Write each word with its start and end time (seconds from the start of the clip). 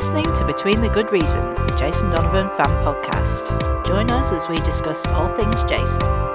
listening 0.00 0.32
to 0.32 0.46
Between 0.46 0.80
the 0.80 0.88
Good 0.88 1.12
Reasons, 1.12 1.58
the 1.58 1.76
Jason 1.76 2.08
Donovan 2.08 2.48
fan 2.56 2.70
podcast. 2.82 3.84
Join 3.86 4.10
us 4.10 4.32
as 4.32 4.48
we 4.48 4.56
discuss 4.62 5.04
all 5.08 5.28
things 5.36 5.62
Jason. 5.64 6.29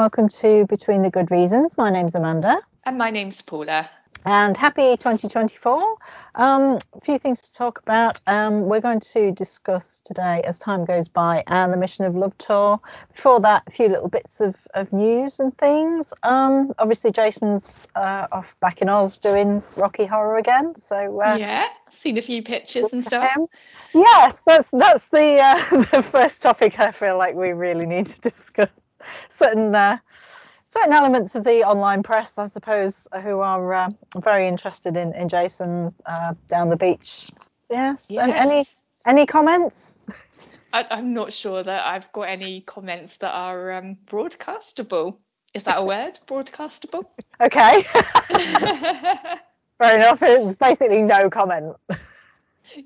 Welcome 0.00 0.30
to 0.30 0.64
Between 0.70 1.02
the 1.02 1.10
Good 1.10 1.30
Reasons. 1.30 1.76
My 1.76 1.90
name's 1.90 2.14
Amanda. 2.14 2.62
And 2.84 2.96
my 2.96 3.10
name's 3.10 3.42
Paula. 3.42 3.90
And 4.24 4.56
happy 4.56 4.96
2024. 4.96 5.96
Um, 6.36 6.78
a 6.94 7.00
few 7.02 7.18
things 7.18 7.42
to 7.42 7.52
talk 7.52 7.80
about. 7.82 8.18
Um, 8.26 8.62
we're 8.62 8.80
going 8.80 9.00
to 9.12 9.30
discuss 9.32 10.00
today, 10.02 10.40
as 10.46 10.58
time 10.58 10.86
goes 10.86 11.06
by, 11.08 11.44
and 11.48 11.70
the 11.70 11.76
Mission 11.76 12.06
of 12.06 12.16
Love 12.16 12.32
tour. 12.38 12.80
Before 13.14 13.40
that, 13.40 13.64
a 13.66 13.70
few 13.72 13.88
little 13.90 14.08
bits 14.08 14.40
of, 14.40 14.54
of 14.72 14.90
news 14.90 15.38
and 15.38 15.54
things. 15.58 16.14
Um, 16.22 16.72
obviously, 16.78 17.10
Jason's 17.10 17.86
uh, 17.94 18.26
off 18.32 18.56
back 18.60 18.80
in 18.80 18.88
Oz 18.88 19.18
doing 19.18 19.62
Rocky 19.76 20.06
Horror 20.06 20.38
again. 20.38 20.76
So 20.78 21.20
uh, 21.20 21.36
yeah, 21.38 21.66
seen 21.90 22.16
a 22.16 22.22
few 22.22 22.42
pictures 22.42 22.94
and 22.94 23.04
stuff. 23.04 23.36
Yes, 23.92 24.40
that's 24.46 24.70
that's 24.72 25.08
the 25.08 25.42
uh, 25.42 25.84
the 25.92 26.02
first 26.02 26.40
topic 26.40 26.80
I 26.80 26.90
feel 26.90 27.18
like 27.18 27.34
we 27.34 27.50
really 27.50 27.86
need 27.86 28.06
to 28.06 28.20
discuss 28.22 28.70
certain 29.28 29.74
uh, 29.74 29.98
certain 30.64 30.92
elements 30.92 31.34
of 31.34 31.44
the 31.44 31.64
online 31.64 32.02
press, 32.02 32.38
I 32.38 32.46
suppose, 32.46 33.08
who 33.22 33.40
are 33.40 33.74
uh, 33.74 33.90
very 34.16 34.48
interested 34.48 34.96
in 34.96 35.14
in 35.14 35.28
Jason 35.28 35.94
uh, 36.06 36.34
down 36.48 36.68
the 36.68 36.76
beach. 36.76 37.30
Yes. 37.70 38.08
yes. 38.10 38.30
Any 38.34 38.64
any 39.06 39.26
comments? 39.26 39.98
I, 40.72 40.98
am 40.98 41.14
not 41.14 41.32
sure 41.32 41.62
that 41.62 41.86
I've 41.86 42.12
got 42.12 42.22
any 42.22 42.60
comments 42.60 43.18
that 43.18 43.32
are 43.32 43.72
um, 43.72 43.96
broadcastable. 44.06 45.18
Is 45.52 45.64
that 45.64 45.78
a 45.78 45.84
word? 45.84 46.18
Broadcastable? 46.26 47.04
Okay. 47.40 47.86
Fair 49.78 49.96
enough. 49.96 50.22
It's 50.22 50.56
basically 50.56 51.00
no 51.02 51.30
comment. 51.30 51.76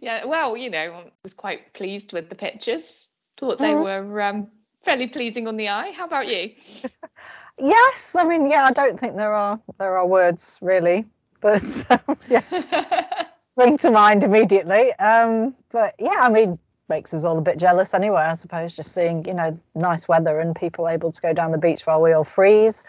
Yeah, 0.01 0.25
well, 0.25 0.57
you 0.57 0.71
know, 0.71 0.79
I 0.79 1.05
was 1.23 1.35
quite 1.35 1.75
pleased 1.75 2.15
with 2.15 2.31
the 2.31 2.35
pictures. 2.35 3.07
Thought 3.37 3.59
they 3.59 3.73
mm. 3.73 3.85
were 3.85 4.21
um, 4.23 4.49
fairly 4.85 5.07
pleasing 5.07 5.49
on 5.49 5.57
the 5.57 5.69
eye. 5.69 5.91
How 5.93 6.05
about 6.05 6.29
you? 6.29 6.51
yes, 7.59 8.15
I 8.15 8.25
mean, 8.25 8.51
yeah, 8.51 8.65
I 8.65 8.73
don't 8.73 8.99
think 8.99 9.17
there 9.17 9.33
are 9.33 9.61
there 9.79 9.97
are 9.97 10.07
words 10.07 10.59
really, 10.61 11.07
but 11.41 11.63
um, 11.91 12.17
yeah, 12.29 13.25
spring 13.45 13.79
to 13.79 13.91
mind 13.91 14.25
immediately. 14.25 14.93
Um, 14.95 15.55
but 15.71 15.95
yeah, 15.99 16.21
I 16.21 16.29
mean, 16.29 16.59
makes 16.89 17.15
us 17.15 17.25
all 17.25 17.39
a 17.39 17.43
bit 17.43 17.59
jealous 17.59 17.95
anyway, 17.95 18.23
I 18.23 18.35
suppose, 18.35 18.77
just 18.77 18.93
seeing 18.93 19.25
you 19.25 19.35
know 19.35 19.59
nice 19.75 20.07
weather 20.07 20.39
and 20.41 20.55
people 20.55 20.89
able 20.89 21.13
to 21.13 21.21
go 21.21 21.33
down 21.33 21.53
the 21.53 21.59
beach 21.59 21.87
while 21.87 22.01
we 22.01 22.13
all 22.13 22.25
freeze. 22.25 22.83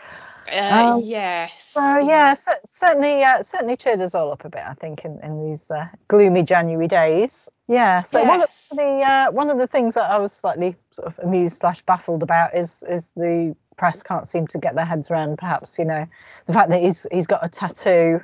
Uh, 0.51 0.95
um, 0.95 1.01
yes. 1.03 1.71
So 1.71 1.99
yeah, 1.99 2.33
so, 2.33 2.51
certainly, 2.65 3.23
uh, 3.23 3.43
certainly 3.43 3.75
cheered 3.75 4.01
us 4.01 4.15
all 4.15 4.31
up 4.31 4.45
a 4.45 4.49
bit. 4.49 4.63
I 4.65 4.73
think 4.73 5.05
in, 5.05 5.19
in 5.23 5.49
these 5.49 5.71
uh, 5.71 5.87
gloomy 6.07 6.43
January 6.43 6.87
days. 6.87 7.49
Yeah. 7.67 8.01
So 8.01 8.19
yes. 8.19 8.27
one 8.27 8.41
of 8.41 8.49
the 8.77 9.05
uh, 9.05 9.31
one 9.31 9.49
of 9.49 9.57
the 9.57 9.67
things 9.67 9.95
that 9.95 10.09
I 10.09 10.17
was 10.17 10.33
slightly 10.33 10.75
sort 10.91 11.07
of 11.07 11.19
amused 11.19 11.59
slash 11.59 11.81
baffled 11.81 12.23
about 12.23 12.55
is 12.55 12.83
is 12.87 13.11
the 13.15 13.55
press 13.77 14.03
can't 14.03 14.27
seem 14.27 14.47
to 14.47 14.57
get 14.57 14.75
their 14.75 14.85
heads 14.85 15.11
around 15.11 15.37
perhaps 15.37 15.77
you 15.77 15.83
know 15.83 16.07
the 16.45 16.53
fact 16.53 16.69
that 16.69 16.81
he's 16.81 17.05
he's 17.11 17.27
got 17.27 17.43
a 17.43 17.49
tattoo 17.49 18.21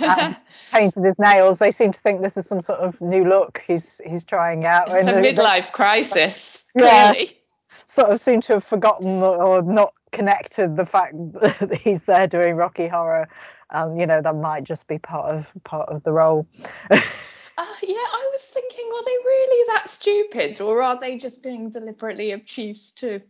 and 0.00 0.40
painted 0.72 1.04
his 1.04 1.18
nails. 1.18 1.58
They 1.58 1.70
seem 1.70 1.92
to 1.92 2.00
think 2.00 2.22
this 2.22 2.36
is 2.36 2.46
some 2.46 2.60
sort 2.60 2.80
of 2.80 3.00
new 3.00 3.24
look 3.24 3.62
he's 3.66 4.00
he's 4.06 4.24
trying 4.24 4.64
out. 4.64 4.88
It's 4.90 5.06
a 5.06 5.12
midlife 5.12 5.72
crisis. 5.72 6.70
Yeah. 6.76 7.12
Clearly. 7.12 7.38
Sort 7.86 8.10
of 8.10 8.20
seem 8.20 8.40
to 8.42 8.54
have 8.54 8.64
forgotten 8.64 9.22
or 9.22 9.62
not 9.62 9.92
connected 10.12 10.76
the 10.76 10.86
fact 10.86 11.14
that 11.32 11.80
he's 11.82 12.02
there 12.02 12.26
doing 12.26 12.56
Rocky 12.56 12.88
Horror, 12.88 13.28
and 13.70 13.98
you 13.98 14.06
know 14.06 14.20
that 14.22 14.36
might 14.36 14.64
just 14.64 14.86
be 14.86 14.98
part 14.98 15.34
of 15.34 15.46
part 15.64 15.88
of 15.88 16.02
the 16.02 16.12
role. 16.12 16.46
Uh, 17.58 17.64
yeah, 17.82 17.94
I 17.96 18.28
was 18.32 18.42
thinking, 18.42 18.84
are 18.84 19.04
they 19.04 19.16
really 19.24 19.64
that 19.68 19.88
stupid, 19.88 20.60
or 20.60 20.82
are 20.82 21.00
they 21.00 21.16
just 21.16 21.42
being 21.42 21.70
deliberately 21.70 22.34
obtuse 22.34 22.92
to 22.92 23.20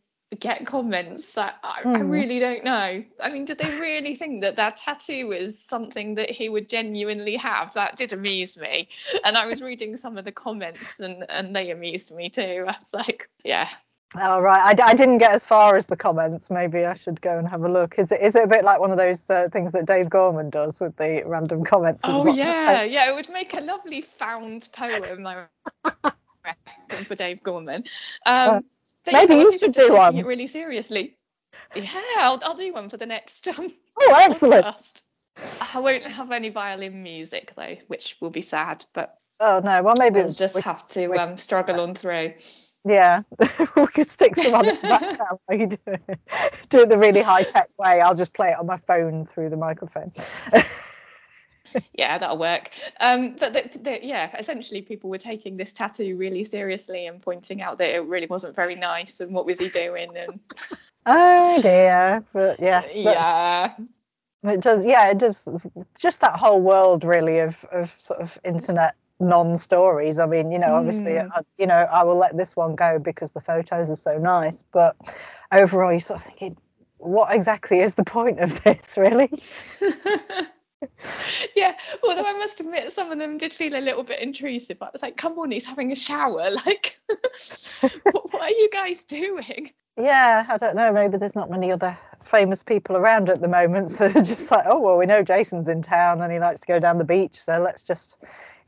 get 0.41 0.67
comments? 0.67 1.39
I, 1.39 1.53
I, 1.63 1.83
mm. 1.85 1.95
I, 1.95 1.99
hmm. 2.01 2.11
really 2.11 2.41
don't 2.41 2.65
know. 2.65 3.05
I 3.21 3.31
mean, 3.31 3.45
did 3.45 3.59
they 3.59 3.79
really 3.79 4.17
think 4.17 4.41
that 4.41 4.57
that 4.57 4.79
tattoo 4.79 5.31
is 5.31 5.63
something 5.63 6.17
that 6.17 6.29
he 6.29 6.49
would 6.49 6.69
genuinely 6.69 7.37
have? 7.37 7.75
That 7.75 7.95
did 7.95 8.13
amuse 8.13 8.57
me, 8.59 8.89
and 9.25 9.37
I 9.37 9.47
was 9.47 9.63
reading 9.63 9.97
some 9.97 10.19
of 10.19 10.25
the 10.25 10.33
comments, 10.33 10.99
and 10.99 11.25
and 11.29 11.55
they 11.55 11.71
amused 11.71 12.13
me 12.13 12.29
too. 12.29 12.65
I 12.67 12.77
was 12.77 12.91
like, 12.93 13.29
yeah, 13.45 13.69
Oh 14.15 14.41
right, 14.41 14.79
I, 14.79 14.91
I 14.91 14.95
didn't 14.95 15.19
get 15.19 15.33
as 15.33 15.45
far 15.45 15.77
as 15.77 15.87
the 15.87 15.97
comments. 15.97 16.49
Maybe 16.49 16.85
I 16.85 16.95
should 16.95 17.21
go 17.21 17.39
and 17.39 17.49
have 17.49 17.65
a 17.65 17.69
look. 17.69 17.99
Is 17.99 18.13
it 18.13 18.21
is 18.21 18.37
it 18.37 18.45
a 18.45 18.47
bit 18.47 18.65
like 18.65 18.79
one 18.79 18.93
of 18.93 18.99
those 18.99 19.29
uh, 19.29 19.49
things 19.51 19.73
that 19.73 19.87
Dave 19.87 20.09
Gorman 20.09 20.49
does 20.49 20.81
with 20.81 20.97
the 20.97 21.23
random 21.27 21.65
comments? 21.65 22.05
Oh 22.07 22.27
yeah, 22.33 22.83
yeah. 22.85 23.11
It 23.11 23.15
would 23.15 23.29
make 23.31 23.55
a 23.55 23.61
lovely 23.61 24.01
found 24.01 24.69
poem. 24.73 25.27
I 25.27 25.47
reckon 26.45 27.05
for 27.05 27.17
Dave 27.17 27.43
Gorman. 27.43 27.85
Um, 28.25 28.49
uh, 28.49 28.61
maybe 29.13 29.35
you, 29.35 29.53
you 29.53 29.59
should 29.59 29.75
do 29.75 29.95
one. 29.95 30.17
It 30.17 30.25
really 30.25 30.47
seriously. 30.47 31.17
Yeah, 31.75 32.01
I'll 32.19 32.41
I'll 32.45 32.55
do 32.55 32.73
one 32.73 32.89
for 32.89 32.97
the 32.97 33.07
next. 33.07 33.49
Um, 33.49 33.69
oh, 34.01 34.17
excellent. 34.21 34.65
Podcast. 34.65 35.03
I 35.75 35.81
won't 35.81 36.05
have 36.05 36.31
any 36.31 36.51
violin 36.51 37.03
music 37.03 37.53
though, 37.57 37.77
which 37.89 38.17
will 38.21 38.31
be 38.31 38.41
sad. 38.41 38.85
But 38.95 39.19
oh 39.41 39.61
no, 39.65 39.83
well 39.83 39.95
maybe 39.99 40.21
we'll 40.21 40.31
just 40.31 40.55
we, 40.55 40.63
have 40.63 40.87
to 40.89 41.09
we, 41.09 41.19
um, 41.19 41.37
struggle 41.37 41.81
on 41.81 41.95
through. 41.95 42.35
Yeah, 42.85 43.23
we 43.77 43.87
could 43.89 44.09
stick 44.09 44.37
some 44.37 44.55
on 44.55 44.67
the 44.67 44.79
background 44.81 45.39
while 45.47 45.59
you 45.59 45.67
do 45.67 45.79
it. 45.87 46.21
Do 46.69 46.81
it 46.81 46.89
the 46.89 46.99
really 46.99 47.23
high 47.23 47.43
tech 47.43 47.69
way. 47.79 48.01
I'll 48.01 48.15
just 48.15 48.33
play 48.33 48.49
it 48.49 48.59
on 48.59 48.67
my 48.67 48.77
phone 48.77 49.27
through 49.27 49.51
the 49.51 49.57
microphone. 49.57 50.13
yeah, 51.95 52.19
that'll 52.19 52.39
work. 52.39 52.71
Um, 53.01 53.37
but 53.39 53.53
the, 53.53 53.79
the, 53.79 54.05
yeah, 54.05 54.37
essentially 54.37 54.83
people 54.83 55.11
were 55.11 55.19
taking 55.19 55.57
this 55.57 55.73
tattoo 55.73 56.17
really 56.17 56.45
seriously 56.45 57.07
and 57.07 57.21
pointing 57.21 57.63
out 57.63 57.79
that 57.79 57.95
it 57.95 58.05
really 58.05 58.27
wasn't 58.27 58.55
very 58.55 58.75
nice 58.75 59.21
and 59.21 59.33
what 59.33 59.47
was 59.47 59.59
he 59.59 59.69
doing 59.69 60.17
and. 60.17 60.41
oh 61.07 61.63
dear, 61.63 62.25
but 62.33 62.61
yes. 62.61 62.93
Yeah. 62.95 63.75
It 64.45 64.61
does, 64.61 64.85
yeah, 64.85 65.09
it 65.11 65.19
does. 65.19 65.49
Just 65.99 66.21
that 66.21 66.37
whole 66.37 66.61
world, 66.61 67.03
really, 67.05 67.41
of 67.41 67.65
of 67.73 67.97
sort 68.01 68.21
of 68.21 68.39
internet 68.45 68.95
non-stories. 69.21 70.19
I 70.19 70.27
mean, 70.27 70.53
you 70.53 70.59
know, 70.59 70.75
obviously, 70.75 71.13
mm. 71.13 71.29
I, 71.35 71.41
you 71.59 71.67
know, 71.67 71.75
I 71.75 72.03
will 72.05 72.17
let 72.17 72.37
this 72.37 72.57
one 72.57 72.75
go 72.75 72.99
because 72.99 73.33
the 73.33 73.41
photos 73.41 73.91
are 73.91 73.97
so 73.97 74.19
nice. 74.19 74.63
But 74.73 74.97
overall, 75.53 75.91
you're 75.91 76.01
sort 76.01 76.21
of 76.21 76.27
thinking, 76.27 76.57
what 76.99 77.35
exactly 77.35 77.81
is 77.81 77.95
the 77.95 78.05
point 78.05 78.41
of 78.41 78.63
this, 78.65 78.97
really? 78.97 79.31
yeah, 81.57 81.77
although 82.03 82.25
I 82.25 82.33
must 82.35 82.61
admit, 82.61 82.93
some 82.93 83.11
of 83.11 83.19
them 83.19 83.39
did 83.39 83.53
feel 83.53 83.77
a 83.77 83.81
little 83.81 84.03
bit 84.03 84.21
intrusive. 84.21 84.79
I 84.83 84.89
was 84.93 85.03
like, 85.03 85.17
come 85.17 85.39
on, 85.39 85.51
he's 85.51 85.65
having 85.65 85.93
a 85.93 85.97
shower. 85.97 86.51
Like, 86.67 86.99
what, 88.03 88.33
what 88.33 88.43
are 88.43 88.51
you 88.51 88.69
guys 88.73 89.05
doing? 89.05 89.71
Yeah, 89.97 90.45
I 90.49 90.57
don't 90.59 90.75
know. 90.75 90.93
Maybe 90.93 91.17
there's 91.17 91.35
not 91.35 91.51
many 91.51 91.71
other 91.71 91.97
famous 92.23 92.63
people 92.63 92.97
around 92.97 93.31
at 93.31 93.41
the 93.41 93.49
moment. 93.49 93.91
So 93.97 94.09
just 94.11 94.51
like, 94.51 94.65
oh, 94.67 94.81
well, 94.81 94.97
we 94.97 95.07
know 95.07 95.23
Jason's 95.23 95.69
in 95.69 95.83
town 95.83 96.21
and 96.21 96.33
he 96.33 96.39
likes 96.39 96.61
to 96.61 96.67
go 96.67 96.79
down 96.79 96.99
the 96.99 97.05
beach. 97.05 97.41
So 97.41 97.61
let's 97.63 97.83
just 97.85 98.17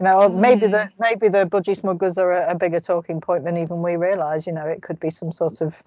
you 0.01 0.05
know, 0.05 0.29
maybe 0.29 0.69
the 0.69 0.87
hmm. 0.87 1.03
maybe 1.03 1.29
the 1.29 1.45
budgie 1.45 1.77
smugglers 1.77 2.19
are 2.19 2.33
a, 2.33 2.53
a 2.53 2.55
bigger 2.55 2.81
talking 2.81 3.21
point 3.21 3.45
than 3.45 3.57
even 3.57 3.83
we 3.83 3.97
realise. 3.97 4.47
You 4.47 4.53
know, 4.53 4.67
it 4.67 4.83
could 4.83 5.01
be 5.01 5.11
some 5.11 5.33
sort 5.33 5.61
of 5.61 5.83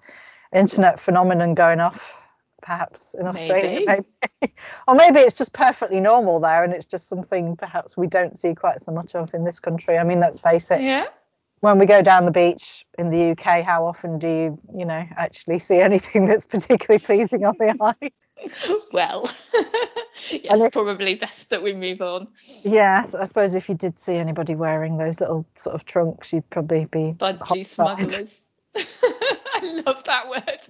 internet 0.54 1.00
phenomenon 1.00 1.54
going 1.54 1.80
off, 1.80 2.21
perhaps 2.62 3.14
in 3.18 3.26
Australia, 3.26 3.84
maybe. 3.86 4.04
maybe. 4.40 4.54
or 4.88 4.94
maybe 4.94 5.20
it's 5.20 5.34
just 5.34 5.52
perfectly 5.52 6.00
normal 6.00 6.40
there, 6.40 6.64
and 6.64 6.72
it's 6.72 6.86
just 6.86 7.08
something 7.08 7.56
perhaps 7.56 7.96
we 7.96 8.06
don't 8.06 8.38
see 8.38 8.54
quite 8.54 8.80
so 8.80 8.92
much 8.92 9.14
of 9.14 9.34
in 9.34 9.44
this 9.44 9.60
country. 9.60 9.98
I 9.98 10.04
mean, 10.04 10.20
let's 10.20 10.40
face 10.40 10.70
it. 10.70 10.80
Yeah. 10.80 11.06
When 11.60 11.78
we 11.78 11.86
go 11.86 12.02
down 12.02 12.24
the 12.24 12.32
beach 12.32 12.84
in 12.98 13.10
the 13.10 13.30
UK, 13.30 13.62
how 13.62 13.86
often 13.86 14.18
do 14.18 14.26
you, 14.26 14.58
you 14.76 14.84
know, 14.84 15.04
actually 15.16 15.58
see 15.58 15.80
anything 15.80 16.26
that's 16.28 16.44
particularly 16.44 16.98
pleasing 16.98 17.44
on 17.44 17.54
the 17.58 17.76
eye? 17.80 18.10
well, 18.92 19.30
yes, 20.30 20.70
probably 20.72 21.14
best 21.14 21.50
that 21.50 21.62
we 21.62 21.74
move 21.74 22.00
on. 22.00 22.26
Yes, 22.64 23.14
I 23.14 23.24
suppose 23.24 23.54
if 23.54 23.68
you 23.68 23.76
did 23.76 23.98
see 23.98 24.16
anybody 24.16 24.56
wearing 24.56 24.96
those 24.96 25.20
little 25.20 25.46
sort 25.56 25.76
of 25.76 25.84
trunks, 25.84 26.32
you'd 26.32 26.48
probably 26.50 26.86
be 26.86 27.14
budgie 27.16 27.64
smugglers. 27.64 28.50
I 28.74 29.82
love 29.86 30.02
that 30.04 30.28
word. 30.28 30.60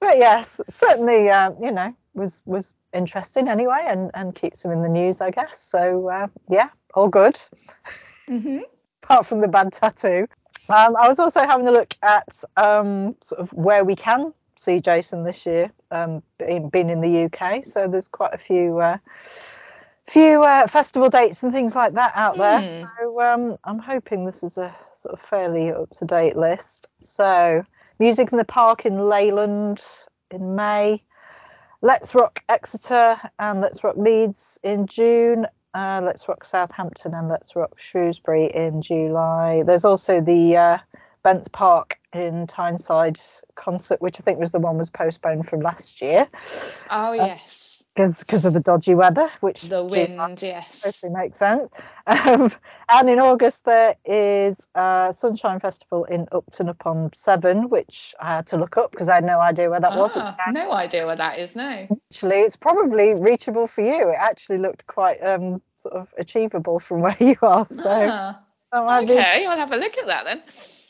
But 0.00 0.18
yes, 0.18 0.60
certainly, 0.68 1.30
uh, 1.30 1.52
you 1.60 1.72
know, 1.72 1.94
was 2.14 2.42
was 2.44 2.72
interesting 2.92 3.48
anyway, 3.48 3.84
and 3.86 4.10
and 4.14 4.34
keeps 4.34 4.62
them 4.62 4.72
in 4.72 4.82
the 4.82 4.88
news, 4.88 5.20
I 5.20 5.30
guess. 5.30 5.60
So 5.60 6.08
uh, 6.08 6.26
yeah, 6.50 6.68
all 6.94 7.08
good. 7.08 7.38
Mm-hmm. 8.28 8.60
Apart 9.02 9.26
from 9.26 9.40
the 9.40 9.48
bad 9.48 9.72
tattoo. 9.72 10.26
Um, 10.68 10.96
I 10.96 11.08
was 11.08 11.20
also 11.20 11.40
having 11.40 11.68
a 11.68 11.70
look 11.70 11.94
at 12.02 12.42
um, 12.56 13.14
sort 13.22 13.40
of 13.40 13.52
where 13.52 13.84
we 13.84 13.94
can 13.94 14.32
see 14.56 14.80
Jason 14.80 15.22
this 15.22 15.46
year, 15.46 15.70
um, 15.90 16.22
being, 16.38 16.68
being 16.70 16.90
in 16.90 17.00
the 17.00 17.24
UK. 17.24 17.64
So 17.64 17.86
there's 17.86 18.08
quite 18.08 18.34
a 18.34 18.38
few 18.38 18.78
uh, 18.80 18.98
few 20.08 20.42
uh, 20.42 20.66
festival 20.66 21.08
dates 21.08 21.42
and 21.42 21.52
things 21.52 21.74
like 21.74 21.92
that 21.94 22.12
out 22.14 22.36
there. 22.36 22.60
Mm. 22.60 22.90
So 22.98 23.20
um, 23.20 23.58
I'm 23.64 23.78
hoping 23.78 24.24
this 24.24 24.42
is 24.42 24.58
a 24.58 24.74
sort 24.96 25.14
of 25.14 25.20
fairly 25.20 25.70
up 25.70 25.90
to 25.98 26.04
date 26.04 26.36
list. 26.36 26.88
So 27.00 27.64
Music 27.98 28.30
in 28.30 28.38
the 28.38 28.44
Park 28.44 28.84
in 28.84 29.08
Leyland 29.08 29.82
in 30.30 30.54
May. 30.54 31.02
Let's 31.82 32.14
Rock 32.14 32.42
Exeter 32.48 33.16
and 33.38 33.60
Let's 33.60 33.82
Rock 33.84 33.96
Leeds 33.96 34.58
in 34.62 34.86
June. 34.86 35.46
Uh, 35.74 36.00
Let's 36.02 36.26
Rock 36.28 36.44
Southampton 36.44 37.14
and 37.14 37.28
Let's 37.28 37.54
Rock 37.54 37.78
Shrewsbury 37.78 38.50
in 38.54 38.82
July. 38.82 39.62
There's 39.64 39.84
also 39.84 40.20
the 40.20 40.56
uh, 40.56 40.78
Bents 41.22 41.48
Park 41.48 41.98
in 42.12 42.46
Tyneside 42.46 43.20
concert, 43.56 44.00
which 44.00 44.18
I 44.20 44.22
think 44.22 44.38
was 44.38 44.52
the 44.52 44.58
one 44.58 44.78
was 44.78 44.90
postponed 44.90 45.48
from 45.48 45.60
last 45.60 46.00
year 46.00 46.28
Oh 46.90 47.12
yes. 47.12 47.65
Because 47.96 48.44
of 48.44 48.52
the 48.52 48.60
dodgy 48.60 48.94
weather, 48.94 49.30
which 49.40 49.62
The 49.62 49.82
wind, 49.82 50.42
yes. 50.42 50.82
totally 50.82 51.12
makes 51.14 51.38
sense. 51.38 51.70
Um, 52.08 52.52
and 52.88 53.10
in 53.10 53.18
August 53.18 53.64
there 53.64 53.96
is 54.04 54.68
a 54.76 55.12
Sunshine 55.16 55.58
Festival 55.58 56.04
in 56.04 56.28
Upton 56.30 56.68
upon 56.68 57.10
Severn, 57.14 57.68
which 57.68 58.14
I 58.20 58.36
had 58.36 58.46
to 58.48 58.56
look 58.56 58.76
up 58.76 58.92
because 58.92 59.08
I 59.08 59.16
had 59.16 59.24
no 59.24 59.40
idea 59.40 59.68
where 59.68 59.80
that 59.80 59.96
was. 59.96 60.12
Ah, 60.14 60.36
no 60.52 60.70
idea 60.72 61.04
where 61.04 61.16
that 61.16 61.38
is, 61.40 61.56
no. 61.56 61.88
actually 61.90 62.36
it's 62.36 62.54
probably 62.54 63.14
reachable 63.20 63.66
for 63.66 63.80
you. 63.80 64.10
It 64.10 64.16
actually 64.20 64.58
looked 64.58 64.86
quite 64.86 65.20
um, 65.20 65.60
sort 65.78 65.94
of 65.94 66.08
achievable 66.16 66.78
from 66.78 67.00
where 67.02 67.16
you 67.18 67.36
are. 67.42 67.66
So 67.66 67.90
Ah, 67.90 68.40
might 68.72 69.08
be- 69.08 69.14
okay, 69.14 69.46
I'll 69.46 69.56
have 69.56 69.72
a 69.72 69.76
look 69.76 69.98
at 69.98 70.06
that 70.06 70.24
then. 70.24 70.42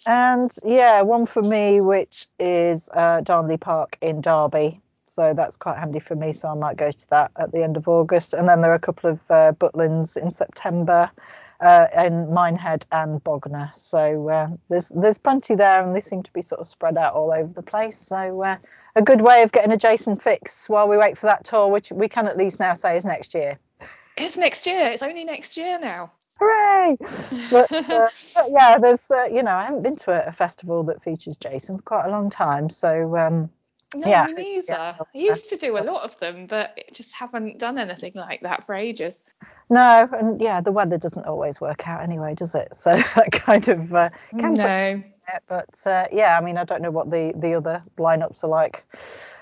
And 0.06 0.50
yeah, 0.64 1.00
one 1.02 1.26
for 1.26 1.42
me, 1.42 1.80
which 1.80 2.26
is 2.38 2.88
uh, 2.92 3.22
Darley 3.22 3.56
Park 3.56 3.96
in 4.02 4.20
Derby. 4.20 4.80
So 5.16 5.32
that's 5.32 5.56
quite 5.56 5.78
handy 5.78 5.98
for 5.98 6.14
me. 6.14 6.30
So 6.32 6.50
I 6.50 6.54
might 6.54 6.76
go 6.76 6.92
to 6.92 7.08
that 7.08 7.30
at 7.36 7.50
the 7.50 7.64
end 7.64 7.78
of 7.78 7.88
August. 7.88 8.34
And 8.34 8.46
then 8.46 8.60
there 8.60 8.70
are 8.70 8.74
a 8.74 8.78
couple 8.78 9.08
of 9.08 9.18
uh, 9.30 9.52
Butlins 9.52 10.14
in 10.18 10.30
September, 10.30 11.10
uh, 11.62 11.86
in 11.96 12.30
Minehead 12.34 12.84
and 12.92 13.24
Bognor. 13.24 13.72
So 13.74 14.28
uh, 14.28 14.48
there's 14.68 14.90
there's 14.90 15.16
plenty 15.16 15.54
there, 15.54 15.82
and 15.82 15.96
they 15.96 16.02
seem 16.02 16.22
to 16.22 16.30
be 16.34 16.42
sort 16.42 16.60
of 16.60 16.68
spread 16.68 16.98
out 16.98 17.14
all 17.14 17.32
over 17.32 17.50
the 17.50 17.62
place. 17.62 17.98
So 17.98 18.42
uh, 18.42 18.58
a 18.94 19.00
good 19.00 19.22
way 19.22 19.42
of 19.42 19.52
getting 19.52 19.72
a 19.72 19.78
Jason 19.78 20.18
fix 20.18 20.68
while 20.68 20.86
we 20.86 20.98
wait 20.98 21.16
for 21.16 21.24
that 21.28 21.44
tour, 21.46 21.68
which 21.68 21.90
we 21.90 22.10
can 22.10 22.28
at 22.28 22.36
least 22.36 22.60
now 22.60 22.74
say 22.74 22.98
is 22.98 23.06
next 23.06 23.32
year. 23.32 23.58
It's 24.18 24.36
next 24.36 24.66
year. 24.66 24.90
It's 24.90 25.02
only 25.02 25.24
next 25.24 25.56
year 25.56 25.78
now. 25.78 26.12
Hooray! 26.38 26.98
But, 27.50 27.72
uh, 27.72 28.08
but 28.34 28.46
yeah, 28.50 28.78
there's 28.78 29.10
uh, 29.10 29.24
you 29.24 29.42
know 29.42 29.56
I 29.56 29.64
haven't 29.64 29.82
been 29.82 29.96
to 29.96 30.10
a, 30.10 30.28
a 30.28 30.32
festival 30.32 30.82
that 30.84 31.02
features 31.02 31.38
Jason 31.38 31.78
for 31.78 31.82
quite 31.84 32.04
a 32.04 32.10
long 32.10 32.28
time, 32.28 32.68
so 32.68 33.16
um, 33.16 33.48
No, 33.94 34.08
Yeah, 34.08 34.26
me 34.26 34.32
neither. 34.34 34.64
yeah. 34.68 34.96
I 35.00 35.04
used 35.18 35.48
to 35.50 35.56
do 35.56 35.78
a 35.78 35.84
lot 35.84 36.02
of 36.02 36.18
them, 36.18 36.46
but 36.46 36.78
just 36.92 37.14
haven't 37.14 37.58
done 37.58 37.78
anything 37.78 38.12
like 38.14 38.40
that 38.42 38.64
for 38.66 38.74
ages. 38.74 39.24
no, 39.70 40.08
and 40.12 40.40
yeah, 40.40 40.60
the 40.60 40.72
weather 40.72 40.98
doesn't 40.98 41.26
always 41.26 41.60
work 41.60 41.86
out 41.88 42.02
anyway, 42.02 42.34
does 42.34 42.54
it? 42.54 42.74
So 42.74 42.94
that 43.16 43.32
kind 43.32 43.68
of 43.68 43.94
uh, 43.94 44.10
can 44.38 44.54
No. 44.54 44.66
it, 45.34 45.42
but 45.48 45.86
uh, 45.86 46.06
yeah, 46.12 46.36
I 46.38 46.40
mean 46.44 46.56
I 46.56 46.64
don't 46.64 46.82
know 46.82 46.90
what 46.90 47.10
the 47.10 47.32
the 47.36 47.54
other 47.54 47.82
lineups 47.98 48.44
are 48.44 48.48
like 48.48 48.84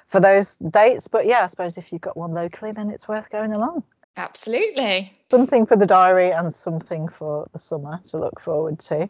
for 0.08 0.20
those 0.20 0.56
dates, 0.56 1.08
but 1.08 1.26
yeah, 1.26 1.42
I 1.42 1.46
suppose 1.46 1.76
if 1.76 1.92
you've 1.92 2.00
got 2.02 2.16
one 2.16 2.32
locally, 2.32 2.72
then 2.72 2.90
it's 2.90 3.08
worth 3.08 3.30
going 3.30 3.52
along. 3.52 3.82
Absolutely. 4.16 5.12
something 5.30 5.66
for 5.66 5.76
the 5.76 5.86
diary 5.86 6.30
and 6.30 6.54
something 6.54 7.08
for 7.08 7.48
the 7.52 7.58
summer 7.58 8.00
to 8.10 8.18
look 8.18 8.40
forward 8.40 8.78
to. 8.78 9.08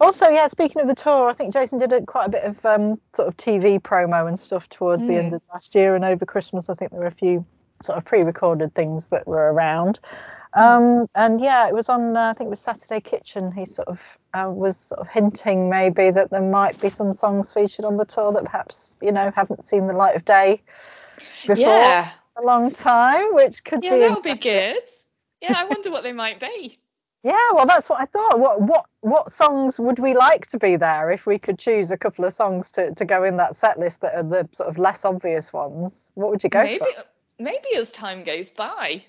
Also, 0.00 0.28
yeah, 0.30 0.48
speaking 0.48 0.80
of 0.80 0.88
the 0.88 0.94
tour, 0.94 1.28
I 1.28 1.34
think 1.34 1.52
Jason 1.52 1.78
did 1.78 1.92
a, 1.92 2.00
quite 2.00 2.28
a 2.28 2.32
bit 2.32 2.44
of 2.44 2.64
um, 2.64 2.98
sort 3.14 3.28
of 3.28 3.36
TV 3.36 3.78
promo 3.80 4.26
and 4.26 4.40
stuff 4.40 4.66
towards 4.70 5.06
the 5.06 5.14
end 5.14 5.34
of 5.34 5.42
last 5.52 5.74
year 5.74 5.94
and 5.94 6.04
over 6.04 6.24
Christmas. 6.24 6.70
I 6.70 6.74
think 6.74 6.90
there 6.90 7.00
were 7.00 7.06
a 7.06 7.10
few 7.12 7.44
sort 7.82 7.98
of 7.98 8.04
pre-recorded 8.06 8.74
things 8.74 9.08
that 9.08 9.26
were 9.26 9.52
around. 9.52 9.98
Um, 10.54 11.06
and 11.14 11.40
yeah, 11.40 11.68
it 11.68 11.74
was 11.74 11.88
on. 11.88 12.16
Uh, 12.16 12.30
I 12.30 12.32
think 12.32 12.48
it 12.48 12.50
was 12.50 12.60
Saturday 12.60 13.00
Kitchen. 13.00 13.52
He 13.52 13.64
sort 13.66 13.88
of 13.88 14.00
uh, 14.34 14.50
was 14.50 14.76
sort 14.76 15.00
of 15.00 15.06
hinting 15.08 15.70
maybe 15.70 16.10
that 16.10 16.30
there 16.30 16.40
might 16.40 16.80
be 16.80 16.88
some 16.88 17.12
songs 17.12 17.52
featured 17.52 17.84
on 17.84 17.96
the 17.96 18.04
tour 18.04 18.32
that 18.32 18.44
perhaps 18.44 18.90
you 19.00 19.12
know 19.12 19.30
haven't 19.36 19.64
seen 19.64 19.86
the 19.86 19.92
light 19.92 20.16
of 20.16 20.24
day 20.24 20.60
before 21.46 21.56
Yeah. 21.56 22.10
a 22.36 22.42
long 22.42 22.72
time, 22.72 23.34
which 23.34 23.62
could 23.62 23.84
Yeah, 23.84 23.94
be 23.94 24.00
Yeah, 24.00 24.08
that 24.08 24.14
would 24.14 24.24
be 24.24 24.34
good. 24.34 24.82
Yeah, 25.40 25.54
I 25.56 25.64
wonder 25.64 25.90
what 25.90 26.02
they 26.02 26.12
might 26.12 26.40
be. 26.40 26.78
Yeah, 27.22 27.36
well, 27.52 27.66
that's 27.66 27.88
what 27.88 28.00
I 28.00 28.06
thought. 28.06 28.38
What 28.38 28.62
what 28.62 28.86
what 29.00 29.30
songs 29.32 29.78
would 29.78 29.98
we 29.98 30.14
like 30.14 30.46
to 30.48 30.58
be 30.58 30.76
there 30.76 31.10
if 31.10 31.26
we 31.26 31.38
could 31.38 31.58
choose 31.58 31.90
a 31.90 31.96
couple 31.96 32.24
of 32.24 32.32
songs 32.32 32.70
to, 32.72 32.94
to 32.94 33.04
go 33.04 33.24
in 33.24 33.36
that 33.36 33.56
set 33.56 33.78
list 33.78 34.00
that 34.00 34.14
are 34.14 34.22
the 34.22 34.48
sort 34.52 34.68
of 34.70 34.78
less 34.78 35.04
obvious 35.04 35.52
ones? 35.52 36.10
What 36.14 36.30
would 36.30 36.42
you 36.42 36.48
go 36.50 36.62
maybe 36.62 36.78
for? 36.78 37.04
maybe 37.38 37.68
as 37.76 37.92
time 37.92 38.22
goes 38.22 38.48
by. 38.50 39.02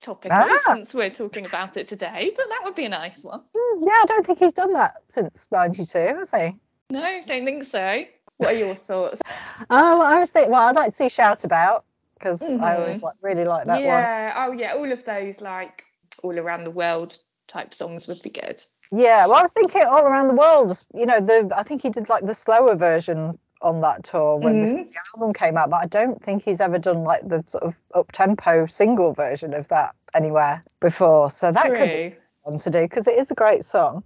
Topical 0.00 0.36
Ah. 0.36 0.58
since 0.64 0.92
we're 0.94 1.10
talking 1.10 1.46
about 1.46 1.76
it 1.76 1.86
today, 1.86 2.32
but 2.34 2.48
that 2.48 2.62
would 2.64 2.74
be 2.74 2.86
a 2.86 2.88
nice 2.88 3.22
one. 3.22 3.40
Hmm, 3.56 3.84
Yeah, 3.84 3.92
I 3.92 4.04
don't 4.08 4.26
think 4.26 4.40
he's 4.40 4.52
done 4.52 4.72
that 4.72 4.96
since 5.08 5.46
'92, 5.52 5.96
has 5.98 6.32
he? 6.32 6.56
No, 6.90 7.20
don't 7.24 7.44
think 7.44 7.62
so. 7.62 8.04
What 8.38 8.54
are 8.54 8.58
your 8.58 8.74
thoughts? 8.74 9.20
Oh, 9.70 10.00
I 10.00 10.18
was 10.18 10.32
thinking. 10.32 10.50
Well, 10.50 10.62
I'd 10.66 10.74
like 10.74 10.90
to 10.90 10.96
see 10.96 11.08
Shout 11.08 11.44
About 11.44 11.84
because 12.14 12.42
I 12.42 12.74
always 12.76 12.96
Mhm. 12.96 13.02
like 13.02 13.14
really 13.22 13.44
like 13.44 13.66
that 13.66 13.74
one. 13.74 13.84
yeah. 13.84 14.34
Oh 14.48 14.50
yeah. 14.50 14.72
All 14.74 14.90
of 14.90 15.04
those 15.04 15.40
like 15.40 15.84
all 16.24 16.36
around 16.36 16.64
the 16.64 16.70
world 16.72 17.16
type 17.52 17.74
songs 17.74 18.08
would 18.08 18.22
be 18.22 18.30
good. 18.30 18.62
Yeah, 18.90 19.26
well, 19.26 19.36
I 19.36 19.42
was 19.42 19.52
thinking 19.52 19.82
all 19.84 20.02
around 20.04 20.28
the 20.28 20.34
world. 20.34 20.82
You 20.94 21.06
know, 21.06 21.20
the 21.20 21.50
I 21.56 21.62
think 21.62 21.82
he 21.82 21.90
did 21.90 22.08
like 22.08 22.26
the 22.26 22.34
slower 22.34 22.74
version 22.74 23.38
on 23.60 23.80
that 23.82 24.02
tour 24.04 24.36
when 24.38 24.54
Mhm. 24.60 24.92
the 24.92 24.98
album 25.14 25.32
came 25.32 25.56
out, 25.56 25.70
but 25.70 25.82
I 25.82 25.86
don't 25.86 26.22
think 26.22 26.42
he's 26.42 26.60
ever 26.60 26.78
done 26.78 27.04
like 27.04 27.26
the 27.28 27.44
sort 27.46 27.62
of 27.64 27.74
up 27.94 28.10
tempo 28.12 28.66
single 28.66 29.12
version 29.12 29.54
of 29.54 29.68
that 29.68 29.94
anywhere 30.14 30.62
before. 30.80 31.30
So 31.30 31.52
that 31.52 31.74
could 31.74 31.90
be 32.10 32.16
fun 32.44 32.58
to 32.58 32.70
do 32.70 32.80
because 32.82 33.06
it 33.06 33.18
is 33.18 33.30
a 33.30 33.34
great 33.34 33.64
song. 33.64 34.02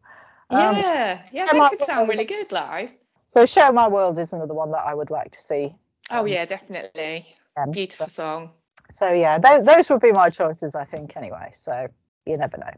Um, 0.50 0.76
yeah. 0.76 1.22
Yeah. 1.32 1.46
That 1.46 1.70
could 1.70 1.80
sound 1.80 2.08
really 2.08 2.24
good 2.24 2.52
live. 2.52 2.94
So 3.28 3.46
Share 3.46 3.72
My 3.72 3.88
World 3.88 4.18
is 4.18 4.32
another 4.32 4.54
one 4.54 4.70
that 4.72 4.84
I 4.86 4.94
would 4.94 5.10
like 5.10 5.30
to 5.32 5.40
see. 5.40 5.74
Oh 6.10 6.20
Um, 6.20 6.28
yeah, 6.28 6.44
definitely. 6.44 7.26
Um, 7.56 7.70
Beautiful 7.70 8.08
song. 8.08 8.50
So 8.90 9.12
yeah, 9.12 9.38
those, 9.38 9.64
those 9.64 9.90
would 9.90 10.00
be 10.00 10.12
my 10.12 10.30
choices, 10.30 10.74
I 10.74 10.84
think. 10.84 11.16
Anyway, 11.16 11.50
so 11.54 11.88
you 12.24 12.36
never 12.36 12.58
know. 12.58 12.70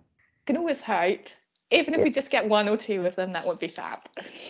Can 0.48 0.56
always 0.56 0.80
hope. 0.80 1.26
Even 1.70 1.92
if 1.92 2.02
we 2.02 2.10
just 2.10 2.30
get 2.30 2.48
one 2.48 2.70
or 2.70 2.78
two 2.78 3.04
of 3.04 3.14
them, 3.16 3.32
that 3.32 3.44
would 3.44 3.58
be 3.58 3.68
fab. 3.68 4.00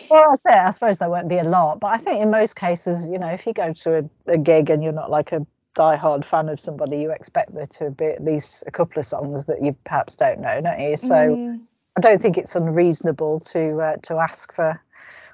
Well, 0.09 0.29
that's 0.29 0.41
it. 0.45 0.57
I 0.57 0.71
suppose 0.71 0.97
there 0.97 1.09
won't 1.09 1.27
be 1.27 1.39
a 1.39 1.43
lot, 1.43 1.81
but 1.81 1.87
I 1.87 1.97
think 1.97 2.21
in 2.21 2.31
most 2.31 2.55
cases, 2.55 3.09
you 3.09 3.19
know, 3.19 3.27
if 3.27 3.45
you 3.45 3.51
go 3.51 3.73
to 3.73 3.97
a, 3.97 4.31
a 4.31 4.37
gig 4.37 4.69
and 4.69 4.81
you're 4.81 4.93
not 4.93 5.11
like 5.11 5.33
a 5.33 5.45
die-hard 5.75 6.23
fan 6.23 6.47
of 6.47 6.57
somebody, 6.57 6.99
you 7.01 7.11
expect 7.11 7.53
there 7.53 7.65
to 7.65 7.91
be 7.91 8.05
at 8.05 8.23
least 8.23 8.63
a 8.65 8.71
couple 8.71 8.97
of 8.97 9.05
songs 9.05 9.43
that 9.47 9.61
you 9.61 9.75
perhaps 9.83 10.15
don't 10.15 10.39
know, 10.39 10.61
don't 10.61 10.79
you? 10.79 10.95
So 10.95 11.35
Mm, 11.35 11.59
I 11.97 11.99
don't 11.99 12.21
think 12.21 12.37
it's 12.37 12.55
unreasonable 12.55 13.41
to 13.41 13.79
uh, 13.79 13.97
to 14.03 14.19
ask 14.19 14.53
for 14.53 14.81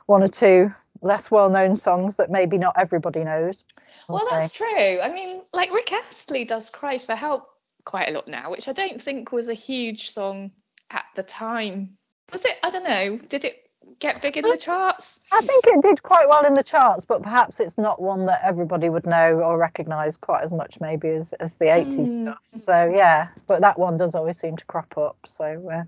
one 0.07 0.23
or 0.23 0.27
two 0.27 0.73
less 1.03 1.29
well-known 1.29 1.75
songs 1.75 2.15
that 2.15 2.31
maybe 2.31 2.57
not 2.57 2.73
everybody 2.75 3.23
knows. 3.23 3.63
I'll 4.09 4.15
well, 4.15 4.25
say. 4.25 4.31
that's 4.31 4.51
true. 4.51 4.99
I 4.99 5.13
mean, 5.13 5.43
like 5.53 5.71
Rick 5.71 5.93
Astley 5.93 6.43
does 6.43 6.71
"Cry 6.71 6.97
for 6.97 7.13
Help" 7.13 7.54
quite 7.85 8.09
a 8.09 8.11
lot 8.11 8.27
now, 8.27 8.51
which 8.51 8.67
I 8.67 8.73
don't 8.73 9.01
think 9.01 9.31
was 9.31 9.47
a 9.47 9.53
huge 9.53 10.09
song 10.11 10.51
at 10.91 11.05
the 11.15 11.23
time. 11.23 11.97
Was 12.31 12.43
it? 12.45 12.57
I 12.63 12.69
don't 12.69 12.83
know. 12.83 13.17
Did 13.29 13.45
it 13.45 13.69
get 13.99 14.21
big 14.21 14.37
in 14.37 14.43
the 14.43 14.57
charts? 14.57 15.21
I 15.31 15.39
think 15.41 15.65
it 15.67 15.81
did 15.81 16.01
quite 16.03 16.27
well 16.27 16.45
in 16.45 16.55
the 16.55 16.63
charts, 16.63 17.05
but 17.05 17.21
perhaps 17.21 17.59
it's 17.59 17.77
not 17.77 18.01
one 18.01 18.25
that 18.25 18.41
everybody 18.43 18.89
would 18.89 19.05
know 19.05 19.39
or 19.39 19.57
recognise 19.57 20.17
quite 20.17 20.43
as 20.43 20.51
much 20.51 20.79
maybe 20.81 21.09
as, 21.09 21.33
as 21.33 21.55
the 21.55 21.65
80s 21.65 22.07
Mm. 22.09 22.21
stuff. 22.21 22.41
So 22.51 22.91
yeah, 22.93 23.27
but 23.47 23.61
that 23.61 23.77
one 23.77 23.97
does 23.97 24.15
always 24.15 24.37
seem 24.37 24.57
to 24.57 24.65
crop 24.65 24.97
up. 24.97 25.17
So 25.25 25.69
uh, 25.71 25.83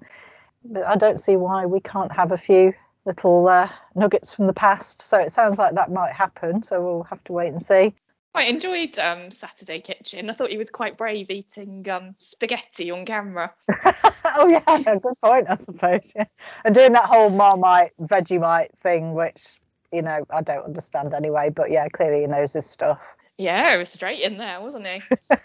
but 0.64 0.86
I 0.86 0.96
don't 0.96 1.20
see 1.20 1.38
why 1.38 1.66
we 1.66 1.80
can't 1.80 2.12
have 2.12 2.32
a 2.32 2.38
few 2.38 2.74
little 3.06 3.48
uh, 3.48 3.70
nuggets 3.96 4.34
from 4.34 4.48
the 4.48 4.54
past. 4.54 5.02
So 5.02 5.18
it 5.18 5.32
sounds 5.32 5.58
like 5.58 5.76
that 5.76 5.92
might 5.92 6.14
happen. 6.14 6.62
So 6.62 6.82
we'll 6.82 7.04
have 7.04 7.24
to 7.26 7.34
wait 7.34 7.54
and 7.54 7.64
see. 7.64 7.94
I 8.38 8.44
enjoyed 8.44 9.00
um, 9.00 9.32
Saturday 9.32 9.80
Kitchen. 9.80 10.30
I 10.30 10.34
thought 10.34 10.52
he 10.52 10.58
was 10.58 10.70
quite 10.70 10.96
brave 10.96 11.32
eating 11.32 11.88
um, 11.90 12.14
spaghetti 12.20 12.92
on 12.92 13.04
camera. 13.06 13.52
oh 14.26 14.48
yeah, 14.48 14.84
good 14.84 15.20
point, 15.24 15.48
I 15.50 15.56
suppose. 15.56 16.12
Yeah. 16.16 16.26
And 16.64 16.76
doing 16.76 16.94
that 16.94 17.06
whole 17.06 17.32
Marmite 17.32 17.94
Vegemite 18.00 18.70
thing, 18.84 19.14
which 19.14 19.58
you 19.92 20.04
know 20.04 20.24
I 20.30 20.42
don't 20.42 20.66
understand 20.66 21.16
anyway. 21.16 21.50
But 21.50 21.72
yeah, 21.72 21.88
clearly 21.90 22.22
he 22.22 22.28
knows 22.28 22.54
his 22.54 22.68
stuff. 22.68 23.02
Yeah, 23.38 23.76
it 23.76 23.78
was 23.78 23.90
straight 23.90 24.22
in 24.22 24.38
there, 24.38 24.60
wasn't 24.62 24.88
he? 24.88 25.04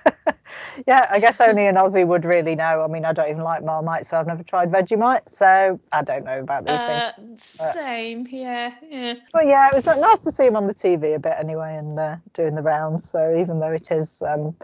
yeah, 0.87 1.07
I 1.11 1.21
guess 1.21 1.41
only 1.41 1.67
an 1.67 1.77
Aussie 1.77 2.07
would 2.07 2.25
really 2.25 2.55
know. 2.55 2.83
I 2.83 2.87
mean, 2.87 3.05
I 3.05 3.13
don't 3.13 3.29
even 3.29 3.43
like 3.43 3.63
Marmite, 3.63 4.07
so 4.07 4.19
I've 4.19 4.27
never 4.27 4.43
tried 4.43 4.71
Vegemite, 4.71 5.29
so 5.29 5.79
I 5.93 6.03
don't 6.03 6.25
know 6.25 6.41
about 6.41 6.67
these 6.67 6.81
things. 6.81 7.61
Uh, 7.61 7.73
same, 7.73 8.27
yeah, 8.31 8.73
yeah. 8.89 9.15
But 9.33 9.47
yeah, 9.47 9.69
it 9.69 9.75
was 9.75 9.87
uh, 9.87 9.95
nice 9.95 10.21
to 10.23 10.33
see 10.33 10.47
him 10.47 10.57
on 10.57 10.67
the 10.67 10.75
TV 10.75 11.15
a 11.15 11.19
bit 11.19 11.35
anyway 11.39 11.77
and 11.77 11.99
uh, 11.99 12.17
doing 12.33 12.55
the 12.55 12.63
rounds. 12.63 13.11
So 13.11 13.37
even 13.39 13.61
though 13.61 13.73
it 13.73 13.91
is 13.91 14.23
um, 14.23 14.57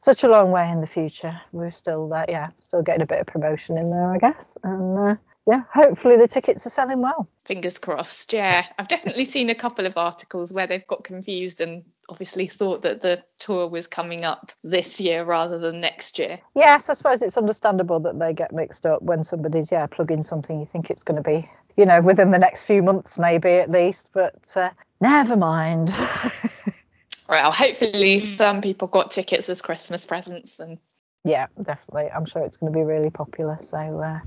such 0.00 0.22
a 0.22 0.28
long 0.28 0.50
way 0.50 0.70
in 0.70 0.82
the 0.82 0.86
future, 0.86 1.40
we're 1.52 1.70
still 1.70 2.12
uh, 2.12 2.26
yeah, 2.28 2.50
still 2.58 2.82
getting 2.82 3.02
a 3.02 3.06
bit 3.06 3.20
of 3.20 3.26
promotion 3.26 3.78
in 3.78 3.90
there, 3.90 4.12
I 4.12 4.18
guess. 4.18 4.58
And 4.62 4.98
uh, 4.98 5.14
yeah, 5.46 5.62
hopefully 5.72 6.16
the 6.16 6.28
tickets 6.28 6.66
are 6.66 6.70
selling 6.70 7.00
well. 7.00 7.26
Fingers 7.44 7.78
crossed. 7.78 8.34
Yeah, 8.34 8.66
I've 8.78 8.88
definitely 8.88 9.24
seen 9.24 9.48
a 9.48 9.54
couple 9.54 9.86
of 9.86 9.96
articles 9.96 10.52
where 10.52 10.66
they've 10.66 10.86
got 10.86 11.04
confused 11.04 11.62
and 11.62 11.84
obviously 12.08 12.46
thought 12.46 12.82
that 12.82 13.00
the 13.00 13.22
tour 13.38 13.68
was 13.68 13.86
coming 13.86 14.24
up 14.24 14.52
this 14.62 15.00
year 15.00 15.24
rather 15.24 15.58
than 15.58 15.80
next 15.80 16.18
year. 16.18 16.38
Yes, 16.54 16.88
I 16.88 16.94
suppose 16.94 17.22
it's 17.22 17.36
understandable 17.36 18.00
that 18.00 18.18
they 18.18 18.32
get 18.32 18.52
mixed 18.52 18.86
up 18.86 19.02
when 19.02 19.24
somebody's 19.24 19.70
yeah 19.70 19.86
plugging 19.86 20.22
something 20.22 20.58
you 20.60 20.68
think 20.70 20.90
it's 20.90 21.02
going 21.02 21.22
to 21.22 21.28
be 21.28 21.48
you 21.76 21.84
know 21.84 22.00
within 22.00 22.30
the 22.30 22.38
next 22.38 22.64
few 22.64 22.82
months 22.82 23.18
maybe 23.18 23.50
at 23.50 23.70
least, 23.70 24.10
but 24.12 24.52
uh, 24.56 24.70
never 25.00 25.36
mind. 25.36 25.88
well, 27.28 27.52
hopefully 27.52 28.18
some 28.18 28.60
people 28.60 28.88
got 28.88 29.10
tickets 29.10 29.48
as 29.48 29.62
Christmas 29.62 30.06
presents 30.06 30.60
and. 30.60 30.78
Yeah, 31.24 31.48
definitely. 31.60 32.08
I'm 32.14 32.24
sure 32.24 32.44
it's 32.44 32.56
going 32.56 32.72
to 32.72 32.78
be 32.78 32.84
really 32.84 33.10
popular. 33.10 33.58
So. 33.62 33.76
Uh, 33.76 34.20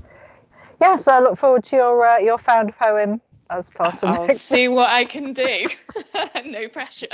yeah, 0.80 0.96
so 0.96 1.12
I 1.12 1.20
look 1.20 1.38
forward 1.38 1.64
to 1.64 1.76
your 1.76 2.06
uh, 2.06 2.18
your 2.18 2.38
found 2.38 2.76
poem 2.76 3.20
as 3.50 3.68
part 3.68 4.02
of. 4.02 4.10
I'll 4.10 4.36
see 4.36 4.68
what 4.68 4.88
I 4.88 5.04
can 5.04 5.32
do. 5.32 5.68
no 6.46 6.68
pressure. 6.68 7.08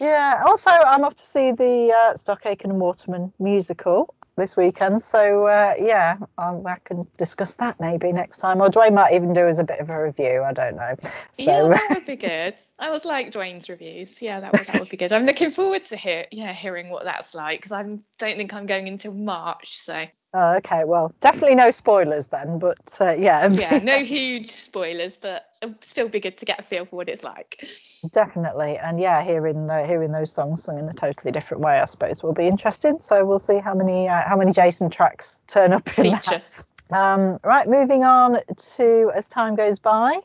Yeah. 0.00 0.42
Also, 0.46 0.70
I'm 0.70 1.04
off 1.04 1.16
to 1.16 1.24
see 1.24 1.52
the 1.52 1.94
uh, 1.96 2.16
Stock 2.16 2.44
Aitken 2.46 2.70
and 2.70 2.80
Waterman 2.80 3.32
musical 3.38 4.14
this 4.36 4.56
weekend. 4.56 5.02
So 5.02 5.46
uh, 5.46 5.74
yeah, 5.78 6.16
um, 6.38 6.66
I 6.66 6.76
can 6.84 7.06
discuss 7.18 7.54
that 7.56 7.78
maybe 7.80 8.12
next 8.12 8.38
time. 8.38 8.60
Or 8.60 8.68
Dwayne 8.68 8.94
might 8.94 9.12
even 9.12 9.32
do 9.32 9.46
as 9.46 9.58
a 9.58 9.64
bit 9.64 9.80
of 9.80 9.90
a 9.90 10.02
review. 10.04 10.42
I 10.42 10.52
don't 10.52 10.76
know. 10.76 10.96
So, 11.32 11.42
yeah, 11.42 11.68
that 11.68 11.86
would 11.90 12.06
be 12.06 12.16
good. 12.16 12.54
I 12.78 12.90
was 12.90 13.04
like 13.04 13.30
Dwayne's 13.30 13.68
reviews. 13.68 14.20
Yeah, 14.22 14.40
that 14.40 14.52
would 14.52 14.66
that 14.66 14.80
would 14.80 14.88
be 14.88 14.96
good. 14.96 15.12
I'm 15.12 15.26
looking 15.26 15.50
forward 15.50 15.84
to 15.84 15.96
hear 15.96 16.26
yeah 16.30 16.52
hearing 16.52 16.90
what 16.90 17.04
that's 17.04 17.34
like 17.34 17.58
because 17.58 17.72
I 17.72 17.82
don't 17.82 18.00
think 18.18 18.54
I'm 18.54 18.66
going 18.66 18.88
until 18.88 19.14
March. 19.14 19.78
So 19.78 20.06
Oh, 20.34 20.54
okay. 20.54 20.84
Well, 20.84 21.14
definitely 21.20 21.56
no 21.56 21.70
spoilers 21.70 22.28
then, 22.28 22.58
but 22.58 22.78
uh, 23.00 23.12
yeah. 23.12 23.48
yeah, 23.52 23.78
no 23.80 23.98
huge 23.98 24.48
spoilers, 24.48 25.14
but 25.16 25.44
it'll 25.60 25.74
still 25.80 26.08
be 26.08 26.20
good 26.20 26.38
to 26.38 26.46
get 26.46 26.58
a 26.58 26.62
feel 26.62 26.86
for 26.86 26.96
what 26.96 27.08
it's 27.10 27.22
like. 27.22 27.68
Definitely, 28.12 28.78
and 28.78 28.98
yeah, 28.98 29.22
hearing 29.22 29.70
uh, 29.70 29.86
hearing 29.86 30.10
those 30.10 30.32
songs 30.32 30.64
sung 30.64 30.78
in 30.78 30.88
a 30.88 30.94
totally 30.94 31.32
different 31.32 31.62
way, 31.62 31.78
I 31.80 31.84
suppose, 31.84 32.22
will 32.22 32.32
be 32.32 32.46
interesting. 32.46 32.98
So 32.98 33.24
we'll 33.24 33.38
see 33.38 33.58
how 33.58 33.74
many 33.74 34.08
uh, 34.08 34.22
how 34.26 34.36
many 34.36 34.52
Jason 34.52 34.88
tracks 34.88 35.40
turn 35.46 35.72
up 35.72 35.86
in 35.98 36.04
Feature. 36.04 36.42
that. 36.42 36.64
Um, 36.90 37.38
right, 37.44 37.68
moving 37.68 38.04
on 38.04 38.38
to 38.76 39.12
as 39.14 39.28
time 39.28 39.54
goes 39.54 39.78
by. 39.78 40.18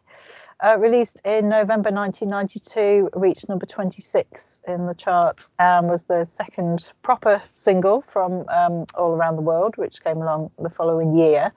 Uh, 0.60 0.76
released 0.80 1.22
in 1.24 1.50
November 1.50 1.92
1992, 1.92 3.10
reached 3.14 3.48
number 3.48 3.68
26 3.68 4.62
in 4.68 4.88
the 4.88 4.96
charts 4.96 5.52
and 5.60 5.88
was 5.88 6.06
the 6.06 6.26
second 6.26 6.88
proper 7.04 7.42
single 7.54 8.04
from 8.12 8.44
um, 8.50 8.86
All 8.96 9.12
Around 9.12 9.36
the 9.36 9.44
World, 9.44 9.78
which 9.78 10.04
came 10.04 10.18
along 10.18 10.50
the 10.58 10.72
following 10.72 11.16
year. 11.16 11.52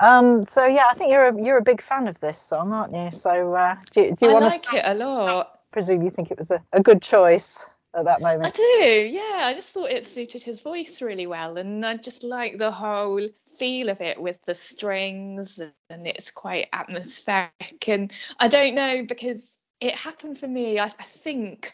Um, 0.00 0.44
so 0.44 0.66
yeah, 0.66 0.86
I 0.90 0.94
think 0.94 1.12
you're 1.12 1.28
a 1.28 1.44
you're 1.44 1.58
a 1.58 1.62
big 1.62 1.80
fan 1.80 2.08
of 2.08 2.18
this 2.18 2.38
song, 2.38 2.72
aren't 2.72 2.92
you? 2.92 3.16
So 3.16 3.54
uh, 3.54 3.76
do, 3.92 4.16
do 4.16 4.26
you 4.26 4.32
want 4.32 4.46
like 4.46 4.62
to? 4.62 4.72
like 4.72 4.84
it 4.84 4.88
a 4.88 4.94
lot. 4.94 5.46
I 5.54 5.58
presume 5.70 6.02
you 6.02 6.10
think 6.10 6.32
it 6.32 6.38
was 6.38 6.50
a, 6.50 6.60
a 6.72 6.80
good 6.80 7.02
choice 7.02 7.64
at 7.94 8.04
that 8.04 8.20
moment. 8.20 8.46
I 8.46 8.50
do, 8.50 9.08
yeah. 9.10 9.46
I 9.46 9.52
just 9.54 9.72
thought 9.72 9.90
it 9.90 10.06
suited 10.06 10.42
his 10.42 10.60
voice 10.60 11.02
really 11.02 11.26
well, 11.26 11.56
and 11.56 11.84
I 11.84 11.96
just 11.96 12.24
like 12.24 12.58
the 12.58 12.70
whole 12.70 13.26
feel 13.58 13.88
of 13.88 14.00
it 14.00 14.20
with 14.20 14.42
the 14.44 14.54
strings, 14.54 15.58
and 15.58 16.06
it's 16.06 16.30
quite 16.30 16.68
atmospheric. 16.72 17.88
And 17.88 18.12
I 18.38 18.48
don't 18.48 18.74
know 18.74 19.04
because 19.06 19.58
it 19.80 19.94
happened 19.94 20.38
for 20.38 20.48
me. 20.48 20.78
I, 20.78 20.84
I 20.84 20.88
think 21.04 21.72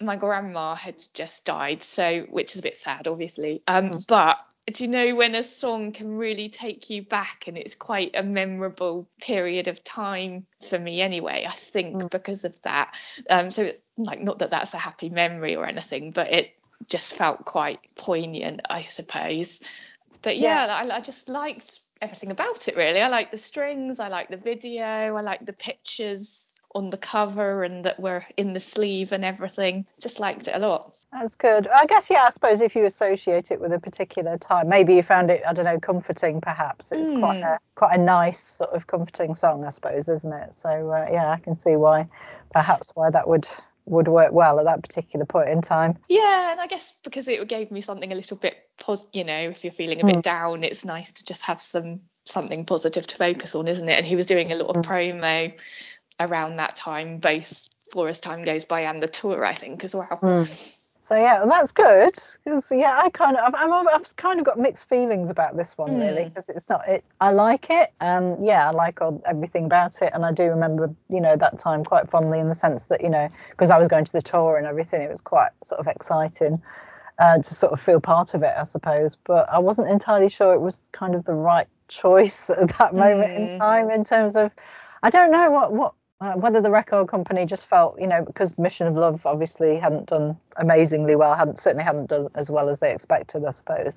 my 0.00 0.16
grandma 0.16 0.74
had 0.74 1.02
just 1.14 1.44
died, 1.44 1.82
so 1.82 2.22
which 2.30 2.52
is 2.52 2.58
a 2.58 2.62
bit 2.62 2.76
sad, 2.76 3.06
obviously. 3.06 3.62
Um, 3.66 3.90
mm. 3.90 4.06
but 4.06 4.42
do 4.72 4.84
you 4.84 4.90
know 4.90 5.14
when 5.14 5.34
a 5.34 5.42
song 5.42 5.92
can 5.92 6.16
really 6.16 6.48
take 6.48 6.88
you 6.88 7.02
back 7.02 7.48
and 7.48 7.58
it's 7.58 7.74
quite 7.74 8.12
a 8.14 8.22
memorable 8.22 9.08
period 9.20 9.66
of 9.66 9.82
time 9.82 10.46
for 10.64 10.78
me 10.78 11.00
anyway 11.00 11.46
i 11.48 11.52
think 11.52 11.96
mm. 11.96 12.10
because 12.10 12.44
of 12.44 12.60
that 12.62 12.94
um 13.30 13.50
so 13.50 13.70
like 13.96 14.22
not 14.22 14.38
that 14.38 14.50
that's 14.50 14.74
a 14.74 14.78
happy 14.78 15.10
memory 15.10 15.56
or 15.56 15.66
anything 15.66 16.10
but 16.10 16.32
it 16.32 16.52
just 16.88 17.14
felt 17.14 17.44
quite 17.44 17.80
poignant 17.94 18.60
i 18.68 18.82
suppose 18.82 19.60
but 20.22 20.36
yeah, 20.36 20.66
yeah. 20.66 20.92
I, 20.92 20.96
I 20.96 21.00
just 21.00 21.28
liked 21.28 21.80
everything 22.00 22.30
about 22.30 22.66
it 22.68 22.76
really 22.76 23.00
i 23.00 23.08
like 23.08 23.30
the 23.30 23.36
strings 23.36 24.00
i 24.00 24.08
like 24.08 24.28
the 24.28 24.36
video 24.36 24.84
i 24.84 25.20
like 25.20 25.46
the 25.46 25.52
pictures 25.52 26.51
on 26.74 26.90
the 26.90 26.96
cover 26.96 27.62
and 27.64 27.84
that 27.84 28.00
were 28.00 28.24
in 28.36 28.52
the 28.52 28.60
sleeve 28.60 29.12
and 29.12 29.24
everything. 29.24 29.86
Just 30.00 30.20
liked 30.20 30.48
it 30.48 30.54
a 30.54 30.58
lot. 30.58 30.94
That's 31.12 31.34
good. 31.34 31.68
I 31.68 31.86
guess 31.86 32.08
yeah. 32.08 32.24
I 32.24 32.30
suppose 32.30 32.60
if 32.60 32.74
you 32.74 32.84
associate 32.84 33.50
it 33.50 33.60
with 33.60 33.72
a 33.72 33.78
particular 33.78 34.38
time, 34.38 34.68
maybe 34.68 34.94
you 34.94 35.02
found 35.02 35.30
it 35.30 35.42
I 35.46 35.52
don't 35.52 35.64
know 35.64 35.78
comforting. 35.78 36.40
Perhaps 36.40 36.92
it's 36.92 37.10
mm. 37.10 37.20
quite 37.20 37.40
a 37.40 37.58
quite 37.74 37.98
a 37.98 38.02
nice 38.02 38.40
sort 38.40 38.70
of 38.70 38.86
comforting 38.86 39.34
song, 39.34 39.64
I 39.64 39.70
suppose, 39.70 40.08
isn't 40.08 40.32
it? 40.32 40.54
So 40.54 40.68
uh, 40.90 41.06
yeah, 41.10 41.30
I 41.30 41.38
can 41.38 41.56
see 41.56 41.76
why 41.76 42.08
perhaps 42.52 42.92
why 42.94 43.10
that 43.10 43.28
would 43.28 43.46
would 43.84 44.08
work 44.08 44.32
well 44.32 44.58
at 44.58 44.64
that 44.64 44.82
particular 44.82 45.26
point 45.26 45.48
in 45.48 45.60
time. 45.60 45.98
Yeah, 46.08 46.52
and 46.52 46.60
I 46.60 46.66
guess 46.66 46.96
because 47.02 47.28
it 47.28 47.46
gave 47.48 47.70
me 47.70 47.80
something 47.80 48.12
a 48.12 48.14
little 48.14 48.36
bit 48.36 48.56
pos 48.78 49.06
you 49.12 49.24
know, 49.24 49.50
if 49.50 49.64
you're 49.64 49.72
feeling 49.72 50.00
a 50.00 50.06
bit 50.06 50.16
mm. 50.16 50.22
down, 50.22 50.64
it's 50.64 50.84
nice 50.84 51.12
to 51.14 51.24
just 51.24 51.42
have 51.42 51.60
some 51.60 52.00
something 52.24 52.64
positive 52.64 53.06
to 53.08 53.16
focus 53.16 53.54
on, 53.54 53.66
isn't 53.68 53.88
it? 53.88 53.98
And 53.98 54.06
he 54.06 54.16
was 54.16 54.26
doing 54.26 54.52
a 54.52 54.56
lot 54.56 54.76
of 54.76 54.76
mm. 54.76 54.84
promo 54.84 55.52
around 56.24 56.56
that 56.56 56.74
time, 56.74 57.18
both 57.18 57.68
for 57.92 58.08
as 58.08 58.20
time 58.20 58.42
goes 58.42 58.64
by 58.64 58.82
and 58.82 59.02
the 59.02 59.08
tour, 59.08 59.44
I 59.44 59.54
think, 59.54 59.84
as 59.84 59.94
well. 59.94 60.18
Mm. 60.22 60.78
So 61.04 61.16
yeah, 61.16 61.44
that's 61.46 61.72
good 61.72 62.14
because 62.44 62.70
yeah, 62.70 63.00
I 63.02 63.10
kind 63.10 63.36
of 63.36 63.52
I've, 63.52 63.70
I've, 63.70 63.86
I've, 63.92 64.16
kind 64.16 64.38
of 64.38 64.46
got 64.46 64.56
mixed 64.56 64.88
feelings 64.88 65.30
about 65.30 65.56
this 65.56 65.76
one 65.76 65.90
mm. 65.90 65.98
really 65.98 66.28
because 66.28 66.48
it's 66.48 66.68
not 66.68 66.88
it. 66.88 67.04
I 67.20 67.32
like 67.32 67.70
it 67.70 67.92
and 68.00 68.46
yeah, 68.46 68.68
I 68.68 68.70
like 68.70 69.00
all, 69.00 69.20
everything 69.26 69.64
about 69.64 70.00
it 70.00 70.12
and 70.14 70.24
I 70.24 70.32
do 70.32 70.44
remember 70.44 70.94
you 71.10 71.20
know 71.20 71.36
that 71.36 71.58
time 71.58 71.82
quite 71.84 72.08
fondly 72.08 72.38
in 72.38 72.46
the 72.46 72.54
sense 72.54 72.86
that 72.86 73.02
you 73.02 73.10
know 73.10 73.28
because 73.50 73.70
I 73.70 73.78
was 73.78 73.88
going 73.88 74.04
to 74.04 74.12
the 74.12 74.22
tour 74.22 74.56
and 74.56 74.66
everything, 74.66 75.02
it 75.02 75.10
was 75.10 75.20
quite 75.20 75.50
sort 75.64 75.80
of 75.80 75.88
exciting 75.88 76.62
uh, 77.18 77.38
to 77.38 77.54
sort 77.54 77.72
of 77.72 77.80
feel 77.80 78.00
part 78.00 78.34
of 78.34 78.44
it, 78.44 78.54
I 78.56 78.64
suppose. 78.64 79.16
But 79.24 79.48
I 79.52 79.58
wasn't 79.58 79.90
entirely 79.90 80.28
sure 80.28 80.54
it 80.54 80.60
was 80.60 80.78
kind 80.92 81.16
of 81.16 81.24
the 81.24 81.34
right 81.34 81.66
choice 81.88 82.48
at 82.58 82.68
that 82.78 82.94
moment 82.94 83.30
mm. 83.30 83.52
in 83.52 83.58
time 83.58 83.90
in 83.90 84.04
terms 84.04 84.36
of 84.36 84.52
I 85.02 85.10
don't 85.10 85.32
know 85.32 85.50
what 85.50 85.72
what 85.72 85.94
uh, 86.22 86.34
whether 86.34 86.60
the 86.60 86.70
record 86.70 87.08
company 87.08 87.44
just 87.44 87.66
felt, 87.66 88.00
you 88.00 88.06
know, 88.06 88.24
because 88.24 88.56
Mission 88.56 88.86
of 88.86 88.94
Love 88.94 89.26
obviously 89.26 89.76
hadn't 89.76 90.06
done 90.06 90.36
amazingly 90.56 91.16
well, 91.16 91.34
hadn't 91.34 91.58
certainly 91.58 91.82
hadn't 91.82 92.10
done 92.10 92.28
as 92.36 92.48
well 92.48 92.68
as 92.68 92.78
they 92.78 92.92
expected, 92.92 93.44
I 93.44 93.50
suppose. 93.50 93.94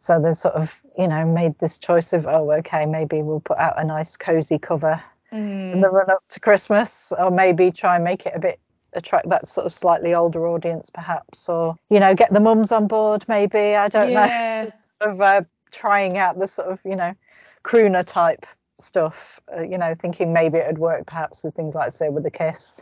So 0.00 0.20
they 0.20 0.32
sort 0.32 0.54
of, 0.54 0.74
you 0.98 1.06
know, 1.06 1.24
made 1.24 1.56
this 1.60 1.78
choice 1.78 2.12
of, 2.12 2.26
oh, 2.26 2.50
okay, 2.50 2.84
maybe 2.84 3.22
we'll 3.22 3.38
put 3.38 3.58
out 3.58 3.80
a 3.80 3.84
nice 3.84 4.16
cozy 4.16 4.58
cover 4.58 5.00
mm. 5.32 5.72
in 5.72 5.80
the 5.80 5.88
run 5.88 6.10
up 6.10 6.24
to 6.30 6.40
Christmas, 6.40 7.12
or 7.16 7.30
maybe 7.30 7.70
try 7.70 7.94
and 7.94 8.02
make 8.02 8.26
it 8.26 8.32
a 8.34 8.40
bit 8.40 8.58
attract 8.94 9.28
that 9.28 9.46
sort 9.46 9.64
of 9.64 9.72
slightly 9.72 10.14
older 10.14 10.48
audience, 10.48 10.90
perhaps, 10.90 11.48
or 11.48 11.76
you 11.90 12.00
know, 12.00 12.12
get 12.12 12.32
the 12.32 12.40
mums 12.40 12.72
on 12.72 12.88
board, 12.88 13.24
maybe. 13.28 13.76
I 13.76 13.88
don't 13.88 14.10
yeah. 14.10 14.62
know. 14.64 14.70
Of 15.02 15.20
uh, 15.20 15.42
trying 15.72 16.16
out 16.16 16.38
the 16.38 16.46
sort 16.46 16.68
of, 16.68 16.78
you 16.84 16.94
know, 16.94 17.12
crooner 17.64 18.06
type 18.06 18.46
stuff, 18.82 19.40
uh, 19.56 19.62
you 19.62 19.78
know, 19.78 19.94
thinking 19.94 20.32
maybe 20.32 20.58
it 20.58 20.66
would 20.66 20.78
work 20.78 21.06
perhaps 21.06 21.42
with 21.42 21.54
things 21.54 21.74
like, 21.74 21.92
say, 21.92 22.08
with 22.08 22.24
the 22.24 22.30
kiss. 22.30 22.80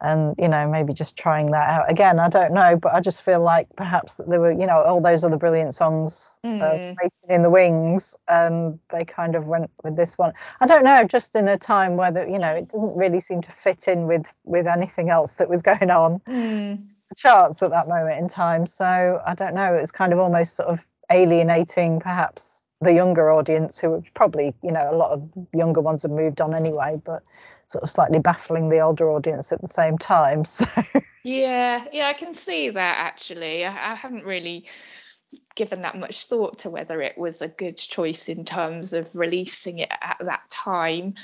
And, 0.00 0.36
you 0.38 0.46
know, 0.46 0.68
maybe 0.68 0.92
just 0.92 1.16
trying 1.16 1.50
that 1.50 1.68
out 1.68 1.90
again. 1.90 2.20
I 2.20 2.28
don't 2.28 2.54
know, 2.54 2.76
but 2.76 2.94
I 2.94 3.00
just 3.00 3.22
feel 3.22 3.40
like 3.40 3.66
perhaps 3.74 4.14
that 4.14 4.28
there 4.28 4.38
were, 4.38 4.52
you 4.52 4.64
know, 4.64 4.80
all 4.80 5.00
those 5.00 5.24
other 5.24 5.36
brilliant 5.36 5.74
songs 5.74 6.30
mm. 6.44 6.62
uh, 6.62 6.94
waiting 7.02 7.30
in 7.30 7.42
the 7.42 7.50
wings, 7.50 8.16
and 8.28 8.78
they 8.92 9.04
kind 9.04 9.34
of 9.34 9.46
went 9.46 9.72
with 9.82 9.96
this 9.96 10.16
one. 10.16 10.32
I 10.60 10.66
don't 10.66 10.84
know, 10.84 11.02
just 11.02 11.34
in 11.34 11.48
a 11.48 11.58
time 11.58 11.96
where, 11.96 12.12
the, 12.12 12.26
you 12.30 12.38
know, 12.38 12.54
it 12.54 12.68
didn't 12.68 12.94
really 12.94 13.18
seem 13.18 13.42
to 13.42 13.50
fit 13.50 13.88
in 13.88 14.06
with 14.06 14.32
with 14.44 14.68
anything 14.68 15.10
else 15.10 15.34
that 15.34 15.48
was 15.48 15.62
going 15.72 15.90
on. 15.90 16.20
Mm. 16.28 16.86
The 17.08 17.14
charts 17.16 17.60
at 17.64 17.70
that 17.70 17.88
moment 17.88 18.20
in 18.20 18.28
time. 18.28 18.66
So 18.66 19.20
I 19.26 19.34
don't 19.34 19.54
know. 19.54 19.74
it 19.74 19.80
was 19.80 19.90
kind 19.90 20.12
of 20.12 20.20
almost 20.20 20.54
sort 20.54 20.68
of 20.68 20.86
alienating, 21.10 22.00
perhaps, 22.00 22.62
the 22.80 22.92
younger 22.92 23.30
audience 23.30 23.78
who 23.78 23.94
have 23.94 24.12
probably, 24.14 24.54
you 24.62 24.70
know, 24.70 24.88
a 24.90 24.96
lot 24.96 25.10
of 25.10 25.28
younger 25.52 25.80
ones 25.80 26.02
have 26.02 26.10
moved 26.10 26.40
on 26.40 26.54
anyway, 26.54 27.00
but 27.04 27.22
sort 27.66 27.84
of 27.84 27.90
slightly 27.90 28.18
baffling 28.18 28.68
the 28.68 28.80
older 28.80 29.10
audience 29.10 29.52
at 29.52 29.60
the 29.60 29.68
same 29.68 29.98
time. 29.98 30.44
So 30.54 30.66
yeah, 31.24 31.84
yeah, 31.92 32.06
I 32.06 32.14
can 32.14 32.32
see 32.32 32.70
that 32.70 32.96
actually. 32.98 33.66
I, 33.66 33.92
I 33.92 33.94
haven't 33.94 34.24
really 34.24 34.66
given 35.56 35.82
that 35.82 35.98
much 35.98 36.26
thought 36.26 36.58
to 36.58 36.70
whether 36.70 37.02
it 37.02 37.18
was 37.18 37.42
a 37.42 37.48
good 37.48 37.76
choice 37.76 38.28
in 38.28 38.44
terms 38.44 38.92
of 38.92 39.14
releasing 39.14 39.80
it 39.80 39.90
at 39.90 40.18
that 40.20 40.48
time, 40.48 41.14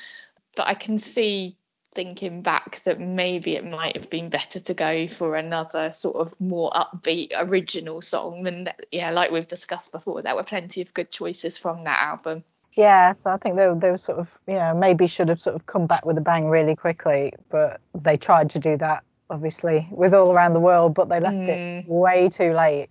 but 0.56 0.66
I 0.66 0.74
can 0.74 0.98
see 0.98 1.56
thinking 1.94 2.42
back 2.42 2.82
that 2.84 3.00
maybe 3.00 3.56
it 3.56 3.64
might 3.64 3.96
have 3.96 4.10
been 4.10 4.28
better 4.28 4.58
to 4.60 4.74
go 4.74 5.06
for 5.08 5.36
another 5.36 5.92
sort 5.92 6.16
of 6.16 6.38
more 6.40 6.70
upbeat 6.72 7.30
original 7.36 8.02
song 8.02 8.46
and 8.46 8.72
yeah 8.90 9.10
like 9.10 9.30
we've 9.30 9.48
discussed 9.48 9.92
before 9.92 10.22
there 10.22 10.34
were 10.34 10.42
plenty 10.42 10.80
of 10.80 10.92
good 10.94 11.10
choices 11.10 11.56
from 11.58 11.84
that 11.84 12.02
album 12.02 12.42
yeah 12.72 13.12
so 13.12 13.30
i 13.30 13.36
think 13.36 13.56
they, 13.56 13.70
they 13.78 13.90
were 13.90 13.98
sort 13.98 14.18
of 14.18 14.28
you 14.46 14.54
know 14.54 14.74
maybe 14.74 15.06
should 15.06 15.28
have 15.28 15.40
sort 15.40 15.54
of 15.54 15.66
come 15.66 15.86
back 15.86 16.04
with 16.04 16.18
a 16.18 16.20
bang 16.20 16.46
really 16.46 16.76
quickly 16.76 17.32
but 17.50 17.80
they 17.94 18.16
tried 18.16 18.50
to 18.50 18.58
do 18.58 18.76
that 18.76 19.02
obviously 19.30 19.86
with 19.90 20.12
all 20.12 20.32
around 20.32 20.52
the 20.52 20.60
world 20.60 20.94
but 20.94 21.08
they 21.08 21.20
left 21.20 21.34
mm. 21.34 21.84
it 21.84 21.88
way 21.88 22.28
too 22.28 22.52
late 22.52 22.88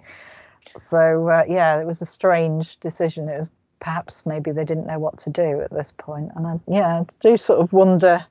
so 0.80 1.28
uh, 1.30 1.44
yeah 1.48 1.80
it 1.80 1.86
was 1.86 2.02
a 2.02 2.06
strange 2.06 2.78
decision 2.80 3.28
it 3.30 3.38
was 3.38 3.50
perhaps 3.84 4.26
maybe 4.26 4.52
they 4.52 4.64
didn't 4.64 4.88
know 4.88 4.98
what 4.98 5.18
to 5.20 5.30
do 5.30 5.62
at 5.62 5.70
this 5.70 5.94
point. 5.98 6.32
And 6.36 6.48
I, 6.48 6.60
yeah, 6.68 7.02
I 7.02 7.06
do 7.20 7.38
sort 7.38 7.60
of 7.60 7.74
wonder, 7.74 8.26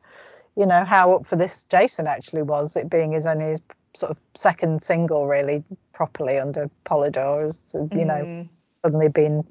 you 0.57 0.67
know, 0.67 0.85
how 0.85 1.15
up 1.15 1.27
for 1.27 1.37
this 1.37 1.65
Jason 1.65 2.07
actually 2.07 2.43
was, 2.43 2.77
it 2.77 2.91
being 2.91 3.13
his 3.13 3.27
only 3.27 3.47
his 3.47 3.61
sort 3.95 4.11
of 4.11 4.19
second 4.35 4.83
single 4.83 5.27
really 5.27 5.63
properly 5.93 6.39
under 6.39 6.71
Polydor, 6.85 7.53
you 7.95 8.05
know, 8.05 8.15
mm. 8.15 8.49
suddenly 8.83 9.09
been, 9.09 9.45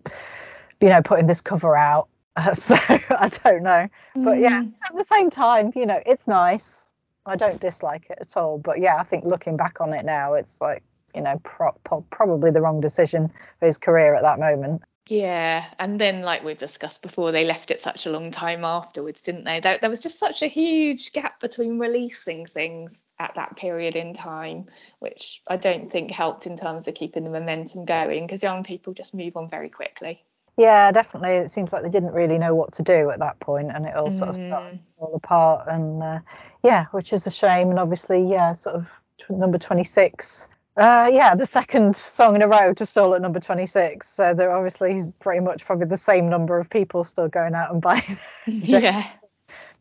you 0.79 0.89
know, 0.89 1.01
putting 1.01 1.27
this 1.27 1.41
cover 1.41 1.75
out. 1.75 2.07
So 2.53 2.75
I 2.77 3.29
don't 3.43 3.61
know, 3.61 3.89
but 4.15 4.39
yeah, 4.39 4.63
mm. 4.63 4.71
at 4.87 4.95
the 4.95 5.03
same 5.03 5.29
time, 5.29 5.73
you 5.75 5.85
know, 5.85 6.01
it's 6.05 6.29
nice. 6.29 6.89
I 7.25 7.35
don't 7.35 7.59
dislike 7.59 8.09
it 8.09 8.19
at 8.21 8.37
all, 8.37 8.57
but 8.57 8.79
yeah, 8.79 8.95
I 8.95 9.03
think 9.03 9.25
looking 9.25 9.57
back 9.57 9.81
on 9.81 9.93
it 9.93 10.05
now, 10.05 10.33
it's 10.35 10.61
like 10.61 10.81
you 11.13 11.21
know 11.21 11.39
pro- 11.43 11.75
pro- 11.83 12.05
probably 12.09 12.49
the 12.49 12.61
wrong 12.61 12.79
decision 12.79 13.29
for 13.59 13.65
his 13.65 13.77
career 13.77 14.15
at 14.15 14.23
that 14.23 14.39
moment. 14.39 14.81
Yeah, 15.11 15.65
and 15.77 15.99
then 15.99 16.21
like 16.21 16.41
we've 16.45 16.57
discussed 16.57 17.01
before, 17.01 17.33
they 17.33 17.43
left 17.43 17.69
it 17.69 17.81
such 17.81 18.05
a 18.05 18.09
long 18.09 18.31
time 18.31 18.63
afterwards, 18.63 19.21
didn't 19.21 19.43
they? 19.43 19.59
There, 19.59 19.77
there, 19.77 19.89
was 19.89 20.01
just 20.01 20.17
such 20.17 20.41
a 20.41 20.47
huge 20.47 21.11
gap 21.11 21.41
between 21.41 21.79
releasing 21.79 22.45
things 22.45 23.07
at 23.19 23.35
that 23.35 23.57
period 23.57 23.97
in 23.97 24.13
time, 24.13 24.67
which 24.99 25.41
I 25.45 25.57
don't 25.57 25.91
think 25.91 26.11
helped 26.11 26.47
in 26.47 26.55
terms 26.55 26.87
of 26.87 26.93
keeping 26.93 27.25
the 27.25 27.29
momentum 27.29 27.83
going 27.83 28.25
because 28.25 28.41
young 28.41 28.63
people 28.63 28.93
just 28.93 29.13
move 29.13 29.35
on 29.35 29.49
very 29.49 29.67
quickly. 29.67 30.23
Yeah, 30.55 30.93
definitely. 30.93 31.31
It 31.31 31.51
seems 31.51 31.73
like 31.73 31.83
they 31.83 31.89
didn't 31.89 32.13
really 32.13 32.37
know 32.37 32.55
what 32.55 32.71
to 32.75 32.81
do 32.81 33.09
at 33.09 33.19
that 33.19 33.37
point, 33.41 33.69
and 33.75 33.85
it 33.85 33.93
all 33.93 34.13
sort 34.13 34.29
of 34.29 34.37
started 34.37 34.75
mm. 34.75 34.77
to 34.77 34.83
fall 34.97 35.15
apart. 35.15 35.67
And 35.67 36.01
uh, 36.01 36.19
yeah, 36.63 36.85
which 36.91 37.11
is 37.11 37.27
a 37.27 37.31
shame. 37.31 37.69
And 37.69 37.79
obviously, 37.79 38.25
yeah, 38.25 38.53
sort 38.53 38.75
of 38.77 38.87
number 39.29 39.57
26 39.57 40.47
uh, 40.77 41.09
yeah, 41.11 41.35
the 41.35 41.45
second 41.45 41.95
song 41.95 42.35
in 42.35 42.41
a 42.41 42.47
row 42.47 42.73
to 42.73 42.85
stall 42.85 43.13
at 43.13 43.21
number 43.21 43.39
26. 43.39 44.07
So 44.07 44.33
they're 44.33 44.53
obviously 44.53 45.11
pretty 45.19 45.41
much 45.41 45.65
probably 45.65 45.87
the 45.87 45.97
same 45.97 46.29
number 46.29 46.59
of 46.59 46.69
people 46.69 47.03
still 47.03 47.27
going 47.27 47.55
out 47.55 47.73
and 47.73 47.81
buying. 47.81 48.17
yeah. 48.45 49.05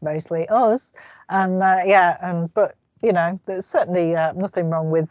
Mostly 0.02 0.48
us. 0.48 0.92
And 1.28 1.62
uh, 1.62 1.80
yeah, 1.84 2.16
and 2.22 2.52
but 2.54 2.74
you 3.02 3.12
know, 3.12 3.38
there's 3.46 3.66
certainly 3.66 4.16
uh, 4.16 4.32
nothing 4.32 4.68
wrong 4.70 4.90
with 4.90 5.08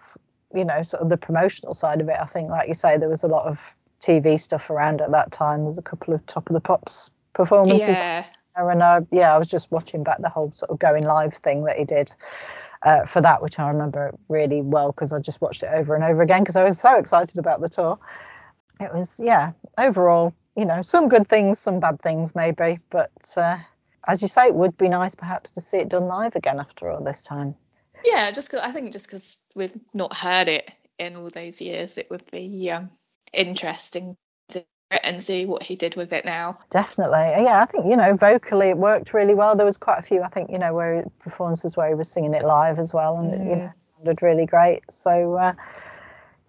you 0.54 0.66
know 0.66 0.84
sort 0.84 1.02
of 1.02 1.10
the 1.10 1.18
promotional 1.18 1.74
side 1.74 2.02
of 2.02 2.10
it. 2.10 2.18
I 2.20 2.26
think, 2.26 2.50
like 2.50 2.68
you 2.68 2.74
say, 2.74 2.98
there 2.98 3.10
was 3.10 3.24
a 3.24 3.28
lot 3.28 3.46
of 3.46 3.60
TV 4.02 4.40
stuff 4.40 4.70
around 4.70 5.02
at 5.02 5.12
that 5.12 5.32
time. 5.32 5.64
There's 5.64 5.78
a 5.78 5.84
couple 5.84 6.14
of 6.14 6.26
Top 6.26 6.50
of 6.50 6.54
the 6.54 6.60
Pops 6.60 7.10
performances. 7.34 7.88
Yeah. 7.88 8.26
And 8.56 8.82
uh, 8.82 9.02
yeah, 9.12 9.34
I 9.34 9.38
was 9.38 9.48
just 9.48 9.72
watching 9.72 10.04
back 10.04 10.22
the 10.22 10.28
whole 10.28 10.52
sort 10.54 10.72
of 10.72 10.80
going 10.80 11.06
live 11.06 11.36
thing 11.36 11.64
that 11.64 11.78
he 11.78 11.86
did 11.86 12.12
uh, 12.84 13.06
for 13.06 13.22
that, 13.22 13.42
which 13.42 13.60
I 13.60 13.70
remember 13.70 14.16
really 14.28 14.62
well 14.62 14.92
because 14.92 15.12
I 15.12 15.20
just 15.20 15.42
watched 15.42 15.64
it 15.64 15.70
over 15.74 15.96
and 15.96 16.04
over 16.04 16.22
again 16.22 16.42
because 16.42 16.56
I 16.56 16.64
was 16.64 16.80
so 16.80 16.96
excited 16.98 17.38
about 17.38 17.62
the 17.62 17.70
tour. 17.70 17.98
It 18.80 18.94
was, 18.94 19.20
yeah, 19.20 19.52
overall, 19.78 20.34
you 20.56 20.66
know, 20.66 20.82
some 20.82 21.10
good 21.10 21.28
things, 21.28 21.60
some 21.60 21.80
bad 21.80 22.02
things 22.02 22.36
maybe, 22.36 22.80
but 22.90 23.12
uh, 23.36 23.58
as 24.08 24.22
you 24.22 24.28
say, 24.28 24.48
it 24.48 24.56
would 24.56 24.78
be 24.78 24.88
nice 24.88 25.16
perhaps 25.16 25.52
to 25.52 25.62
see 25.62 25.78
it 25.78 25.90
done 25.90 26.08
live 26.08 26.36
again 26.36 26.60
after 26.60 26.90
all 26.90 27.04
this 27.04 27.22
time. 27.22 27.56
Yeah, 28.06 28.32
just 28.32 28.50
cause 28.50 28.62
I 28.64 28.72
think 28.72 28.94
just 28.94 29.08
because 29.08 29.38
we've 29.56 29.78
not 29.94 30.16
heard 30.16 30.48
it 30.48 30.72
in 30.98 31.18
all 31.18 31.30
those 31.30 31.60
years, 31.60 31.98
it 31.98 32.10
would 32.10 32.24
be 32.32 32.72
um, 32.72 32.90
interesting 33.34 34.16
and 34.92 35.22
see 35.22 35.46
what 35.46 35.64
he 35.64 35.76
did 35.76 35.96
with 35.96 36.12
it 36.14 36.26
now. 36.26 36.58
Definitely. 36.72 37.44
Yeah, 37.44 37.62
I 37.62 37.66
think, 37.66 37.86
you 37.86 37.96
know, 37.96 38.16
vocally 38.16 38.70
it 38.70 38.78
worked 38.78 39.14
really 39.14 39.36
well. 39.36 39.56
There 39.56 39.66
was 39.66 39.78
quite 39.78 40.00
a 40.00 40.02
few, 40.02 40.22
I 40.24 40.30
think, 40.30 40.50
you 40.50 40.58
know, 40.58 40.74
where 40.74 41.06
performances 41.20 41.78
where 41.78 41.90
he 41.90 41.96
was 41.96 42.10
singing 42.10 42.34
it 42.34 42.44
live 42.44 42.80
as 42.80 42.94
well 42.94 43.18
and 43.18 43.32
mm. 43.32 43.34
it, 43.34 43.50
you 43.50 43.56
know, 43.56 43.72
sounded 43.98 44.22
really 44.22 44.46
great. 44.46 44.84
So 44.90 45.36
uh, 45.36 45.54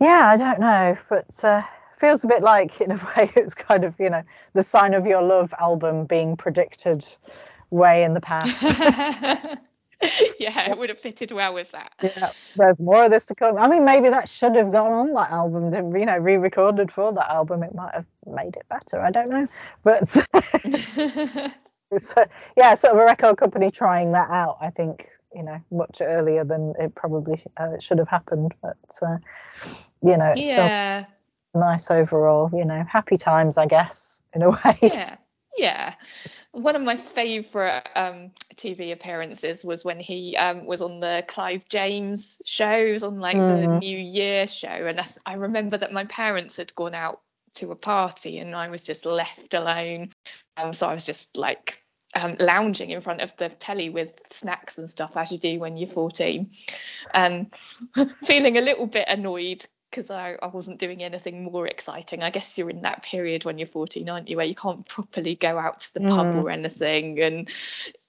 yeah, 0.00 0.28
I 0.28 0.37
don't 0.37 0.61
know, 0.61 0.97
but 1.09 1.44
uh, 1.44 1.62
feels 1.99 2.25
a 2.25 2.26
bit 2.26 2.42
like 2.42 2.80
in 2.80 2.92
a 2.92 2.94
way 3.16 3.30
it's 3.37 3.54
kind 3.54 3.85
of, 3.85 3.94
you 3.99 4.11
know, 4.11 4.23
the 4.54 4.62
sign 4.62 4.94
of 4.94 5.06
your 5.06 5.23
love 5.23 5.52
album 5.59 6.06
being 6.06 6.37
predicted 6.37 7.04
way 7.70 8.04
in 8.04 8.14
the 8.14 8.20
past. 8.20 8.64
yeah, 10.38 10.71
it 10.71 10.78
would 10.78 10.88
have 10.88 10.99
fitted 10.99 11.30
well 11.33 11.52
with 11.52 11.71
that. 11.73 11.92
Yeah, 12.02 12.30
there's 12.57 12.80
more 12.80 13.04
of 13.04 13.11
this 13.11 13.26
to 13.26 13.35
come. 13.35 13.59
I 13.59 13.68
mean, 13.68 13.85
maybe 13.85 14.09
that 14.09 14.29
should 14.29 14.57
have 14.57 14.72
gone 14.72 14.92
on 14.92 15.12
that 15.14 15.31
album, 15.31 15.72
and 15.72 15.98
you 15.98 16.07
know, 16.07 16.16
re-recorded 16.16 16.90
for 16.90 17.12
that 17.12 17.31
album. 17.31 17.62
It 17.62 17.75
might 17.75 17.94
have 17.94 18.07
made 18.27 18.57
it 18.57 18.66
better. 18.68 19.01
I 19.03 19.11
don't 19.11 19.29
know, 19.29 19.46
but 19.83 20.09
so, 21.98 22.25
yeah, 22.57 22.75
sort 22.75 22.94
of 22.94 23.01
a 23.01 23.05
record 23.05 23.37
company 23.37 23.70
trying 23.70 24.12
that 24.12 24.31
out. 24.31 24.57
I 24.61 24.70
think 24.70 25.11
you 25.35 25.42
know 25.42 25.61
much 25.70 26.01
earlier 26.01 26.44
than 26.44 26.75
it 26.79 26.94
probably 26.94 27.42
uh, 27.59 27.79
should 27.79 27.98
have 27.98 28.09
happened, 28.09 28.55
but 28.62 28.79
uh, 29.03 29.18
you 30.03 30.16
know, 30.16 30.33
yeah, 30.35 31.05
nice 31.55 31.90
overall. 31.90 32.48
You 32.53 32.64
know, 32.64 32.85
happy 32.88 33.18
times, 33.18 33.59
I 33.59 33.66
guess, 33.66 34.20
in 34.35 34.42
a 34.42 34.51
way. 34.51 34.79
Yeah. 34.81 35.16
Yeah. 35.57 35.94
One 36.53 36.75
of 36.75 36.83
my 36.83 36.97
favourite 36.97 37.89
um, 37.95 38.33
TV 38.57 38.93
appearances 38.93 39.65
was 39.65 39.85
when 39.85 40.01
he 40.01 40.37
um, 40.37 40.67
was 40.67 40.83
on 40.83 41.01
the 41.01 41.25
Clive 41.29 41.69
James 41.69 42.43
shows 42.45 43.05
on 43.05 43.21
like 43.21 43.37
mm. 43.37 43.47
the 43.47 43.53
mm-hmm. 43.53 43.79
New 43.79 43.99
Year 43.99 44.47
show. 44.47 44.69
And 44.69 45.01
I, 45.01 45.07
I 45.25 45.35
remember 45.35 45.79
that 45.79 45.93
my 45.93 46.05
parents 46.07 46.57
had 46.57 46.75
gone 46.75 46.95
out 46.95 47.21
to 47.55 47.71
a 47.71 47.77
party 47.77 48.39
and 48.39 48.55
I 48.55 48.69
was 48.69 48.85
just 48.85 49.07
left 49.07 49.55
alone. 49.55 50.11
Um, 50.57 50.73
so 50.73 50.89
I 50.89 50.95
was 50.95 51.07
just 51.07 51.37
like 51.37 51.83
um, 52.15 52.37
lounging 52.39 52.91
in 52.91 53.01
front 53.01 53.21
of 53.21 53.37
the 53.37 53.49
telly 53.49 53.89
with 53.89 54.11
snacks 54.29 54.79
and 54.79 54.89
stuff 54.89 55.17
as 55.17 55.31
you 55.31 55.39
do 55.39 55.59
when 55.59 55.77
you're 55.77 55.89
14 55.89 56.51
and 57.15 57.55
feeling 58.25 58.59
a 58.59 58.61
little 58.61 58.87
bit 58.87 59.07
annoyed 59.09 59.65
because 59.90 60.11
I, 60.11 60.37
I 60.40 60.46
wasn't 60.46 60.79
doing 60.79 61.03
anything 61.03 61.44
more 61.44 61.66
exciting. 61.66 62.22
I 62.22 62.31
guess 62.31 62.57
you're 62.57 62.70
in 62.70 62.83
that 62.83 63.03
period 63.03 63.44
when 63.44 63.59
you're 63.59 63.66
14, 63.66 64.09
aren't 64.09 64.29
you, 64.29 64.37
where 64.37 64.46
you 64.46 64.55
can't 64.55 64.87
properly 64.87 65.35
go 65.35 65.59
out 65.59 65.81
to 65.81 65.94
the 65.94 66.00
pub 66.00 66.35
mm. 66.35 66.42
or 66.42 66.50
anything, 66.50 67.20
and 67.20 67.48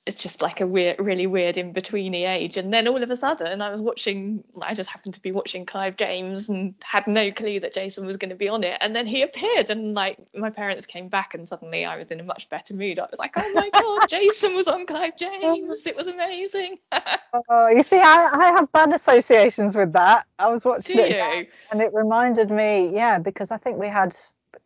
it's 0.08 0.24
just 0.24 0.42
like 0.42 0.62
a 0.62 0.68
weird, 0.68 1.00
really 1.00 1.28
weird 1.28 1.58
in 1.58 1.74
betweeny 1.74 2.28
age. 2.28 2.58
And 2.58 2.74
then 2.74 2.88
all 2.88 3.04
of 3.04 3.12
a 3.12 3.16
sudden, 3.16 3.62
I 3.62 3.70
was 3.70 3.84
watching, 3.84 4.44
I 4.60 4.74
just 4.74 4.90
happened 4.90 5.14
to 5.14 5.22
be 5.22 5.32
watching 5.32 5.68
Clive 5.68 5.96
James 5.96 6.50
and 6.50 6.74
had 6.82 7.06
no 7.06 7.32
clue 7.32 7.60
that 7.60 7.74
Jason 7.74 8.08
was 8.08 8.18
going 8.18 8.30
to 8.30 8.36
be 8.36 8.50
on 8.50 8.64
it. 8.64 8.78
And 8.82 8.96
then 8.96 9.06
he 9.06 9.22
appeared, 9.22 9.70
and 9.70 9.94
like 9.94 10.18
my 10.34 10.50
parents 10.50 10.88
came 10.88 11.08
back, 11.08 11.36
and 11.36 11.48
suddenly 11.48 11.86
I 11.86 11.98
was 11.98 12.10
in 12.10 12.20
a 12.20 12.24
much 12.24 12.50
better 12.50 12.74
mood. 12.74 12.98
I 12.98 13.08
was 13.12 13.20
like, 13.20 13.34
oh 13.38 13.52
my 13.54 13.70
god, 13.70 14.08
Jason 14.10 14.56
was 14.56 14.68
on 14.68 14.88
Clive 14.88 15.18
James. 15.18 15.86
It 15.86 15.96
was 15.96 16.08
amazing. 16.08 16.80
oh, 17.50 17.68
you 17.68 17.84
see, 17.84 18.00
I, 18.00 18.30
I 18.34 18.46
have 18.56 18.72
bad 18.72 18.94
associations 18.94 19.76
with 19.76 19.94
that. 19.94 20.26
I 20.40 20.48
was 20.48 20.66
watching 20.66 20.98
Do 20.98 21.04
it, 21.04 21.12
you? 21.12 21.48
and 21.72 21.80
it 21.80 21.94
reminded 21.94 22.50
me, 22.50 22.92
yeah, 22.92 23.20
because 23.20 23.52
I 23.52 23.58
think 23.58 23.78
we 23.78 23.88
had 23.88 24.16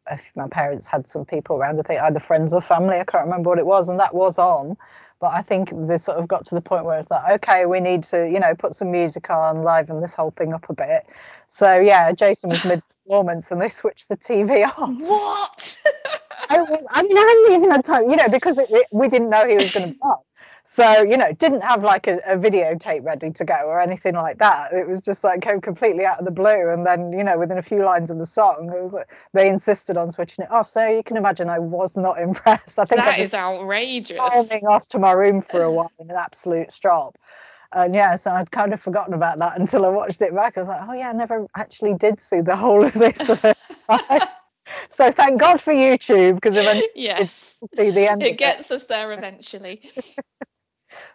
if 0.10 0.22
my 0.36 0.48
parents 0.48 0.88
had 0.88 1.08
some 1.08 1.26
people 1.26 1.58
around, 1.58 1.80
I 1.80 1.84
think 1.84 2.02
either 2.02 2.20
friends 2.20 2.54
or 2.54 2.62
family, 2.62 2.98
I 2.98 3.04
can't 3.04 3.26
remember 3.26 3.50
what 3.50 3.60
it 3.60 3.66
was, 3.66 3.88
and 3.88 4.00
that 4.00 4.14
was 4.14 4.38
on. 4.38 4.78
But 5.26 5.34
I 5.34 5.42
think 5.42 5.72
they 5.88 5.98
sort 5.98 6.20
of 6.20 6.28
got 6.28 6.46
to 6.46 6.54
the 6.54 6.62
point 6.62 6.86
where 6.86 7.00
it's 7.00 7.10
like, 7.10 7.28
okay, 7.38 7.66
we 7.66 7.80
need 7.80 8.04
to, 8.04 8.30
you 8.30 8.40
know, 8.40 8.54
put 8.54 8.76
some 8.76 8.92
music 8.92 9.32
on, 9.32 9.64
liven 9.64 10.00
this 10.00 10.14
whole 10.14 10.30
thing 10.30 10.54
up 10.54 10.70
a 10.70 10.74
bit. 10.76 11.08
So 11.48 11.80
yeah, 11.80 12.12
Jason 12.12 12.52
was 12.52 12.64
mid 12.64 12.84
performance 13.04 13.50
and 13.50 13.60
they 13.60 13.70
switched 13.70 14.08
the 14.08 14.18
TV 14.18 14.72
on. 14.78 15.00
What? 15.00 15.80
I, 16.48 16.62
was, 16.62 16.80
I 16.92 17.02
mean, 17.02 17.18
I 17.18 17.22
hadn't 17.22 17.60
even 17.60 17.72
had 17.72 17.84
time, 17.84 18.08
you 18.08 18.18
know, 18.18 18.30
because 18.30 18.60
it, 18.60 18.68
it, 18.70 18.86
we 18.92 19.08
didn't 19.10 19.32
know 19.32 19.48
he 19.48 19.56
was 19.56 19.74
going 19.74 19.94
to 19.94 19.98
die. 19.98 20.14
So, 20.68 21.04
you 21.04 21.16
know, 21.16 21.32
didn't 21.32 21.62
have 21.62 21.84
like 21.84 22.08
a, 22.08 22.18
a 22.26 22.36
videotape 22.36 23.04
ready 23.04 23.30
to 23.30 23.46
go 23.46 23.54
or 23.54 23.80
anything 23.80 24.16
like 24.16 24.40
that. 24.40 24.74
It 24.74 24.88
was 24.88 25.00
just 25.00 25.24
like 25.24 25.42
came 25.42 25.62
completely 25.62 26.06
out 26.06 26.18
of 26.18 26.26
the 26.26 26.32
blue. 26.32 26.72
And 26.72 26.84
then, 26.84 27.14
you 27.14 27.24
know, 27.24 27.38
within 27.38 27.60
a 27.60 27.62
few 27.62 27.86
lines 27.86 28.10
of 28.10 28.18
the 28.18 28.26
song, 28.26 28.74
it 28.76 28.84
was 28.84 28.92
like, 28.92 29.08
they 29.34 29.48
insisted 29.48 29.96
on 29.96 30.12
switching 30.12 30.44
it 30.44 30.50
off. 30.50 30.68
So 30.68 30.88
you 30.88 31.04
can 31.04 31.18
imagine 31.18 31.52
I 31.52 31.60
was 31.60 31.96
not 31.96 32.20
impressed. 32.20 32.80
I 32.80 32.86
think 32.86 33.00
that 33.00 33.20
is 33.20 33.36
outrageous. 33.36 34.18
Storming 34.18 34.66
off 34.66 34.88
to 34.90 34.98
my 34.98 35.12
room 35.12 35.44
for 35.44 35.62
a 35.62 35.72
while 35.72 35.92
in 36.00 36.10
an 36.10 36.18
absolute 36.18 36.72
strop. 36.72 37.16
And 37.72 37.94
yeah, 37.94 38.16
so 38.16 38.32
I'd 38.32 38.50
kind 38.50 38.74
of 38.74 38.82
forgotten 38.82 39.14
about 39.14 39.38
that 39.40 39.60
until 39.60 39.86
I 39.86 39.90
watched 39.90 40.22
it 40.24 40.34
back. 40.34 40.58
I 40.58 40.62
was 40.62 40.68
like, 40.68 40.82
oh 40.82 40.94
yeah, 40.94 41.10
I 41.10 41.14
never 41.14 41.46
actually 41.56 41.94
did 41.94 42.20
see 42.20 42.42
the 42.42 42.56
whole 42.56 42.84
of 42.84 42.94
this 42.94 43.20
the 43.20 43.36
first 43.36 43.60
time. 43.88 44.28
so 44.90 45.12
thank 45.12 45.40
God 45.40 45.62
for 45.62 45.74
YouTube 45.74 46.36
because 46.36 46.58
eventually 46.58 46.90
yes. 46.96 47.62
see 47.78 47.92
the 47.92 48.10
end. 48.10 48.24
It 48.24 48.40
gets 48.40 48.72
it. 48.72 48.76
us 48.76 48.86
there 48.86 49.14
eventually. 49.14 49.92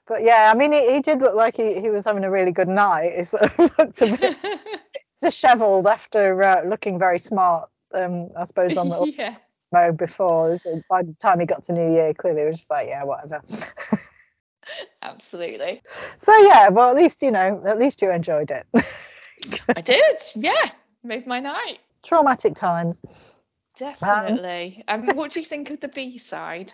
But 0.07 0.23
yeah, 0.23 0.51
I 0.53 0.57
mean, 0.57 0.73
he, 0.73 0.95
he 0.95 1.01
did 1.01 1.21
look 1.21 1.35
like 1.35 1.57
he, 1.57 1.81
he 1.81 1.91
was 1.91 2.05
having 2.05 2.25
a 2.25 2.31
really 2.31 2.53
good 2.53 2.69
night. 2.69 3.13
He 3.17 3.25
sort 3.25 3.45
of 3.59 3.79
looked 3.79 4.03
a 4.03 4.17
bit 4.17 4.37
dishevelled 5.21 5.87
after 5.87 6.43
uh, 6.43 6.65
looking 6.65 6.99
very 6.99 7.19
smart, 7.19 7.69
um, 7.95 8.31
I 8.37 8.45
suppose, 8.45 8.77
on 8.77 8.89
the 8.89 9.13
yeah. 9.19 9.37
mode 9.73 9.97
before. 9.97 10.59
So 10.59 10.81
by 10.89 11.03
the 11.03 11.15
time 11.15 11.41
he 11.41 11.47
got 11.47 11.65
to 11.65 11.73
New 11.73 11.93
Year, 11.93 12.15
clearly 12.15 12.43
it 12.43 12.47
was 12.47 12.57
just 12.57 12.71
like, 12.71 12.89
yeah, 12.89 13.05
whatever. 13.05 13.43
Absolutely. 15.03 15.83
So 16.17 16.37
yeah, 16.39 16.69
well, 16.69 16.91
at 16.91 16.97
least 16.97 17.23
you 17.23 17.31
know, 17.31 17.63
at 17.67 17.79
least 17.79 18.03
you 18.03 18.11
enjoyed 18.11 18.51
it. 18.51 18.67
I 19.75 19.81
did. 19.81 20.21
Yeah, 20.37 20.65
made 21.03 21.27
my 21.27 21.41
night. 21.41 21.79
Traumatic 22.03 22.55
times. 22.55 23.01
Definitely. 23.77 24.85
Um, 24.89 25.09
um, 25.09 25.17
what 25.17 25.31
do 25.31 25.41
you 25.41 25.47
think 25.47 25.71
of 25.71 25.81
the 25.81 25.89
B 25.89 26.19
side? 26.19 26.73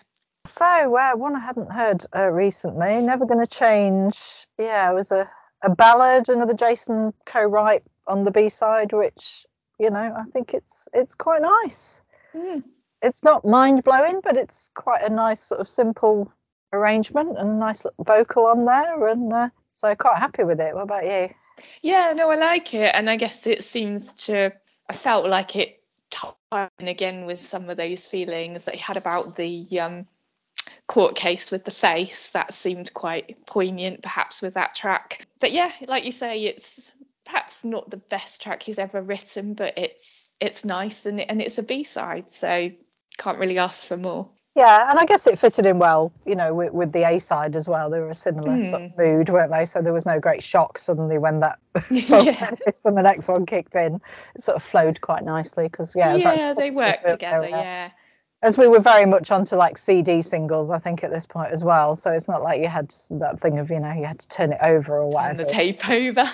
So, 0.49 0.97
uh, 0.97 1.13
one 1.17 1.37
I 1.37 1.41
hadn't 1.41 1.71
heard 1.71 2.05
uh, 2.15 2.29
recently, 2.29 3.01
Never 3.01 3.27
Gonna 3.27 3.47
Change. 3.47 4.19
Yeah, 4.59 4.91
it 4.91 4.95
was 4.95 5.11
a, 5.11 5.29
a 5.63 5.71
ballad, 5.71 6.29
another 6.29 6.55
Jason 6.55 7.13
co-write 7.25 7.83
on 8.07 8.25
the 8.25 8.31
B 8.31 8.49
side, 8.49 8.93
which, 8.93 9.47
you 9.79 9.91
know, 9.91 10.15
I 10.17 10.25
think 10.33 10.55
it's 10.55 10.89
it's 10.93 11.15
quite 11.15 11.43
nice. 11.43 12.01
Mm. 12.35 12.65
it's 13.03 13.23
not 13.23 13.45
mind 13.45 13.83
blowing, 13.85 14.21
but 14.23 14.37
it's 14.37 14.71
quite 14.75 15.03
a 15.03 15.09
nice 15.09 15.43
sort 15.43 15.61
of 15.61 15.69
simple 15.69 16.31
arrangement 16.73 17.39
and 17.39 17.49
a 17.51 17.55
nice 17.55 17.87
vocal 17.99 18.47
on 18.47 18.65
there, 18.65 19.09
and 19.09 19.33
uh, 19.33 19.49
so 19.75 19.95
quite 19.95 20.19
happy 20.19 20.45
with 20.45 20.61
it. 20.61 20.75
What 20.75 20.83
about 20.83 21.07
you? 21.07 21.31
Yeah, 21.83 22.13
no, 22.15 22.31
I 22.31 22.37
like 22.37 22.75
it, 22.75 22.95
and 22.95 23.09
I 23.09 23.17
guess 23.17 23.47
it 23.47 23.65
seems 23.65 24.13
to. 24.27 24.53
I 24.89 24.93
felt 24.95 25.27
like 25.27 25.57
it 25.57 25.83
tied 26.11 26.71
in 26.79 26.89
again 26.89 27.27
with 27.27 27.41
some 27.41 27.69
of 27.71 27.77
those 27.77 28.07
feelings 28.07 28.67
that 28.67 28.75
he 28.75 28.81
had 28.81 28.97
about 28.97 29.37
the 29.37 29.67
um, 29.81 30.05
court 30.87 31.17
case 31.17 31.51
with 31.51 31.65
the 31.65 31.71
face. 31.71 32.31
That 32.31 32.53
seemed 32.53 32.93
quite 32.95 33.47
poignant, 33.47 34.03
perhaps, 34.03 34.43
with 34.43 34.55
that 34.55 34.75
track. 34.75 35.27
But 35.41 35.53
yeah, 35.53 35.73
like 35.87 36.05
you 36.05 36.13
say, 36.13 36.45
it's 36.45 36.91
perhaps 37.25 37.65
not 37.65 37.91
the 37.91 37.97
best 37.97 38.43
track 38.43 38.63
he's 38.63 38.79
ever 38.79 39.03
written, 39.03 39.55
but 39.55 39.75
it's 39.77 40.37
it's 40.41 40.65
nice 40.65 41.07
and 41.07 41.21
and 41.21 41.41
it's 41.41 41.59
a 41.59 41.63
B 41.63 41.85
side, 41.85 42.31
so 42.31 42.71
can't 43.19 43.39
really 43.39 43.59
ask 43.59 43.87
for 43.87 43.97
more. 43.97 44.29
Yeah, 44.57 44.91
and 44.91 44.99
I 44.99 45.05
guess 45.05 45.27
it 45.27 45.39
fitted 45.39 45.67
in 45.67 45.79
well, 45.79 46.15
you 46.25 46.35
know, 46.35 46.55
with, 46.55 46.73
with 46.73 46.93
the 46.93 47.07
A 47.07 47.19
side 47.19 47.57
as 47.57 47.69
well. 47.69 47.91
They 47.91 47.99
were 47.99 48.09
a 48.09 48.15
similar 48.15 48.53
mm. 48.53 48.71
sort 48.71 48.83
of 48.85 48.91
hmm. 48.93 49.03
mood, 49.03 49.29
weren't 49.29 49.53
they? 49.53 49.67
So 49.67 49.83
there 49.83 49.93
was 49.93 50.07
no 50.07 50.19
great 50.19 50.43
shock 50.43 50.79
suddenly 50.79 51.19
when 51.19 51.41
that 51.41 51.59
yeah. 51.91 52.55
and 52.87 52.97
the 52.97 53.03
next 53.03 53.29
one 53.29 53.45
kicked 53.45 53.75
in. 53.75 54.01
It 54.35 54.43
sort 54.43 54.57
of 54.57 54.63
flowed 54.63 55.03
quite 55.03 55.25
nicely 55.25 55.69
because 55.69 55.95
yeah, 55.95 56.15
yeah, 56.15 56.55
they 56.55 56.71
worked 56.71 57.07
together. 57.07 57.49
Yeah, 57.49 57.91
as 58.47 58.57
we 58.57 58.69
were 58.69 58.81
very 58.81 59.07
much 59.07 59.33
onto 59.33 59.57
like 59.57 59.77
CD 59.77 60.23
singles, 60.23 60.71
I 60.71 60.79
think 60.79 61.03
at 61.03 61.11
this 61.11 61.27
point 61.27 61.53
as 61.53 61.65
well. 61.65 61.97
So 61.97 62.13
it's 62.13 62.29
not 62.29 62.43
like 62.43 62.61
you 62.61 62.69
had 62.69 62.95
that 63.11 63.41
thing 63.41 63.59
of 63.59 63.71
you 63.71 63.81
know 63.81 63.93
you 63.93 64.05
had 64.05 64.21
to 64.21 64.29
turn 64.29 64.53
it 64.53 64.59
over 64.63 64.99
or 64.99 65.09
whatever. 65.09 65.39
Turn 65.39 65.47
the 65.47 65.53
tape 65.53 65.89
over. 65.91 66.31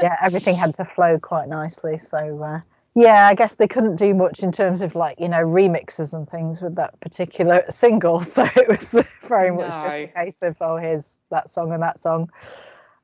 yeah, 0.00 0.16
everything 0.22 0.54
had 0.54 0.74
to 0.76 0.84
flow 0.84 1.18
quite 1.18 1.48
nicely. 1.48 1.98
So. 1.98 2.42
Uh, 2.42 2.60
yeah, 2.94 3.28
I 3.28 3.34
guess 3.34 3.54
they 3.54 3.68
couldn't 3.68 3.94
do 3.94 4.12
much 4.12 4.42
in 4.42 4.50
terms 4.50 4.82
of 4.82 4.96
like 4.96 5.20
you 5.20 5.28
know 5.28 5.44
remixes 5.44 6.14
and 6.14 6.28
things 6.28 6.60
with 6.60 6.74
that 6.76 6.98
particular 6.98 7.62
single, 7.68 8.20
so 8.24 8.48
it 8.56 8.68
was 8.68 8.96
very 9.22 9.52
much 9.52 9.70
no. 9.70 9.82
just 9.82 9.96
a 9.96 10.06
case 10.08 10.42
of 10.42 10.56
oh 10.60 10.76
here's 10.76 11.20
that 11.30 11.48
song 11.48 11.72
and 11.72 11.82
that 11.82 12.00
song, 12.00 12.28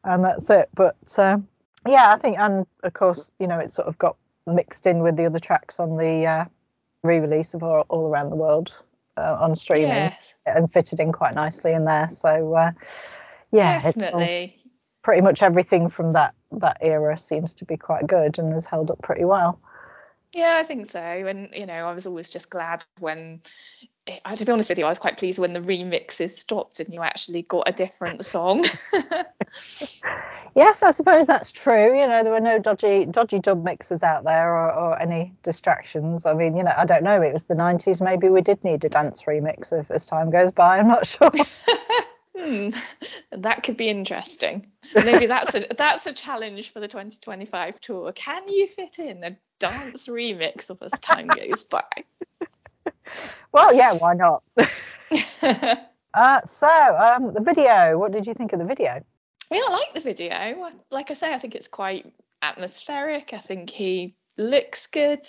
and 0.02 0.24
that's 0.24 0.50
it. 0.50 0.68
But 0.74 0.96
um, 1.16 1.46
yeah, 1.86 2.08
I 2.10 2.18
think 2.18 2.38
and 2.38 2.66
of 2.82 2.92
course 2.92 3.30
you 3.38 3.46
know 3.46 3.60
it 3.60 3.70
sort 3.70 3.86
of 3.86 3.96
got 3.98 4.16
mixed 4.46 4.86
in 4.86 4.98
with 4.98 5.16
the 5.16 5.26
other 5.26 5.38
tracks 5.38 5.78
on 5.78 5.96
the 5.96 6.26
uh, 6.26 6.44
re-release 7.04 7.54
of 7.54 7.62
all, 7.62 7.84
all, 7.88 8.08
Around 8.08 8.30
the 8.30 8.36
World 8.36 8.74
uh, 9.16 9.36
on 9.40 9.54
streaming 9.54 9.88
yeah. 9.88 10.14
and 10.46 10.72
fitted 10.72 10.98
in 10.98 11.12
quite 11.12 11.34
nicely 11.34 11.72
in 11.72 11.84
there. 11.84 12.08
So 12.08 12.54
uh, 12.54 12.72
yeah, 13.52 13.80
definitely. 13.80 14.58
Pretty 15.02 15.20
much 15.20 15.42
everything 15.42 15.90
from 15.90 16.14
that 16.14 16.34
that 16.50 16.78
era 16.80 17.16
seems 17.18 17.52
to 17.54 17.64
be 17.64 17.76
quite 17.76 18.06
good 18.06 18.38
and 18.38 18.52
has 18.52 18.66
held 18.66 18.90
up 18.90 19.00
pretty 19.02 19.24
well. 19.24 19.60
Yeah, 20.34 20.56
I 20.58 20.64
think 20.64 20.86
so. 20.86 20.98
And 21.00 21.50
you 21.54 21.66
know, 21.66 21.86
I 21.86 21.92
was 21.92 22.06
always 22.06 22.28
just 22.28 22.50
glad 22.50 22.84
when, 22.98 23.40
I 24.24 24.34
to 24.34 24.44
be 24.44 24.52
honest 24.52 24.68
with 24.68 24.78
you, 24.78 24.84
I 24.84 24.88
was 24.88 24.98
quite 24.98 25.16
pleased 25.16 25.38
when 25.38 25.54
the 25.54 25.60
remixes 25.60 26.30
stopped 26.30 26.80
and 26.80 26.92
you 26.92 27.00
actually 27.00 27.42
got 27.42 27.68
a 27.68 27.72
different 27.72 28.24
song. 28.24 28.64
yes, 30.54 30.82
I 30.82 30.90
suppose 30.90 31.26
that's 31.26 31.50
true. 31.50 31.98
You 31.98 32.06
know, 32.06 32.22
there 32.22 32.32
were 32.32 32.40
no 32.40 32.58
dodgy 32.58 33.06
dodgy 33.06 33.38
dub 33.38 33.64
mixes 33.64 34.02
out 34.02 34.24
there 34.24 34.54
or, 34.54 34.72
or 34.72 35.00
any 35.00 35.32
distractions. 35.42 36.26
I 36.26 36.34
mean, 36.34 36.56
you 36.56 36.64
know, 36.64 36.74
I 36.76 36.84
don't 36.84 37.02
know. 37.02 37.22
It 37.22 37.32
was 37.32 37.46
the 37.46 37.54
90s. 37.54 38.02
Maybe 38.02 38.28
we 38.28 38.42
did 38.42 38.62
need 38.62 38.84
a 38.84 38.90
dance 38.90 39.22
remix 39.22 39.72
of, 39.72 39.90
as 39.90 40.04
time 40.04 40.30
goes 40.30 40.52
by. 40.52 40.78
I'm 40.78 40.88
not 40.88 41.06
sure. 41.06 41.30
Hmm, 42.36 42.70
that 43.30 43.62
could 43.62 43.76
be 43.76 43.88
interesting. 43.88 44.66
Maybe 44.92 45.26
that's 45.26 45.54
a 45.54 45.66
that's 45.76 46.04
a 46.06 46.12
challenge 46.12 46.72
for 46.72 46.80
the 46.80 46.88
2025 46.88 47.80
tour. 47.80 48.12
Can 48.12 48.48
you 48.48 48.66
fit 48.66 48.98
in 48.98 49.22
a 49.22 49.36
dance 49.60 50.08
remix 50.08 50.68
of 50.68 50.82
as 50.82 50.98
time 50.98 51.28
goes 51.28 51.62
by? 51.62 51.84
Well, 53.52 53.74
yeah, 53.74 53.94
why 53.94 54.14
not? 54.14 54.42
uh, 56.14 56.40
so, 56.46 56.68
um, 56.68 57.32
the 57.34 57.40
video. 57.40 57.98
What 57.98 58.12
did 58.12 58.26
you 58.26 58.34
think 58.34 58.52
of 58.52 58.58
the 58.58 58.64
video? 58.64 59.04
Yeah, 59.50 59.60
I 59.68 59.70
like 59.70 59.94
the 59.94 60.00
video. 60.00 60.70
Like 60.90 61.10
I 61.10 61.14
say, 61.14 61.32
I 61.32 61.38
think 61.38 61.54
it's 61.54 61.68
quite 61.68 62.12
atmospheric. 62.42 63.32
I 63.32 63.38
think 63.38 63.70
he 63.70 64.16
looks 64.36 64.86
good 64.88 65.24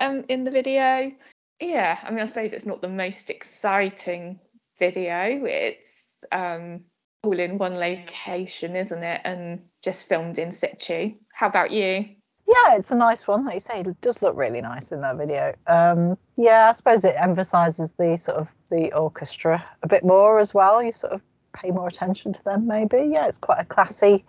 um, 0.00 0.24
in 0.28 0.44
the 0.44 0.50
video. 0.50 1.12
Yeah, 1.60 1.98
I 2.02 2.10
mean, 2.10 2.20
I 2.20 2.24
suppose 2.24 2.52
it's 2.52 2.66
not 2.66 2.80
the 2.80 2.88
most 2.88 3.28
exciting 3.28 4.40
video. 4.78 5.44
It's 5.44 6.24
um, 6.32 6.84
all 7.22 7.38
in 7.38 7.58
one 7.58 7.74
location, 7.74 8.76
isn't 8.76 9.02
it? 9.02 9.20
And 9.24 9.64
just 9.82 10.08
filmed 10.08 10.38
in 10.38 10.52
situ. 10.52 11.14
How 11.32 11.48
about 11.48 11.70
you? 11.70 12.16
Yeah, 12.50 12.76
it's 12.76 12.90
a 12.90 12.96
nice 12.96 13.26
one. 13.26 13.44
Like 13.44 13.54
you 13.54 13.60
say, 13.60 13.80
it 13.80 14.00
does 14.00 14.22
look 14.22 14.36
really 14.36 14.60
nice 14.60 14.90
in 14.90 15.00
that 15.02 15.16
video. 15.16 15.54
Um, 15.66 16.18
yeah, 16.36 16.68
I 16.68 16.72
suppose 16.72 17.04
it 17.04 17.14
emphasises 17.16 17.92
the 17.92 18.16
sort 18.16 18.38
of 18.38 18.48
the 18.70 18.92
orchestra 18.92 19.64
a 19.82 19.88
bit 19.88 20.04
more 20.04 20.40
as 20.40 20.52
well. 20.52 20.82
You 20.82 20.90
sort 20.90 21.12
of 21.12 21.22
pay 21.52 21.70
more 21.70 21.86
attention 21.86 22.32
to 22.32 22.44
them, 22.44 22.66
maybe. 22.66 23.08
Yeah, 23.10 23.28
it's 23.28 23.38
quite 23.38 23.60
a 23.60 23.64
classy 23.64 24.24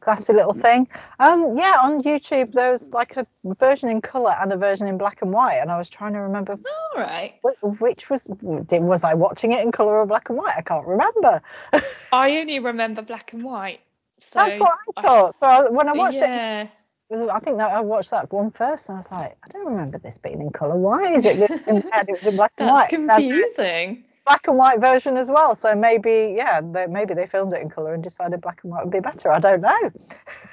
classy 0.00 0.32
little 0.32 0.54
thing. 0.54 0.88
Um, 1.18 1.52
yeah, 1.54 1.76
on 1.80 2.02
YouTube 2.02 2.52
there 2.54 2.72
was 2.72 2.88
like 2.90 3.18
a 3.18 3.26
version 3.44 3.90
in 3.90 4.00
color 4.00 4.34
and 4.40 4.52
a 4.52 4.56
version 4.56 4.86
in 4.86 4.96
black 4.96 5.20
and 5.20 5.30
white, 5.30 5.58
and 5.58 5.70
I 5.70 5.76
was 5.76 5.88
trying 5.88 6.14
to 6.14 6.20
remember. 6.20 6.52
All 6.52 7.02
right. 7.02 7.34
Which, 7.62 8.08
was 8.08 8.26
did, 8.66 8.82
was 8.82 9.04
I 9.04 9.14
watching 9.14 9.52
it 9.52 9.60
in 9.60 9.72
color 9.72 9.98
or 9.98 10.06
black 10.06 10.30
and 10.30 10.38
white? 10.38 10.54
I 10.56 10.62
can't 10.62 10.86
remember. 10.86 11.42
I 12.12 12.38
only 12.38 12.58
remember 12.58 13.02
black 13.02 13.34
and 13.34 13.44
white. 13.44 13.80
So 14.18 14.40
That's 14.40 14.58
what 14.58 14.72
I 14.96 15.02
thought. 15.02 15.36
So 15.36 15.46
I, 15.46 15.68
when 15.68 15.88
I 15.88 15.92
watched 15.92 16.18
yeah. 16.18 16.62
it. 16.62 16.70
I 17.12 17.40
think 17.40 17.58
that 17.58 17.72
I 17.72 17.80
watched 17.80 18.10
that 18.10 18.32
one 18.32 18.50
first, 18.52 18.88
and 18.88 18.96
I 18.96 18.98
was 18.98 19.10
like, 19.10 19.36
I 19.42 19.48
don't 19.48 19.66
remember 19.66 19.98
this 19.98 20.16
being 20.18 20.40
in 20.40 20.50
colour. 20.50 20.76
Why 20.76 21.12
is 21.12 21.24
it 21.24 21.38
in, 21.38 21.78
it 21.78 22.08
was 22.08 22.26
in 22.26 22.36
black 22.36 22.52
and 22.58 22.68
That's 22.68 22.72
white? 22.72 22.88
confusing 22.88 23.98
black 24.30 24.46
and 24.46 24.56
white 24.56 24.80
version 24.80 25.16
as 25.16 25.28
well. 25.28 25.56
So 25.56 25.74
maybe, 25.74 26.34
yeah, 26.36 26.60
they, 26.60 26.86
maybe 26.86 27.14
they 27.14 27.26
filmed 27.26 27.52
it 27.52 27.62
in 27.62 27.68
color 27.68 27.94
and 27.94 28.02
decided 28.02 28.40
black 28.40 28.60
and 28.62 28.70
white 28.70 28.84
would 28.84 28.92
be 28.92 29.00
better. 29.00 29.32
I 29.32 29.40
don't 29.40 29.60
know. 29.60 29.90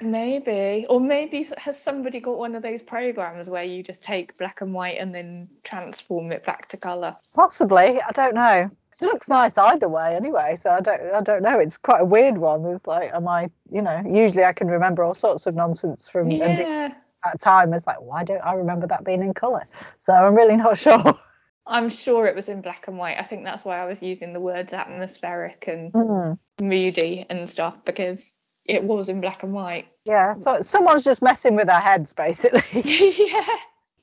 Maybe, 0.01 0.87
or 0.89 0.99
maybe 0.99 1.47
has 1.57 1.79
somebody 1.79 2.19
got 2.19 2.39
one 2.39 2.55
of 2.55 2.63
those 2.63 2.81
programs 2.81 3.49
where 3.49 3.63
you 3.63 3.83
just 3.83 4.03
take 4.03 4.35
black 4.37 4.61
and 4.61 4.73
white 4.73 4.97
and 4.97 5.13
then 5.13 5.49
transform 5.63 6.31
it 6.31 6.43
back 6.43 6.67
to 6.69 6.77
color? 6.77 7.15
Possibly. 7.35 8.01
I 8.01 8.11
don't 8.13 8.33
know. 8.33 8.71
It 9.01 9.05
looks 9.05 9.29
nice 9.29 9.57
either 9.57 9.87
way, 9.87 10.15
anyway. 10.15 10.55
So 10.55 10.71
I 10.71 10.81
don't, 10.81 11.01
I 11.13 11.21
don't 11.21 11.43
know. 11.43 11.59
It's 11.59 11.77
quite 11.77 12.01
a 12.01 12.05
weird 12.05 12.37
one. 12.37 12.65
It's 12.65 12.87
like, 12.87 13.13
am 13.13 13.27
I, 13.27 13.49
you 13.71 13.81
know, 13.81 14.01
usually 14.05 14.43
I 14.43 14.53
can 14.53 14.67
remember 14.67 15.03
all 15.03 15.13
sorts 15.13 15.45
of 15.45 15.55
nonsense 15.55 16.07
from 16.07 16.31
yeah. 16.31 16.91
at 17.23 17.39
time. 17.39 17.73
It's 17.73 17.85
like, 17.85 18.01
why 18.01 18.23
don't 18.23 18.41
I 18.41 18.53
remember 18.53 18.87
that 18.87 19.03
being 19.03 19.21
in 19.21 19.33
color? 19.33 19.63
So 19.99 20.13
I'm 20.13 20.35
really 20.35 20.57
not 20.57 20.77
sure. 20.79 21.17
I'm 21.67 21.89
sure 21.89 22.25
it 22.25 22.35
was 22.35 22.49
in 22.49 22.61
black 22.61 22.87
and 22.87 22.97
white. 22.97 23.17
I 23.19 23.23
think 23.23 23.43
that's 23.43 23.65
why 23.65 23.77
I 23.77 23.85
was 23.85 24.01
using 24.01 24.33
the 24.33 24.39
words 24.39 24.73
atmospheric 24.73 25.65
and 25.67 25.91
mm. 25.93 26.39
moody 26.61 27.25
and 27.29 27.47
stuff 27.47 27.75
because 27.85 28.35
it 28.65 28.83
was 28.83 29.09
in 29.09 29.21
black 29.21 29.43
and 29.43 29.53
white. 29.53 29.87
Yeah, 30.05 30.33
so 30.33 30.61
someone's 30.61 31.03
just 31.03 31.21
messing 31.21 31.55
with 31.55 31.69
our 31.69 31.79
heads 31.81 32.13
basically. 32.13 32.81
yeah. 32.81 33.57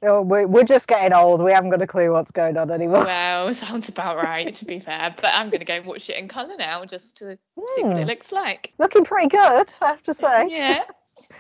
Oh, 0.06 0.22
we're 0.22 0.64
just 0.64 0.86
getting 0.86 1.12
old. 1.12 1.42
We 1.42 1.52
haven't 1.52 1.70
got 1.70 1.82
a 1.82 1.86
clue 1.86 2.12
what's 2.12 2.30
going 2.30 2.56
on 2.56 2.70
anymore. 2.70 3.04
Well, 3.04 3.52
sounds 3.54 3.88
about 3.88 4.16
right, 4.16 4.52
to 4.54 4.64
be 4.64 4.78
fair. 4.78 5.14
But 5.16 5.30
I'm 5.34 5.48
going 5.50 5.60
to 5.60 5.64
go 5.64 5.80
watch 5.82 6.10
it 6.10 6.16
in 6.16 6.28
colour 6.28 6.54
now 6.58 6.84
just 6.84 7.16
to 7.18 7.24
mm. 7.24 7.38
see 7.74 7.82
what 7.82 7.96
it 7.96 8.02
hmm. 8.02 8.08
looks 8.08 8.32
like. 8.32 8.72
Looking 8.78 9.04
pretty 9.04 9.28
good, 9.28 9.72
I 9.80 9.86
have 9.86 10.02
to 10.04 10.14
say. 10.14 10.48
Yeah, 10.50 10.84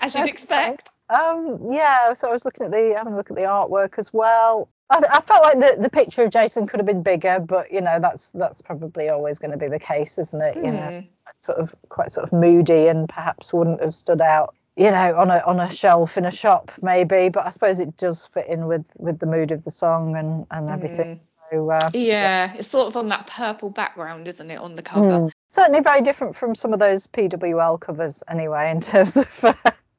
as 0.00 0.14
you'd 0.14 0.26
expect. 0.26 0.90
Um, 1.10 1.58
yeah, 1.70 2.14
so 2.14 2.28
I 2.28 2.32
was 2.32 2.44
looking 2.44 2.64
at 2.64 2.72
the 2.72 2.94
having 2.96 3.12
a 3.12 3.16
look 3.16 3.30
at 3.30 3.36
the 3.36 3.42
artwork 3.42 3.98
as 3.98 4.12
well. 4.12 4.68
I, 4.90 5.02
I, 5.10 5.20
felt 5.20 5.42
like 5.42 5.60
the, 5.60 5.82
the 5.82 5.90
picture 5.90 6.24
of 6.24 6.30
Jason 6.30 6.66
could 6.66 6.78
have 6.78 6.86
been 6.86 7.02
bigger, 7.02 7.40
but 7.40 7.72
you 7.72 7.80
know 7.80 7.98
that's 8.00 8.30
that's 8.34 8.62
probably 8.62 9.08
always 9.08 9.38
going 9.38 9.50
to 9.50 9.56
be 9.56 9.68
the 9.68 9.78
case, 9.78 10.18
isn't 10.18 10.40
it? 10.40 10.56
Mm. 10.56 10.64
You 10.64 10.72
know, 10.72 11.00
hmm. 11.00 11.06
sort 11.38 11.58
of 11.58 11.74
quite 11.90 12.12
sort 12.12 12.26
of 12.26 12.32
moody 12.32 12.86
and 12.86 13.08
perhaps 13.08 13.52
wouldn't 13.52 13.82
have 13.82 13.94
stood 13.94 14.20
out, 14.20 14.54
you 14.76 14.90
know, 14.90 15.16
on 15.16 15.30
a 15.30 15.42
on 15.46 15.60
a 15.60 15.70
shelf 15.72 16.16
in 16.16 16.24
a 16.24 16.30
shop 16.30 16.72
maybe. 16.82 17.28
But 17.28 17.46
I 17.46 17.50
suppose 17.50 17.80
it 17.80 17.96
does 17.96 18.28
fit 18.32 18.46
in 18.48 18.66
with 18.66 18.84
with 18.96 19.18
the 19.18 19.26
mood 19.26 19.50
of 19.50 19.64
the 19.64 19.70
song 19.70 20.16
and 20.16 20.46
and 20.50 20.70
everything. 20.70 21.16
Mm. 21.16 21.20
So, 21.50 21.70
uh, 21.70 21.90
yeah, 21.92 22.00
yeah, 22.00 22.54
it's 22.54 22.68
sort 22.68 22.88
of 22.88 22.96
on 22.96 23.08
that 23.10 23.26
purple 23.26 23.70
background, 23.70 24.26
isn't 24.28 24.50
it, 24.50 24.58
on 24.58 24.74
the 24.74 24.82
cover? 24.82 25.10
Mm. 25.10 25.32
Certainly 25.48 25.80
very 25.80 26.00
different 26.00 26.36
from 26.36 26.54
some 26.54 26.72
of 26.72 26.80
those 26.80 27.06
PWL 27.06 27.78
covers, 27.78 28.22
anyway, 28.28 28.70
in 28.70 28.80
terms 28.80 29.16
of. 29.16 29.44
Uh, 29.44 29.54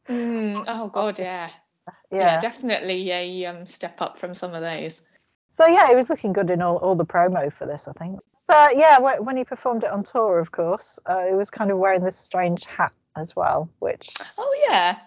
oh 0.09 0.89
God, 0.91 1.19
yeah 1.19 1.49
yeah. 2.11 2.17
yeah, 2.17 2.39
definitely 2.39 3.11
a 3.11 3.45
um, 3.45 3.65
step 3.65 4.01
up 4.01 4.17
from 4.17 4.33
some 4.33 4.53
of 4.53 4.63
those. 4.63 5.01
So 5.53 5.65
yeah, 5.67 5.87
he 5.87 5.95
was 5.95 6.09
looking 6.09 6.33
good 6.33 6.49
in 6.49 6.61
all, 6.61 6.77
all 6.77 6.95
the 6.95 7.05
promo 7.05 7.51
for 7.51 7.65
this, 7.65 7.87
I 7.87 7.93
think. 7.93 8.19
So 8.49 8.69
yeah, 8.75 8.99
when 8.99 9.37
he 9.37 9.43
performed 9.43 9.83
it 9.83 9.89
on 9.89 10.03
tour, 10.03 10.39
of 10.39 10.51
course, 10.51 10.99
uh, 11.05 11.25
he 11.25 11.33
was 11.33 11.49
kind 11.49 11.71
of 11.71 11.77
wearing 11.77 12.03
this 12.03 12.17
strange 12.17 12.65
hat 12.65 12.91
as 13.15 13.35
well, 13.35 13.69
which 13.79 14.09
oh 14.37 14.65
yeah, 14.67 14.97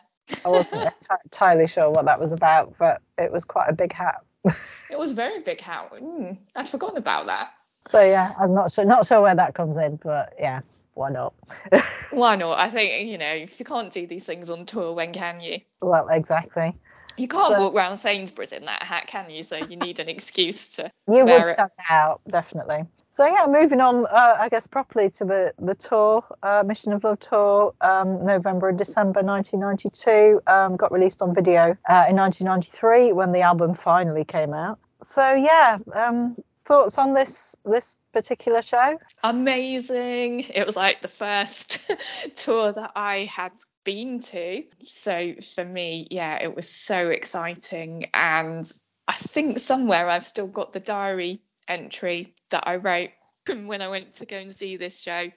I 0.44 0.49
wasn't 0.49 0.94
entirely 1.25 1.66
sure 1.66 1.90
what 1.90 2.05
that 2.07 2.21
was 2.21 2.33
about, 2.33 2.75
but 2.79 3.03
it 3.16 3.33
was 3.33 3.44
quite 3.44 3.68
a 3.68 3.73
big 3.73 3.92
hat. 3.92 4.23
it 4.90 4.99
was 4.99 5.12
a 5.12 5.14
very 5.14 5.40
big 5.40 5.61
hat. 5.61 5.92
Mm, 5.92 6.38
I'd 6.55 6.68
forgotten 6.68 6.99
about 6.99 7.27
that. 7.27 7.51
So 7.87 8.01
yeah, 8.01 8.35
I'm 8.38 8.55
not 8.55 8.73
sure 8.73 8.85
not 8.85 9.07
sure 9.07 9.23
where 9.23 9.35
that 9.35 9.55
comes 9.55 9.77
in, 9.77 9.97
but 9.97 10.35
yeah, 10.38 10.61
why 10.94 11.11
not? 11.11 11.35
why 12.11 12.37
not? 12.37 12.61
I 12.61 12.68
think 12.71 13.09
you 13.09 13.18
know 13.18 13.33
if 13.33 13.59
you 13.59 13.64
can't 13.64 13.92
do 13.92 14.07
these 14.07 14.25
things 14.25 14.51
on 14.51 14.66
tour, 14.66 14.92
when 14.94 15.12
can 15.12 15.40
you? 15.40 15.61
Well, 15.81 16.09
exactly. 16.09 16.75
You 17.16 17.27
can't 17.27 17.59
walk 17.59 17.75
around 17.75 17.97
Sainsbury's 17.97 18.53
in 18.53 18.66
that 18.66 18.85
hat, 18.85 19.09
can 19.09 19.29
you? 19.29 19.42
So 19.42 19.57
you 19.57 19.77
need 19.77 19.99
an 19.99 20.09
excuse 20.09 20.71
to. 20.73 20.92
You 21.09 21.25
wear 21.25 21.47
would 21.47 21.49
it. 21.49 21.59
out, 21.90 22.21
definitely. 22.29 22.85
So 23.18 23.26
yeah, 23.26 23.46
moving 23.48 23.81
on, 23.81 24.07
uh, 24.07 24.37
I 24.38 24.48
guess 24.48 24.68
properly 24.68 25.11
to 25.11 25.24
the 25.24 25.52
the 25.59 25.74
tour, 25.74 26.24
uh, 26.44 26.62
Mission 26.64 26.92
of 26.92 27.02
Love 27.02 27.18
tour, 27.18 27.74
um, 27.81 28.24
November 28.24 28.68
and 28.68 28.78
December 28.78 29.22
1992, 29.22 30.40
um, 30.46 30.76
got 30.76 30.92
released 30.92 31.20
on 31.20 31.35
video 31.35 31.76
uh, 31.90 32.07
in 32.09 32.14
1993 32.14 33.12
when 33.12 33.33
the 33.33 33.40
album 33.40 33.74
finally 33.74 34.24
came 34.24 34.54
out. 34.54 34.78
So 35.02 35.33
yeah, 35.33 35.78
um, 35.96 36.37
thoughts 36.64 36.96
on 36.96 37.12
this 37.12 37.57
this 37.64 37.98
particular 38.12 38.62
show? 38.62 39.00
amazing. 39.24 40.44
It 40.54 40.64
was 40.64 40.76
like 40.76 41.02
the 41.02 41.09
first 41.09 41.90
tour 42.37 42.70
that 42.70 42.92
I 42.94 43.24
had 43.24 43.54
been 43.83 44.20
to. 44.20 44.62
So 44.85 45.35
for 45.57 45.64
me, 45.64 46.07
yeah, 46.12 46.40
it 46.40 46.54
was 46.54 46.70
so 46.70 47.09
exciting. 47.11 48.04
And 48.14 48.72
I 49.09 49.14
think 49.14 49.59
somewhere 49.59 50.09
I've 50.09 50.24
still 50.24 50.46
got 50.46 50.72
the 50.72 50.78
diary 50.78 51.40
entry 51.68 52.35
that 52.50 52.64
I 52.66 52.76
wrote 52.76 53.11
when 53.46 53.83
I 53.83 53.88
went 53.88 54.14
to 54.14 54.26
go 54.26 54.37
and 54.38 54.52
see 54.52 54.76
this 54.76 55.00
show. 55.00 55.28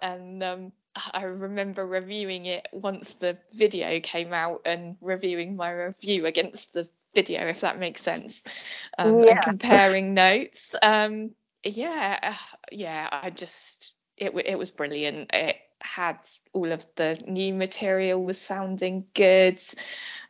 And 0.00 0.42
um, 0.42 0.72
I 1.12 1.22
remember 1.24 1.86
reviewing 1.86 2.46
it 2.46 2.68
once 2.72 3.14
the 3.14 3.38
video 3.54 4.00
came 4.00 4.32
out 4.32 4.62
and 4.66 4.96
reviewing 5.00 5.56
my 5.56 5.70
review 5.72 6.26
against 6.26 6.74
the 6.74 6.88
video, 7.14 7.46
if 7.48 7.60
that 7.62 7.78
makes 7.78 8.02
sense, 8.02 8.44
um, 8.98 9.24
Yeah. 9.24 9.28
and 9.28 9.40
comparing 9.40 10.14
notes. 10.14 10.74
Um, 10.82 11.30
yeah, 11.64 12.18
uh, 12.22 12.56
yeah, 12.72 13.08
I 13.10 13.30
just 13.30 13.94
it 14.16 14.26
w- 14.26 14.44
it 14.46 14.58
was 14.58 14.70
brilliant. 14.70 15.30
It 15.32 15.56
had 15.80 16.18
all 16.52 16.72
of 16.72 16.86
the 16.96 17.18
new 17.26 17.54
material 17.54 18.22
was 18.24 18.40
sounding 18.40 19.06
good, 19.14 19.60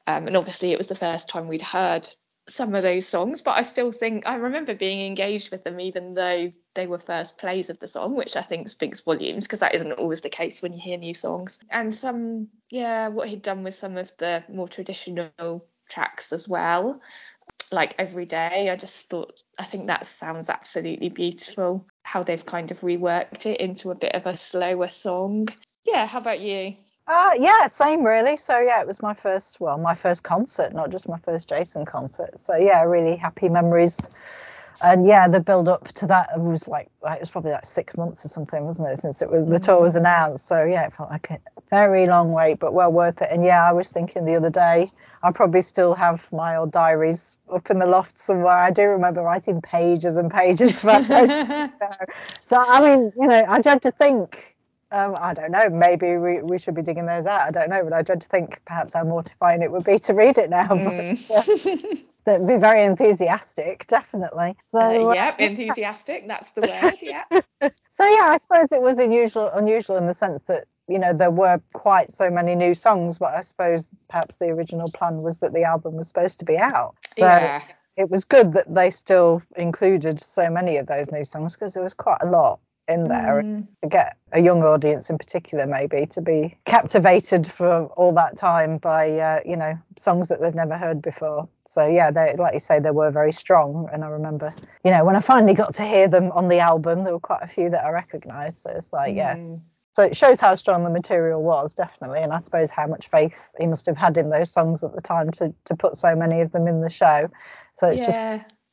um, 0.06 0.26
and 0.26 0.36
obviously 0.36 0.72
it 0.72 0.78
was 0.78 0.88
the 0.88 0.94
first 0.94 1.28
time 1.28 1.48
we'd 1.48 1.62
heard 1.62 2.08
some 2.48 2.74
of 2.74 2.82
those 2.82 3.06
songs. 3.06 3.42
But 3.42 3.58
I 3.58 3.62
still 3.62 3.92
think 3.92 4.26
I 4.26 4.36
remember 4.36 4.74
being 4.74 5.06
engaged 5.06 5.50
with 5.50 5.64
them, 5.64 5.80
even 5.80 6.14
though 6.14 6.52
they 6.74 6.86
were 6.86 6.98
first 6.98 7.38
plays 7.38 7.70
of 7.70 7.78
the 7.78 7.86
song, 7.86 8.16
which 8.16 8.36
I 8.36 8.42
think 8.42 8.68
speaks 8.68 9.00
volumes 9.00 9.46
because 9.46 9.60
that 9.60 9.74
isn't 9.74 9.92
always 9.92 10.20
the 10.20 10.30
case 10.30 10.62
when 10.62 10.72
you 10.72 10.80
hear 10.80 10.98
new 10.98 11.14
songs. 11.14 11.60
And 11.70 11.94
some, 11.94 12.48
yeah, 12.70 13.08
what 13.08 13.28
he'd 13.28 13.42
done 13.42 13.64
with 13.64 13.74
some 13.74 13.96
of 13.96 14.12
the 14.18 14.44
more 14.48 14.68
traditional 14.68 15.66
tracks 15.88 16.32
as 16.32 16.48
well 16.48 17.00
like 17.70 17.94
every 17.98 18.24
day. 18.24 18.70
I 18.70 18.76
just 18.76 19.08
thought, 19.08 19.40
I 19.58 19.64
think 19.64 19.86
that 19.86 20.06
sounds 20.06 20.50
absolutely 20.50 21.08
beautiful. 21.08 21.86
How 22.02 22.22
they've 22.22 22.44
kind 22.44 22.70
of 22.70 22.80
reworked 22.80 23.46
it 23.46 23.60
into 23.60 23.90
a 23.90 23.94
bit 23.94 24.14
of 24.14 24.26
a 24.26 24.34
slower 24.34 24.88
song. 24.88 25.48
Yeah, 25.84 26.06
how 26.06 26.20
about 26.20 26.40
you? 26.40 26.76
Uh, 27.06 27.32
yeah, 27.38 27.66
same 27.66 28.02
really. 28.02 28.36
So 28.36 28.58
yeah, 28.60 28.80
it 28.80 28.86
was 28.86 29.02
my 29.02 29.12
first, 29.12 29.60
well, 29.60 29.76
my 29.76 29.94
first 29.94 30.22
concert, 30.22 30.72
not 30.72 30.90
just 30.90 31.06
my 31.08 31.18
first 31.18 31.48
Jason 31.48 31.84
concert. 31.84 32.40
So 32.40 32.56
yeah, 32.56 32.82
really 32.82 33.16
happy 33.16 33.48
memories. 33.50 33.98
And 34.82 35.06
yeah, 35.06 35.28
the 35.28 35.40
build 35.40 35.68
up 35.68 35.88
to 35.94 36.06
that 36.06 36.40
was 36.40 36.66
like 36.66 36.88
it 37.04 37.20
was 37.20 37.30
probably 37.30 37.52
like 37.52 37.66
six 37.66 37.96
months 37.96 38.24
or 38.24 38.28
something, 38.28 38.64
wasn't 38.64 38.88
it, 38.88 38.98
since 38.98 39.22
it 39.22 39.30
was 39.30 39.46
the 39.46 39.58
tour 39.58 39.80
was 39.80 39.96
announced. 39.96 40.46
So 40.46 40.64
yeah, 40.64 40.86
it 40.86 40.94
felt 40.94 41.10
like 41.10 41.30
a 41.30 41.38
very 41.70 42.06
long 42.06 42.32
wait, 42.32 42.58
but 42.58 42.72
well 42.72 42.90
worth 42.90 43.20
it. 43.20 43.28
And 43.30 43.44
yeah, 43.44 43.68
I 43.68 43.72
was 43.72 43.92
thinking 43.92 44.24
the 44.24 44.34
other 44.36 44.50
day, 44.50 44.90
I 45.22 45.30
probably 45.30 45.62
still 45.62 45.94
have 45.94 46.30
my 46.32 46.56
old 46.56 46.72
diaries 46.72 47.36
up 47.52 47.70
in 47.70 47.78
the 47.78 47.86
loft 47.86 48.18
somewhere. 48.18 48.56
I 48.58 48.70
do 48.70 48.82
remember 48.84 49.22
writing 49.22 49.60
pages 49.62 50.16
and 50.16 50.30
pages 50.30 50.82
about 50.82 51.04
so, 51.06 51.70
so 52.42 52.64
I 52.66 52.80
mean, 52.96 53.12
you 53.18 53.26
know, 53.28 53.44
I 53.48 53.60
dread 53.60 53.82
to 53.82 53.90
think. 53.92 54.53
Um, 54.94 55.16
I 55.20 55.34
don't 55.34 55.50
know. 55.50 55.68
Maybe 55.70 56.16
we, 56.18 56.40
we 56.40 56.56
should 56.56 56.76
be 56.76 56.82
digging 56.82 57.06
those 57.06 57.26
out. 57.26 57.40
I 57.40 57.50
don't 57.50 57.68
know, 57.68 57.82
but 57.82 57.92
I 57.92 58.02
to 58.02 58.16
think 58.16 58.60
perhaps 58.64 58.92
how 58.92 59.02
mortifying 59.02 59.60
it 59.60 59.72
would 59.72 59.84
be 59.84 59.98
to 59.98 60.14
read 60.14 60.38
it 60.38 60.50
now. 60.50 60.68
Mm. 60.74 62.04
But, 62.24 62.40
that'd 62.40 62.46
be 62.48 62.56
very 62.56 62.84
enthusiastic, 62.84 63.86
definitely. 63.86 64.56
So 64.64 64.78
Uh, 64.78 65.10
uh, 65.10 65.14
yep, 65.14 65.40
enthusiastic. 65.40 66.26
That's 66.28 66.52
the 66.52 66.60
word. 66.82 66.94
Yeah. 67.00 67.24
so 67.90 68.04
yeah, 68.04 68.28
I 68.28 68.38
suppose 68.38 68.72
it 68.72 68.80
was 68.80 68.98
unusual, 68.98 69.50
unusual 69.52 69.96
in 69.96 70.06
the 70.06 70.14
sense 70.14 70.42
that 70.42 70.66
you 70.88 70.98
know 70.98 71.12
there 71.12 71.30
were 71.30 71.60
quite 71.72 72.10
so 72.10 72.30
many 72.30 72.54
new 72.54 72.74
songs, 72.74 73.18
but 73.18 73.34
I 73.34 73.40
suppose 73.40 73.88
perhaps 74.08 74.36
the 74.36 74.46
original 74.46 74.90
plan 74.92 75.22
was 75.22 75.40
that 75.40 75.52
the 75.52 75.64
album 75.64 75.96
was 75.96 76.08
supposed 76.08 76.38
to 76.38 76.44
be 76.44 76.56
out. 76.56 76.94
So 77.08 77.26
yeah. 77.26 77.62
it 77.96 78.10
was 78.10 78.24
good 78.24 78.52
that 78.54 78.72
they 78.72 78.90
still 78.90 79.42
included 79.56 80.20
so 80.20 80.48
many 80.48 80.76
of 80.76 80.86
those 80.86 81.10
new 81.10 81.24
songs 81.24 81.54
because 81.54 81.74
there 81.74 81.82
was 81.82 81.94
quite 81.94 82.18
a 82.22 82.26
lot 82.26 82.60
in 82.88 83.04
there 83.04 83.42
Mm. 83.42 83.66
to 83.82 83.88
get 83.88 84.16
a 84.32 84.40
young 84.40 84.62
audience 84.62 85.08
in 85.08 85.16
particular 85.16 85.66
maybe 85.66 86.04
to 86.06 86.20
be 86.20 86.56
captivated 86.66 87.46
for 87.46 87.86
all 87.96 88.12
that 88.12 88.36
time 88.36 88.76
by 88.78 89.10
uh, 89.18 89.40
you 89.44 89.56
know 89.56 89.78
songs 89.96 90.28
that 90.28 90.40
they've 90.40 90.54
never 90.54 90.76
heard 90.76 91.00
before. 91.00 91.48
So 91.66 91.86
yeah 91.86 92.10
they 92.10 92.34
like 92.38 92.52
you 92.54 92.60
say 92.60 92.78
they 92.80 92.90
were 92.90 93.10
very 93.10 93.32
strong. 93.32 93.88
And 93.92 94.04
i 94.04 94.08
remember 94.08 94.52
you 94.84 94.90
know 94.90 95.04
when 95.04 95.16
i 95.16 95.20
finally 95.20 95.54
got 95.54 95.72
to 95.74 95.84
hear 95.84 96.08
them 96.08 96.30
on 96.32 96.48
the 96.48 96.58
album 96.60 97.04
there 97.04 97.12
were 97.14 97.20
quite 97.20 97.42
a 97.42 97.46
few 97.46 97.70
that 97.70 97.84
i 97.84 97.90
recognized 97.90 98.58
so 98.58 98.70
it's 98.70 98.92
like 98.92 99.14
yeah. 99.16 99.36
Mm. 99.36 99.60
so 99.96 100.02
it 100.02 100.14
shows 100.16 100.38
how 100.40 100.54
strong 100.54 100.84
the 100.84 100.90
material 100.90 101.42
was 101.42 101.74
definitely. 101.74 102.20
And 102.20 102.32
i 102.32 102.38
suppose 102.38 102.70
how 102.70 102.86
much 102.86 103.08
faith 103.08 103.48
he 103.58 103.66
must 103.66 103.86
have 103.86 103.96
had 103.96 104.16
in 104.18 104.28
those 104.28 104.50
songs 104.50 104.84
at 104.84 104.94
the 104.94 105.00
time 105.00 105.30
to 105.32 105.54
to 105.64 105.74
put 105.74 105.96
so 105.96 106.14
many 106.14 106.42
of 106.42 106.52
them 106.52 106.66
in 106.66 106.82
the 106.82 106.90
show. 106.90 107.30
So 107.74 107.88
it's 107.88 108.00
just 108.06 108.18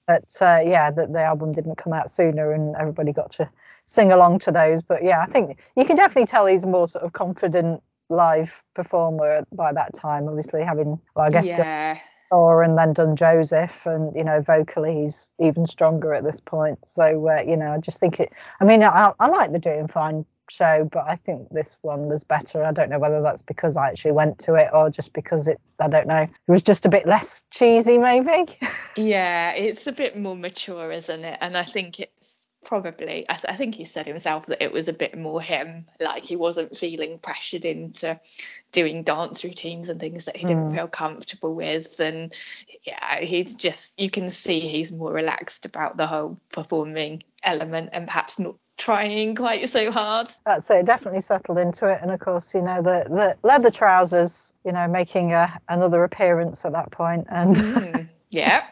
that 0.08 0.36
uh, 0.42 0.62
yeah 0.70 0.92
that 0.92 1.14
the 1.14 1.24
album 1.24 1.54
didn't 1.54 1.76
come 1.78 1.94
out 1.94 2.12
sooner 2.12 2.52
and 2.52 2.76
everybody 2.76 3.14
got 3.14 3.32
to 3.32 3.50
sing 3.84 4.12
along 4.12 4.40
to 4.40 4.52
those 4.52 4.82
but 4.82 5.04
yeah 5.04 5.22
i 5.22 5.26
think 5.26 5.60
you 5.76 5.86
can 5.86 5.96
definitely 5.96 6.26
tell 6.26 6.46
he's 6.46 6.64
a 6.64 6.68
more 6.68 6.88
sort 6.88 7.04
of 7.04 7.14
confident 7.14 7.82
live 8.10 8.62
performer 8.76 9.46
by 9.54 9.72
that 9.72 9.94
time 9.94 10.28
obviously 10.28 10.64
having 10.64 11.00
well 11.16 11.26
i 11.26 11.30
guess 11.30 11.48
yeah. 11.48 11.98
Thor 12.30 12.64
and 12.64 12.78
then 12.78 12.94
done 12.94 13.16
joseph 13.16 13.86
and 13.86 14.16
you 14.16 14.24
know 14.24 14.42
vocally 14.42 15.02
he's 15.02 15.30
even 15.40 15.66
stronger 15.66 16.14
at 16.14 16.24
this 16.24 16.40
point 16.40 16.80
so 16.86 17.28
uh, 17.30 17.42
you 17.42 17.58
know 17.58 17.72
i 17.72 17.78
just 17.78 18.00
think 18.00 18.20
it 18.20 18.34
i 18.60 18.66
mean 18.66 18.84
I, 18.84 19.14
I 19.20 19.28
like 19.28 19.52
the 19.52 19.60
doing 19.60 19.88
fine 19.88 20.26
show 20.50 20.88
but 20.92 21.06
i 21.08 21.16
think 21.16 21.48
this 21.52 21.78
one 21.82 22.08
was 22.10 22.26
better 22.26 22.64
i 22.64 22.74
don't 22.74 22.90
know 22.90 23.00
whether 23.00 23.22
that's 23.22 23.42
because 23.42 23.78
i 23.78 23.88
actually 23.88 24.12
went 24.12 24.40
to 24.40 24.56
it 24.56 24.70
or 24.74 24.90
just 24.90 25.14
because 25.14 25.48
it's, 25.48 25.80
i 25.80 25.88
don't 25.88 26.08
know 26.08 26.22
it 26.24 26.32
was 26.48 26.62
just 26.62 26.86
a 26.86 26.90
bit 26.90 27.08
less 27.08 27.46
cheesy 27.52 27.98
maybe 27.98 28.58
Yeah, 28.96 29.52
it's 29.52 29.88
a 29.88 29.92
bit 29.92 30.18
more 30.18 30.36
mature, 30.36 30.92
isn't 30.92 31.24
it? 31.24 31.38
And 31.42 31.58
I 31.58 31.64
think 31.64 32.00
it's 32.00 32.41
probably, 32.64 33.26
I, 33.30 33.34
th- 33.34 33.52
I 33.54 33.56
think 33.56 33.76
he 33.76 33.86
said 33.86 34.08
himself 34.08 34.46
that 34.48 34.64
it 34.64 34.72
was 34.72 34.88
a 34.88 34.94
bit 34.94 35.18
more 35.18 35.42
him, 35.42 35.88
like 36.00 36.24
he 36.26 36.36
wasn't 36.36 36.78
feeling 36.78 37.20
pressured 37.20 37.66
into 37.66 38.20
doing 38.72 39.04
dance 39.04 39.44
routines 39.44 39.90
and 39.90 40.00
things 40.00 40.26
that 40.26 40.38
he 40.38 40.46
didn't 40.46 40.70
Mm. 40.70 40.76
feel 40.76 40.88
comfortable 40.88 41.56
with. 41.56 42.00
And 42.00 42.34
yeah, 42.84 43.20
he's 43.20 43.56
just, 43.56 44.00
you 44.00 44.10
can 44.10 44.30
see 44.30 44.60
he's 44.60 44.92
more 44.92 45.12
relaxed 45.12 45.66
about 45.66 45.98
the 45.98 46.08
whole 46.08 46.40
performing 46.52 47.24
element 47.44 47.90
and 47.94 48.08
perhaps 48.08 48.40
not 48.40 48.56
trying 48.78 49.36
quite 49.36 49.68
so 49.70 49.92
hard. 49.92 50.28
That's 50.46 50.70
it. 50.72 50.86
Definitely 50.86 51.22
settled 51.22 51.58
into 51.60 51.88
it, 51.88 52.00
and 52.02 52.10
of 52.10 52.20
course, 52.20 52.52
you 52.54 52.62
know 52.62 52.82
the 52.82 53.06
the 53.10 53.38
leather 53.48 53.70
trousers, 53.70 54.54
you 54.66 54.72
know, 54.72 54.88
making 54.88 55.34
a, 55.34 55.60
another 55.70 56.04
appearance 56.04 56.66
at 56.66 56.72
that 56.72 56.90
point, 56.92 57.28
and 57.30 57.56
Mm, 57.56 58.10
yeah, 58.32 58.64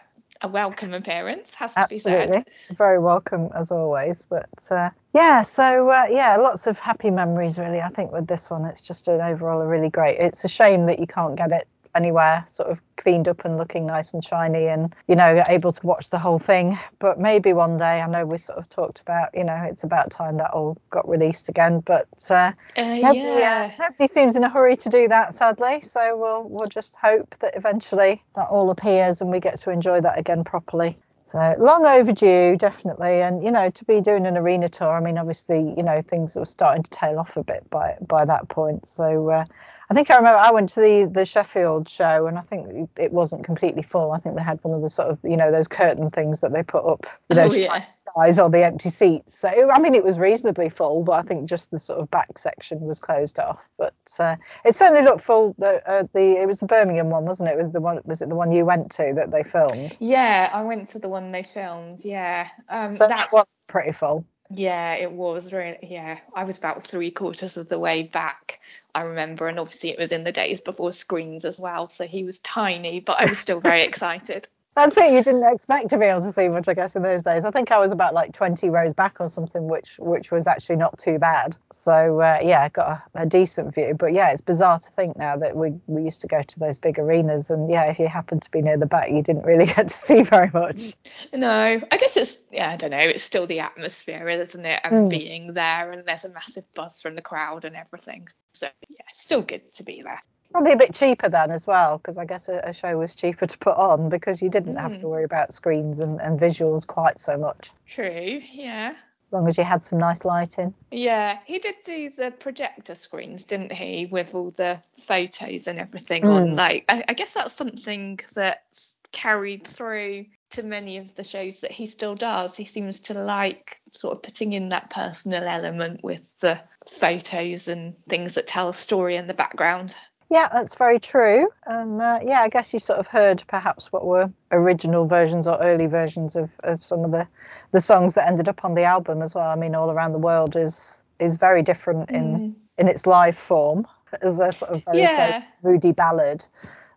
a 0.41 0.47
welcome 0.47 0.93
appearance 0.93 1.53
has 1.55 1.73
to 1.73 1.85
be 1.89 1.97
said. 1.97 2.29
absolutely 2.29 2.53
very 2.77 2.99
welcome 2.99 3.49
as 3.55 3.71
always. 3.71 4.23
But 4.29 4.49
uh, 4.71 4.89
yeah, 5.13 5.41
so 5.41 5.89
uh, 5.89 6.05
yeah, 6.09 6.37
lots 6.37 6.67
of 6.67 6.79
happy 6.79 7.09
memories 7.09 7.57
really. 7.57 7.81
I 7.81 7.89
think 7.89 8.11
with 8.11 8.27
this 8.27 8.49
one, 8.49 8.65
it's 8.65 8.81
just 8.81 9.07
an 9.07 9.21
overall 9.21 9.61
a 9.61 9.67
really 9.67 9.89
great. 9.89 10.19
It's 10.19 10.43
a 10.43 10.47
shame 10.47 10.85
that 10.85 10.99
you 10.99 11.07
can't 11.07 11.35
get 11.35 11.51
it 11.51 11.67
anywhere 11.95 12.45
sort 12.47 12.69
of 12.69 12.79
cleaned 12.97 13.27
up 13.27 13.45
and 13.45 13.57
looking 13.57 13.85
nice 13.85 14.13
and 14.13 14.23
shiny 14.23 14.67
and 14.67 14.93
you 15.07 15.15
know 15.15 15.43
able 15.49 15.71
to 15.71 15.85
watch 15.85 16.09
the 16.09 16.19
whole 16.19 16.39
thing 16.39 16.77
but 16.99 17.19
maybe 17.19 17.53
one 17.53 17.77
day 17.77 18.01
i 18.01 18.07
know 18.07 18.25
we 18.25 18.37
sort 18.37 18.57
of 18.57 18.69
talked 18.69 18.99
about 19.01 19.29
you 19.33 19.43
know 19.43 19.55
it's 19.69 19.83
about 19.83 20.11
time 20.11 20.37
that 20.37 20.51
all 20.51 20.77
got 20.91 21.07
released 21.09 21.49
again 21.49 21.79
but 21.81 22.07
uh, 22.29 22.51
Uh, 22.77 22.95
Nobody, 23.01 23.19
yeah. 23.19 23.71
uh, 23.79 23.83
nobody 23.83 24.07
seems 24.07 24.35
in 24.35 24.43
a 24.43 24.49
hurry 24.49 24.75
to 24.77 24.89
do 24.89 25.07
that, 25.07 25.35
sadly. 25.35 25.81
So 25.81 26.17
we'll 26.17 26.43
we'll 26.49 26.67
just 26.69 26.95
hope 26.95 27.35
that 27.39 27.55
eventually 27.55 28.23
that 28.35 28.47
all 28.49 28.69
appears 28.71 29.21
and 29.21 29.31
we 29.31 29.39
get 29.39 29.59
to 29.59 29.71
enjoy 29.71 30.01
that 30.01 30.17
again 30.19 30.43
properly. 30.43 30.97
So 31.31 31.55
long 31.59 31.85
overdue, 31.85 32.57
definitely. 32.57 33.21
And 33.21 33.43
you 33.43 33.51
know, 33.51 33.69
to 33.69 33.85
be 33.85 34.01
doing 34.01 34.25
an 34.25 34.37
arena 34.37 34.69
tour, 34.69 34.91
I 34.97 34.99
mean, 35.01 35.17
obviously, 35.17 35.73
you 35.77 35.83
know, 35.83 36.01
things 36.01 36.35
were 36.35 36.45
starting 36.45 36.83
to 36.83 36.89
tail 36.91 37.19
off 37.19 37.37
a 37.37 37.43
bit 37.43 37.69
by 37.69 37.97
by 38.07 38.25
that 38.25 38.49
point. 38.49 38.87
So 38.87 39.29
uh, 39.29 39.45
I 39.91 39.95
think 39.95 40.11
I 40.11 40.17
remember 40.17 40.37
I 40.37 40.51
went 40.51 40.69
to 40.69 40.81
the 40.81 41.09
the 41.11 41.25
Sheffield 41.25 41.89
show 41.89 42.27
and 42.27 42.37
I 42.37 42.41
think 42.41 42.89
it 42.97 43.11
wasn't 43.11 43.43
completely 43.43 43.81
full. 43.81 44.11
I 44.11 44.19
think 44.19 44.35
they 44.35 44.43
had 44.43 44.59
one 44.63 44.75
of 44.75 44.83
the 44.83 44.89
sort 44.89 45.07
of 45.09 45.17
you 45.23 45.35
know 45.35 45.51
those 45.51 45.67
curtain 45.67 46.11
things 46.11 46.41
that 46.41 46.53
they 46.53 46.61
put 46.61 46.85
up, 46.85 47.07
you 47.29 47.35
know, 47.35 47.45
Oh, 47.45 47.49
to 47.49 47.59
yeah. 47.59 47.67
try 47.67 47.79
to 47.79 47.85
disguise 47.85 48.37
all 48.37 48.49
the 48.49 48.63
empty 48.63 48.89
seats. 48.91 49.33
So 49.37 49.49
I 49.71 49.79
mean, 49.79 49.95
it 49.95 50.03
was 50.03 50.19
reasonably 50.19 50.69
full, 50.69 51.03
but 51.03 51.13
I 51.13 51.21
think 51.23 51.49
just 51.49 51.71
the 51.71 51.79
sort 51.79 51.99
of 51.99 52.11
back 52.11 52.37
section 52.37 52.79
was 52.81 52.99
closed 52.99 53.39
off. 53.39 53.57
But 53.79 53.95
uh, 54.19 54.35
it 54.63 54.75
certainly 54.75 55.03
looked 55.03 55.21
full. 55.21 55.55
The, 55.57 55.81
uh, 55.89 56.03
the 56.13 56.37
it 56.41 56.47
was 56.47 56.59
the 56.59 56.67
Birmingham 56.67 57.09
one, 57.09 57.25
wasn't 57.25 57.49
it? 57.49 57.57
It 57.57 57.63
was 57.63 57.73
the 57.73 57.81
one 57.81 57.99
was 58.05 58.21
it 58.21 58.29
the 58.29 58.35
one 58.35 58.51
you 58.51 58.65
went 58.65 58.91
to 58.91 59.13
that 59.15 59.31
they 59.31 59.41
filmed? 59.43 59.97
Yeah, 59.99 60.51
I 60.53 60.61
went 60.61 60.87
to 60.89 60.99
the 60.99 61.09
one 61.09 61.31
they 61.31 61.41
filmed. 61.43 62.05
Yeah, 62.05 62.47
um, 62.69 62.91
So 62.91 63.07
that 63.07 63.17
that 63.17 63.31
was 63.33 63.47
pretty 63.67 63.91
full. 63.93 64.23
Yeah, 64.51 64.95
it 64.95 65.11
was 65.11 65.53
really. 65.53 65.77
Yeah, 65.83 66.19
I 66.35 66.43
was 66.43 66.57
about 66.57 66.81
three 66.83 67.11
quarters 67.11 67.57
of 67.57 67.67
the 67.69 67.77
way 67.77 68.03
back. 68.03 68.59
I 68.95 69.01
remember, 69.01 69.47
and 69.47 69.59
obviously 69.59 69.89
it 69.91 69.99
was 69.99 70.11
in 70.11 70.23
the 70.23 70.31
days 70.31 70.59
before 70.61 70.91
screens 70.91 71.45
as 71.45 71.59
well. 71.59 71.87
So 71.87 72.07
he 72.07 72.23
was 72.23 72.39
tiny, 72.39 72.99
but 72.99 73.21
I 73.21 73.25
was 73.25 73.37
still 73.37 73.61
very 73.61 73.81
excited. 73.83 74.47
That's 74.79 74.95
it. 74.95 75.11
You 75.11 75.21
didn't 75.21 75.43
expect 75.43 75.89
to 75.89 75.97
be 75.97 76.05
able 76.05 76.21
to 76.21 76.31
see 76.31 76.47
much, 76.47 76.69
I 76.69 76.73
guess, 76.73 76.95
in 76.95 77.01
those 77.01 77.21
days. 77.21 77.43
I 77.43 77.51
think 77.51 77.69
I 77.69 77.79
was 77.79 77.91
about 77.91 78.13
like 78.13 78.31
20 78.31 78.69
rows 78.69 78.93
back 78.93 79.19
or 79.19 79.29
something, 79.29 79.67
which 79.67 79.95
which 79.99 80.31
was 80.31 80.47
actually 80.47 80.77
not 80.77 80.97
too 80.97 81.19
bad. 81.19 81.57
So 81.73 82.21
uh, 82.21 82.39
yeah, 82.41 82.61
I 82.61 82.69
got 82.69 82.87
a, 82.87 83.23
a, 83.23 83.25
decent 83.25 83.75
view. 83.75 83.93
But 83.99 84.13
yeah, 84.13 84.29
it's 84.29 84.39
bizarre 84.39 84.79
to 84.79 84.89
think 84.91 85.17
now 85.17 85.35
that 85.35 85.57
we 85.57 85.73
we 85.87 86.03
used 86.03 86.21
to 86.21 86.27
go 86.27 86.41
to 86.41 86.59
those 86.59 86.77
big 86.77 86.97
arenas, 86.97 87.49
and 87.49 87.69
yeah, 87.69 87.91
if 87.91 87.99
you 87.99 88.07
happened 88.07 88.41
to 88.43 88.51
be 88.51 88.61
near 88.61 88.77
the 88.77 88.85
back, 88.85 89.09
you 89.11 89.21
didn't 89.21 89.43
really 89.43 89.65
get 89.73 89.89
to 89.89 89.93
see 89.93 90.21
very 90.21 90.49
much. 90.53 90.93
No, 91.33 91.49
I 91.49 91.97
guess 91.97 92.15
it's 92.15 92.41
yeah, 92.49 92.69
I 92.69 92.77
don't 92.77 92.91
know. 92.91 92.99
It's 92.99 93.23
still 93.23 93.47
the 93.47 93.59
atmosphere, 93.59 94.29
isn't 94.29 94.65
it? 94.65 94.79
And 94.85 94.93
mm. 94.93 95.09
being 95.09 95.53
there, 95.55 95.91
and 95.91 96.05
there's 96.05 96.23
a 96.23 96.29
massive 96.29 96.63
buzz 96.73 97.01
from 97.01 97.15
the 97.15 97.21
crowd 97.21 97.65
and 97.65 97.75
everything. 97.75 98.29
So 98.53 98.69
yeah, 98.87 99.01
still 99.11 99.41
good 99.41 99.73
to 99.73 99.83
be 99.83 100.03
there. 100.03 100.23
Probably 100.51 100.71
a 100.71 100.77
bit 100.77 100.95
cheaper 100.95 101.29
then 101.29 101.51
as 101.51 101.67
well, 101.67 101.97
because 101.97 102.17
I 102.17 102.25
guess 102.25 102.49
a, 102.49 102.59
a, 102.63 102.73
show 102.73 102.97
was 102.97 103.13
cheaper 103.13 103.45
to 103.45 103.57
put 103.59 103.77
on 103.77 104.09
because 104.09 104.41
you 104.41 104.49
didn't 104.49 104.75
mm. 104.75 104.81
have 104.81 104.93
to 104.93 104.99
hmm. 104.99 105.07
worry 105.07 105.23
about 105.23 105.53
screens 105.53 105.99
and, 105.99 106.19
and 106.19 106.39
visuals 106.39 106.87
quite 106.87 107.19
so 107.19 107.37
much. 107.37 107.71
True, 107.87 108.41
yeah. 108.51 108.93
As 109.29 109.33
long 109.33 109.47
as 109.47 109.59
you 109.59 109.63
had 109.63 109.83
some 109.83 109.99
nice 109.99 110.25
lighting. 110.25 110.73
Yeah, 110.89 111.37
he 111.45 111.59
did 111.59 111.75
do 111.85 112.09
the 112.09 112.31
projector 112.31 112.95
screens, 112.95 113.45
didn't 113.45 113.71
he, 113.71 114.07
with 114.07 114.33
all 114.33 114.49
the 114.49 114.81
photos 114.97 115.67
and 115.67 115.77
everything 115.77 116.23
mm. 116.23 116.33
on. 116.33 116.55
Like, 116.55 116.85
I, 116.89 117.03
I 117.09 117.13
guess 117.13 117.35
that's 117.35 117.53
something 117.53 118.19
that's 118.33 118.95
carried 119.11 119.67
through 119.67 120.25
to 120.51 120.63
many 120.63 120.97
of 120.97 121.13
the 121.15 121.23
shows 121.23 121.59
that 121.59 121.71
he 121.71 121.85
still 121.85 122.15
does. 122.15 122.55
He 122.55 122.65
seems 122.65 123.01
to 123.01 123.13
like 123.13 123.81
sort 123.91 124.15
of 124.15 124.23
putting 124.23 124.53
in 124.53 124.69
that 124.69 124.89
personal 124.89 125.43
element 125.43 126.03
with 126.03 126.33
the 126.39 126.59
photos 126.87 127.67
and 127.67 127.93
things 128.07 128.33
that 128.33 128.47
tell 128.47 128.69
a 128.69 128.73
story 128.73 129.15
in 129.15 129.27
the 129.27 129.33
background. 129.33 129.95
Yeah, 130.29 130.47
that's 130.53 130.75
very 130.75 130.99
true. 130.99 131.49
And 131.65 132.01
uh, 132.01 132.19
yeah, 132.23 132.41
I 132.41 132.49
guess 132.49 132.71
you 132.71 132.79
sort 132.79 132.99
of 132.99 133.07
heard 133.07 133.43
perhaps 133.47 133.91
what 133.91 134.05
were 134.05 134.31
original 134.51 135.07
versions 135.07 135.47
or 135.47 135.57
early 135.59 135.87
versions 135.87 136.35
of, 136.35 136.51
of 136.63 136.83
some 136.83 137.03
of 137.03 137.11
the, 137.11 137.27
the 137.71 137.81
songs 137.81 138.13
that 138.13 138.27
ended 138.27 138.47
up 138.47 138.63
on 138.63 138.75
the 138.75 138.83
album 138.83 139.23
as 139.23 139.33
well. 139.33 139.49
I 139.49 139.55
mean, 139.55 139.73
All 139.73 139.89
Around 139.91 140.13
the 140.13 140.19
World 140.19 140.55
is 140.55 141.01
is 141.19 141.35
very 141.35 141.63
different 141.63 142.09
in 142.11 142.39
mm. 142.39 142.55
in 142.77 142.87
its 142.87 143.05
live 143.07 143.37
form 143.37 143.87
as 144.21 144.39
a 144.39 144.51
sort 144.51 144.71
of 144.71 144.83
very 144.85 144.99
yeah. 144.99 145.43
moody 145.63 145.91
ballad. 145.91 146.45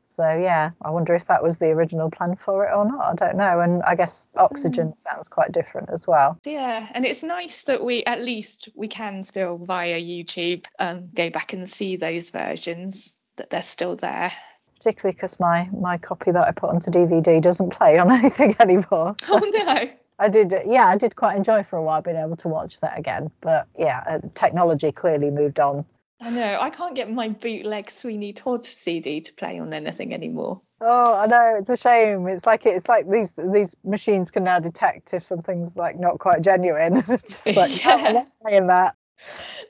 So 0.05 0.25
yeah, 0.25 0.73
I 0.83 0.91
wonder 0.91 1.15
if 1.15 1.25
that 1.29 1.43
was 1.43 1.57
the 1.57 1.69
original 1.69 2.11
plan 2.11 2.37
for 2.37 2.67
it 2.67 2.75
or 2.77 2.85
not. 2.85 3.01
I 3.01 3.15
don't 3.15 3.39
know. 3.39 3.61
And 3.61 3.83
I 3.83 3.95
guess 3.95 4.27
Oxygen 4.37 4.89
mm. 4.89 4.99
sounds 4.99 5.29
quite 5.29 5.53
different 5.53 5.89
as 5.91 6.07
well. 6.07 6.39
Yeah, 6.45 6.87
and 6.93 7.07
it's 7.07 7.23
nice 7.23 7.63
that 7.63 7.83
we 7.83 8.05
at 8.05 8.21
least 8.21 8.69
we 8.75 8.89
can 8.89 9.23
still 9.23 9.57
via 9.57 9.99
YouTube 9.99 10.67
um, 10.79 11.09
go 11.15 11.31
back 11.31 11.55
and 11.55 11.67
see 11.67 11.97
those 11.97 12.29
versions 12.29 13.22
that 13.37 13.51
they're 13.51 13.63
still 13.63 13.97
there. 13.97 14.33
Particularly 14.77 15.15
because 15.15 15.39
my 15.39 15.69
my 15.73 15.97
copy 15.99 16.33
that 16.33 16.49
I 16.49 16.51
put 16.51 16.71
onto 16.71 16.91
DVD 16.91 17.41
doesn't 17.41 17.71
play 17.71 17.99
on 17.99 18.11
anything 18.19 18.57
anymore. 18.61 19.15
Oh 19.29 19.39
no. 19.39 19.91
I 20.19 20.29
did, 20.29 20.55
yeah, 20.67 20.87
I 20.87 20.97
did 20.97 21.17
quite 21.17 21.37
enjoy 21.37 21.65
for 21.65 21.77
a 21.77 21.83
while 21.83 22.01
being 22.01 22.17
able 22.17 22.37
to 22.37 22.49
watch 22.49 22.79
that 22.81 22.97
again. 22.97 23.33
But 23.41 23.67
yeah, 23.77 24.05
uh, 24.07 24.19
technology 24.35 24.93
clearly 24.93 25.31
moved 25.31 25.59
on. 25.59 25.85
I 26.21 26.31
know. 26.31 26.59
I 26.61 26.71
can't 26.71 26.95
get 26.95 27.11
my 27.11 27.31
bootleg 27.31 27.91
Sweeney 27.91 28.33
Todd 28.33 28.65
CD 28.65 29.21
to 29.21 29.33
play 29.33 29.59
on 29.59 29.73
anything 29.73 30.15
anymore. 30.15 30.61
Oh, 30.81 31.15
I 31.15 31.27
know. 31.27 31.57
It's 31.59 31.71
a 31.71 31.77
shame. 31.77 32.29
It's 32.29 32.47
like 32.47 32.67
it's 32.67 32.89
like 32.89 33.11
these 33.11 33.35
these 33.37 33.75
machines 33.83 34.31
can 34.31 34.45
now 34.45 34.61
detect 34.61 35.13
if 35.15 35.27
something's 35.27 35.77
like 35.77 35.99
not 35.99 36.21
quite 36.21 36.43
genuine. 36.43 37.03
Just 37.29 37.47
like, 37.57 37.85
yeah. 37.85 38.25
oh, 38.25 38.27
playing 38.43 38.69
that. 38.69 38.95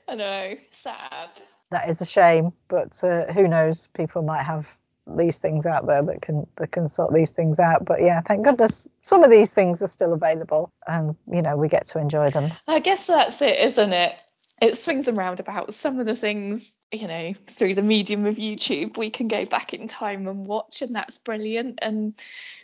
I 0.07 0.15
know. 0.15 0.55
Sad 0.69 1.41
that 1.73 1.89
is 1.89 2.01
a 2.01 2.05
shame. 2.05 2.53
But 2.67 3.03
uh, 3.03 3.31
who 3.31 3.47
knows? 3.47 3.87
People 3.93 4.21
might 4.23 4.43
have 4.43 4.67
these 5.05 5.37
things 5.37 5.65
out 5.65 5.85
there 5.85 6.01
that 6.01 6.21
can 6.21 6.47
that 6.57 6.71
can 6.71 6.87
sort 6.87 7.13
these 7.13 7.31
things 7.31 7.59
out. 7.59 7.85
But 7.85 8.01
yeah, 8.01 8.21
thank 8.21 8.43
goodness 8.43 8.87
some 9.01 9.23
of 9.23 9.31
these 9.31 9.51
things 9.51 9.81
are 9.81 9.87
still 9.87 10.13
available, 10.13 10.71
and 10.87 11.15
you 11.31 11.41
know 11.41 11.57
we 11.57 11.67
get 11.67 11.85
to 11.87 11.99
enjoy 11.99 12.29
them. 12.29 12.51
I 12.67 12.79
guess 12.79 13.07
that's 13.07 13.41
it, 13.41 13.59
isn't 13.59 13.93
it? 13.93 14.13
It 14.61 14.77
swings 14.77 15.07
and 15.09 15.17
roundabouts. 15.17 15.75
Some 15.75 15.99
of 15.99 16.05
the 16.05 16.15
things, 16.15 16.77
you 16.91 17.07
know, 17.07 17.33
through 17.47 17.75
the 17.75 17.81
medium 17.81 18.25
of 18.25 18.37
YouTube, 18.37 18.97
we 18.97 19.09
can 19.09 19.27
go 19.27 19.45
back 19.45 19.73
in 19.73 19.87
time 19.87 20.27
and 20.27 20.45
watch, 20.45 20.81
and 20.81 20.95
that's 20.95 21.17
brilliant. 21.17 21.79
And 21.81 22.13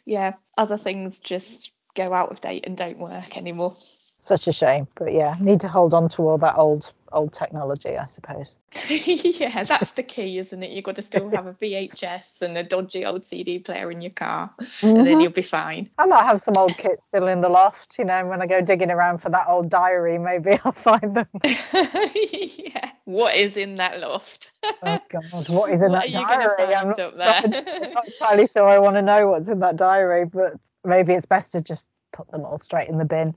yeah, 0.05 0.35
other 0.57 0.77
things 0.77 1.19
just 1.19 1.73
go 1.95 2.13
out 2.13 2.31
of 2.31 2.39
date 2.39 2.65
and 2.65 2.77
don't 2.77 2.99
work 2.99 3.35
anymore 3.35 3.75
such 4.19 4.47
a 4.47 4.53
shame 4.53 4.85
but 4.95 5.13
yeah 5.13 5.33
need 5.39 5.61
to 5.61 5.67
hold 5.67 5.93
on 5.93 6.09
to 6.09 6.21
all 6.27 6.37
that 6.37 6.55
old 6.57 6.91
old 7.11 7.33
technology 7.33 7.97
i 7.97 8.05
suppose. 8.05 8.55
Yeah 8.89 9.63
that's 9.63 9.93
the 9.93 10.03
key 10.03 10.37
isn't 10.37 10.61
it? 10.61 10.71
You've 10.71 10.83
got 10.83 10.97
to 10.97 11.01
still 11.01 11.29
have 11.29 11.47
a 11.47 11.53
vhs 11.53 12.41
and 12.41 12.57
a 12.57 12.63
dodgy 12.63 13.05
old 13.05 13.23
cd 13.23 13.59
player 13.59 13.89
in 13.89 14.01
your 14.01 14.11
car 14.11 14.51
mm-hmm. 14.59 14.87
and 14.89 14.97
then 14.97 15.05
mm-hmm. 15.05 15.21
you'll 15.21 15.31
be 15.31 15.41
fine. 15.41 15.89
I 15.97 16.05
might 16.05 16.23
have 16.23 16.41
some 16.41 16.53
old 16.57 16.77
kits 16.77 17.01
still 17.07 17.27
in 17.27 17.41
the 17.41 17.49
loft 17.49 17.97
you 17.97 18.05
know 18.05 18.27
when 18.27 18.41
i 18.41 18.45
go 18.45 18.61
digging 18.61 18.91
around 18.91 19.19
for 19.19 19.29
that 19.29 19.47
old 19.47 19.69
diary 19.69 20.17
maybe 20.17 20.59
i'll 20.65 20.71
find 20.73 21.15
them. 21.15 21.27
Yeah 21.43 22.91
what 23.05 23.35
is 23.35 23.57
in 23.57 23.75
that 23.77 23.99
loft? 23.99 24.51
Oh 24.83 24.99
god 25.09 25.49
what 25.49 25.71
is 25.71 25.81
in 25.81 25.91
what 25.91 26.11
that 26.11 26.27
diary? 26.27 26.75
i'm 26.75 26.89
not, 26.89 27.17
not, 27.17 27.49
not 27.49 28.07
entirely 28.07 28.47
sure 28.47 28.67
i 28.67 28.77
want 28.77 28.95
to 28.97 29.01
know 29.01 29.29
what's 29.29 29.49
in 29.49 29.59
that 29.59 29.77
diary 29.77 30.25
but 30.25 30.53
maybe 30.83 31.13
it's 31.13 31.25
best 31.25 31.53
to 31.53 31.61
just 31.61 31.85
put 32.11 32.29
them 32.31 32.45
all 32.45 32.59
straight 32.59 32.89
in 32.89 32.97
the 32.97 33.05
bin. 33.05 33.35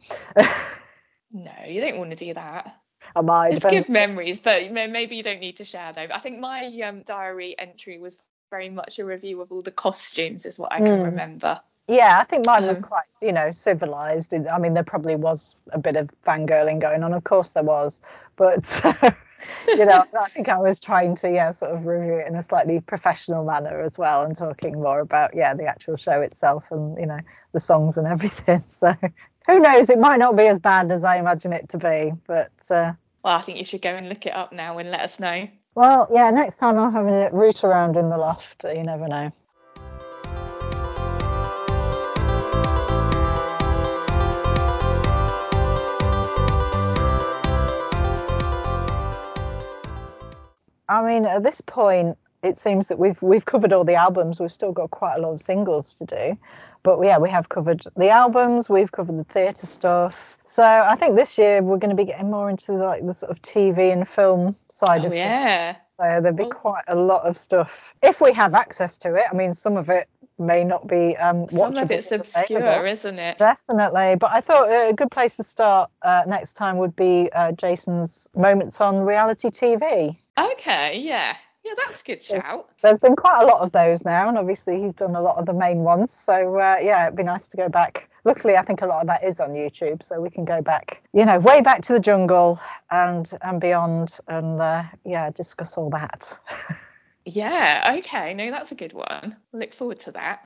no, 1.33 1.53
you 1.67 1.81
don't 1.81 1.99
want 1.99 2.11
to 2.11 2.17
do 2.17 2.35
that. 2.35 2.77
Am 3.17 3.29
I. 3.29 3.49
It's 3.49 3.65
good 3.65 3.89
memories, 3.89 4.41
but 4.41 4.71
maybe 4.71 5.17
you 5.17 5.23
don't 5.23 5.41
need 5.41 5.57
to 5.57 5.65
share 5.65 5.93
them. 5.93 6.11
I 6.13 6.19
think 6.19 6.39
my 6.39 6.67
um, 6.85 7.03
diary 7.03 7.59
entry 7.59 7.99
was 7.99 8.19
very 8.51 8.71
much 8.71 8.99
a 8.99 9.05
review 9.05 9.41
of 9.41 9.51
all 9.51 9.63
the 9.63 9.71
costumes, 9.71 10.47
is 10.47 10.59
what 10.59 10.73
I 10.73 10.79
can 10.79 11.01
mm. 11.01 11.05
remember. 11.07 11.61
Yeah, 11.89 12.19
I 12.21 12.25
think 12.25 12.47
mine 12.47 12.67
was 12.67 12.77
um, 12.77 12.85
quite, 12.85 13.07
you 13.21 13.33
know, 13.33 13.51
civilized. 13.53 14.33
I 14.35 14.59
mean, 14.59 14.75
there 14.75 14.85
probably 14.85 15.17
was 15.17 15.57
a 15.73 15.79
bit 15.79 15.97
of 15.97 16.11
fangirling 16.25 16.81
going 16.81 17.03
on. 17.03 17.13
Of 17.13 17.25
course, 17.25 17.53
there 17.53 17.65
was, 17.65 18.01
but 18.37 18.65
you 19.69 19.85
know, 19.85 20.05
I 20.19 20.29
think 20.29 20.49
I 20.49 20.59
was 20.59 20.79
trying 20.79 21.17
to, 21.17 21.31
yeah, 21.31 21.51
sort 21.53 21.73
of 21.73 21.87
review 21.87 22.15
it 22.15 22.27
in 22.27 22.37
a 22.37 22.43
slightly 22.43 22.81
professional 22.81 23.45
manner 23.45 23.81
as 23.81 23.99
well, 23.99 24.23
and 24.23 24.37
talking 24.37 24.81
more 24.81 25.01
about, 25.01 25.35
yeah, 25.35 25.55
the 25.55 25.65
actual 25.65 25.97
show 25.97 26.21
itself 26.21 26.65
and 26.71 26.99
you 26.99 27.07
know 27.07 27.21
the 27.53 27.61
songs 27.61 27.97
and 27.97 28.07
everything. 28.07 28.63
So 28.67 28.95
who 29.47 29.61
knows? 29.61 29.91
It 29.91 29.99
might 29.99 30.19
not 30.19 30.37
be 30.37 30.47
as 30.47 30.59
bad 30.59 30.91
as 30.91 31.05
I 31.05 31.19
imagine 31.19 31.53
it 31.53 31.69
to 31.71 31.79
be, 31.79 32.13
but. 32.27 32.53
Uh, 32.71 32.93
well, 33.25 33.37
I 33.37 33.41
think 33.41 33.59
you 33.59 33.65
should 33.65 33.83
go 33.83 33.95
and 33.95 34.09
look 34.09 34.27
it 34.27 34.35
up 34.35 34.53
now 34.53 34.79
and 34.79 34.91
let 34.91 35.01
us 35.01 35.21
know. 35.21 35.49
Well, 35.75 36.09
yeah, 36.13 36.31
next 36.31 36.57
time 36.57 36.79
I'll 36.79 36.91
have 36.91 37.07
a 37.07 37.31
root 37.33 37.65
around 37.65 37.97
in 37.97 38.11
the 38.11 38.19
loft. 38.19 38.65
You 38.65 38.83
never 38.83 39.09
know. 39.09 39.31
I 50.89 51.07
mean, 51.07 51.25
at 51.25 51.43
this 51.43 51.61
point, 51.61 52.17
it 52.43 52.59
seems 52.59 52.89
that 52.89 52.99
we've 52.99 53.21
we've 53.23 53.45
covered 53.45 53.73
all 53.73 53.85
the 53.85 53.95
albums. 53.95 54.41
We've 54.41 54.53
still 54.53 54.73
got 54.73 54.91
quite 54.91 55.17
a 55.17 55.21
lot 55.21 55.33
of 55.33 55.41
singles 55.41 55.95
to 55.95 56.05
do, 56.05 56.39
but 56.83 57.01
yeah, 57.03 57.19
we 57.19 57.31
have 57.31 57.49
covered 57.49 57.85
the 57.97 58.11
albums. 58.11 58.69
We've 58.69 58.91
covered 58.91 59.17
the 59.17 59.25
theatre 59.25 59.67
stuff. 59.67 60.39
So 60.45 60.63
I 60.63 60.97
think 60.97 61.17
this 61.17 61.39
year 61.39 61.63
we're 61.63 61.79
going 61.79 61.97
to 61.97 61.97
be 61.97 62.05
getting 62.05 62.31
more 62.31 62.51
into 62.51 62.73
the, 62.73 62.85
like 62.85 63.07
the 63.07 63.15
sort 63.15 63.31
of 63.31 63.41
TV 63.43 63.93
and 63.93 64.07
film 64.07 64.57
side 64.69 65.05
oh, 65.05 65.09
of. 65.09 65.15
Yeah. 65.15 65.77
So 65.99 66.21
there'll 66.21 66.33
be 66.33 66.47
quite 66.47 66.85
a 66.89 66.97
lot 66.97 67.25
of 67.25 67.39
stuff 67.39 67.95
if 68.03 68.21
we 68.21 68.33
have 68.33 68.55
access 68.55 68.99
to 68.99 69.15
it. 69.15 69.25
I 69.31 69.35
mean, 69.35 69.55
some 69.55 69.77
of 69.77 69.89
it 69.89 70.09
may 70.39 70.65
not 70.65 70.87
be 70.87 71.17
um 71.17 71.49
some 71.49 71.77
of 71.77 71.91
it's 71.91 72.13
obscure 72.13 72.87
isn't 72.87 73.19
it? 73.19 73.39
definitely. 73.39 74.17
But 74.17 74.31
i 74.33 74.41
thought 74.41 74.69
a 74.69 74.93
good 74.93 75.11
place 75.11 75.37
to 75.37 75.45
start 75.45 75.91
uh, 76.03 76.23
next 76.27 76.55
time 76.55 76.79
would 76.79 76.97
be 76.97 77.31
uh, 77.33 77.53
jason's 77.53 78.29
moments 78.37 78.81
on 78.81 79.01
reality 79.01 79.49
tv 79.49 80.17
okay 80.39 80.99
yeah. 80.99 81.37
Yeah 81.65 81.73
that's 81.77 82.01
a 82.01 82.05
good 82.05 82.23
shout. 82.23 82.69
there's 82.83 82.99
been 82.99 83.15
quite 83.15 83.43
a 83.43 83.47
lot 83.47 83.61
of 83.61 83.71
those 83.71 84.05
now 84.05 84.29
and 84.29 84.37
obviously 84.37 84.83
he's 84.83 84.95
done 84.95 85.15
a 85.15 85.21
lot 85.21 85.37
of 85.37 85.47
the 85.47 85.53
main 85.53 85.79
ones. 85.79 86.11
So 86.11 86.59
uh, 86.59 86.79
yeah 86.83 87.07
it'd 87.07 87.17
be 87.17 87.23
nice 87.23 87.47
to 87.49 87.57
go 87.57 87.69
back. 87.69 88.09
Luckily 88.25 88.57
i 88.57 88.63
think 88.63 88.83
a 88.83 88.87
lot 88.87 89.01
of 89.01 89.07
that 89.09 89.25
is 89.25 89.41
on 89.41 89.51
youtube 89.51 90.03
so 90.03 90.21
we 90.21 90.31
can 90.31 90.45
go 90.45 90.63
back 90.63 91.03
you 91.13 91.25
know 91.25 91.41
way 91.41 91.61
back 91.61 91.83
to 91.83 91.93
the 91.93 91.99
jungle 92.01 92.61
and 92.91 93.31
and 93.43 93.61
beyond 93.61 94.19
and 94.29 94.61
uh, 94.61 94.85
yeah 95.05 95.31
discuss 95.31 95.77
all 95.77 95.91
that 95.91 96.39
Yeah, 97.25 97.97
okay. 97.99 98.35
No, 98.35 98.51
that's 98.51 98.73
a 98.73 98.75
good 98.75 98.93
one. 98.93 99.37
Look 99.53 99.73
forward 99.73 100.01
to 100.01 100.13
that. 100.13 100.45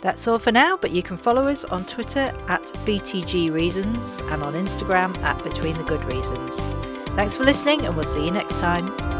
That's 0.00 0.28
all 0.28 0.38
for 0.38 0.52
now, 0.52 0.76
but 0.76 0.92
you 0.92 1.02
can 1.02 1.16
follow 1.16 1.48
us 1.48 1.64
on 1.64 1.84
Twitter 1.84 2.32
at 2.48 2.62
BTG 2.86 3.52
Reasons 3.52 4.18
and 4.30 4.44
on 4.44 4.54
Instagram 4.54 5.16
at 5.22 5.42
Between 5.42 5.76
the 5.76 5.82
Good 5.82 6.04
Reasons. 6.04 6.56
Thanks 7.16 7.34
for 7.34 7.44
listening, 7.44 7.84
and 7.84 7.96
we'll 7.96 8.06
see 8.06 8.24
you 8.24 8.30
next 8.30 8.60
time. 8.60 9.17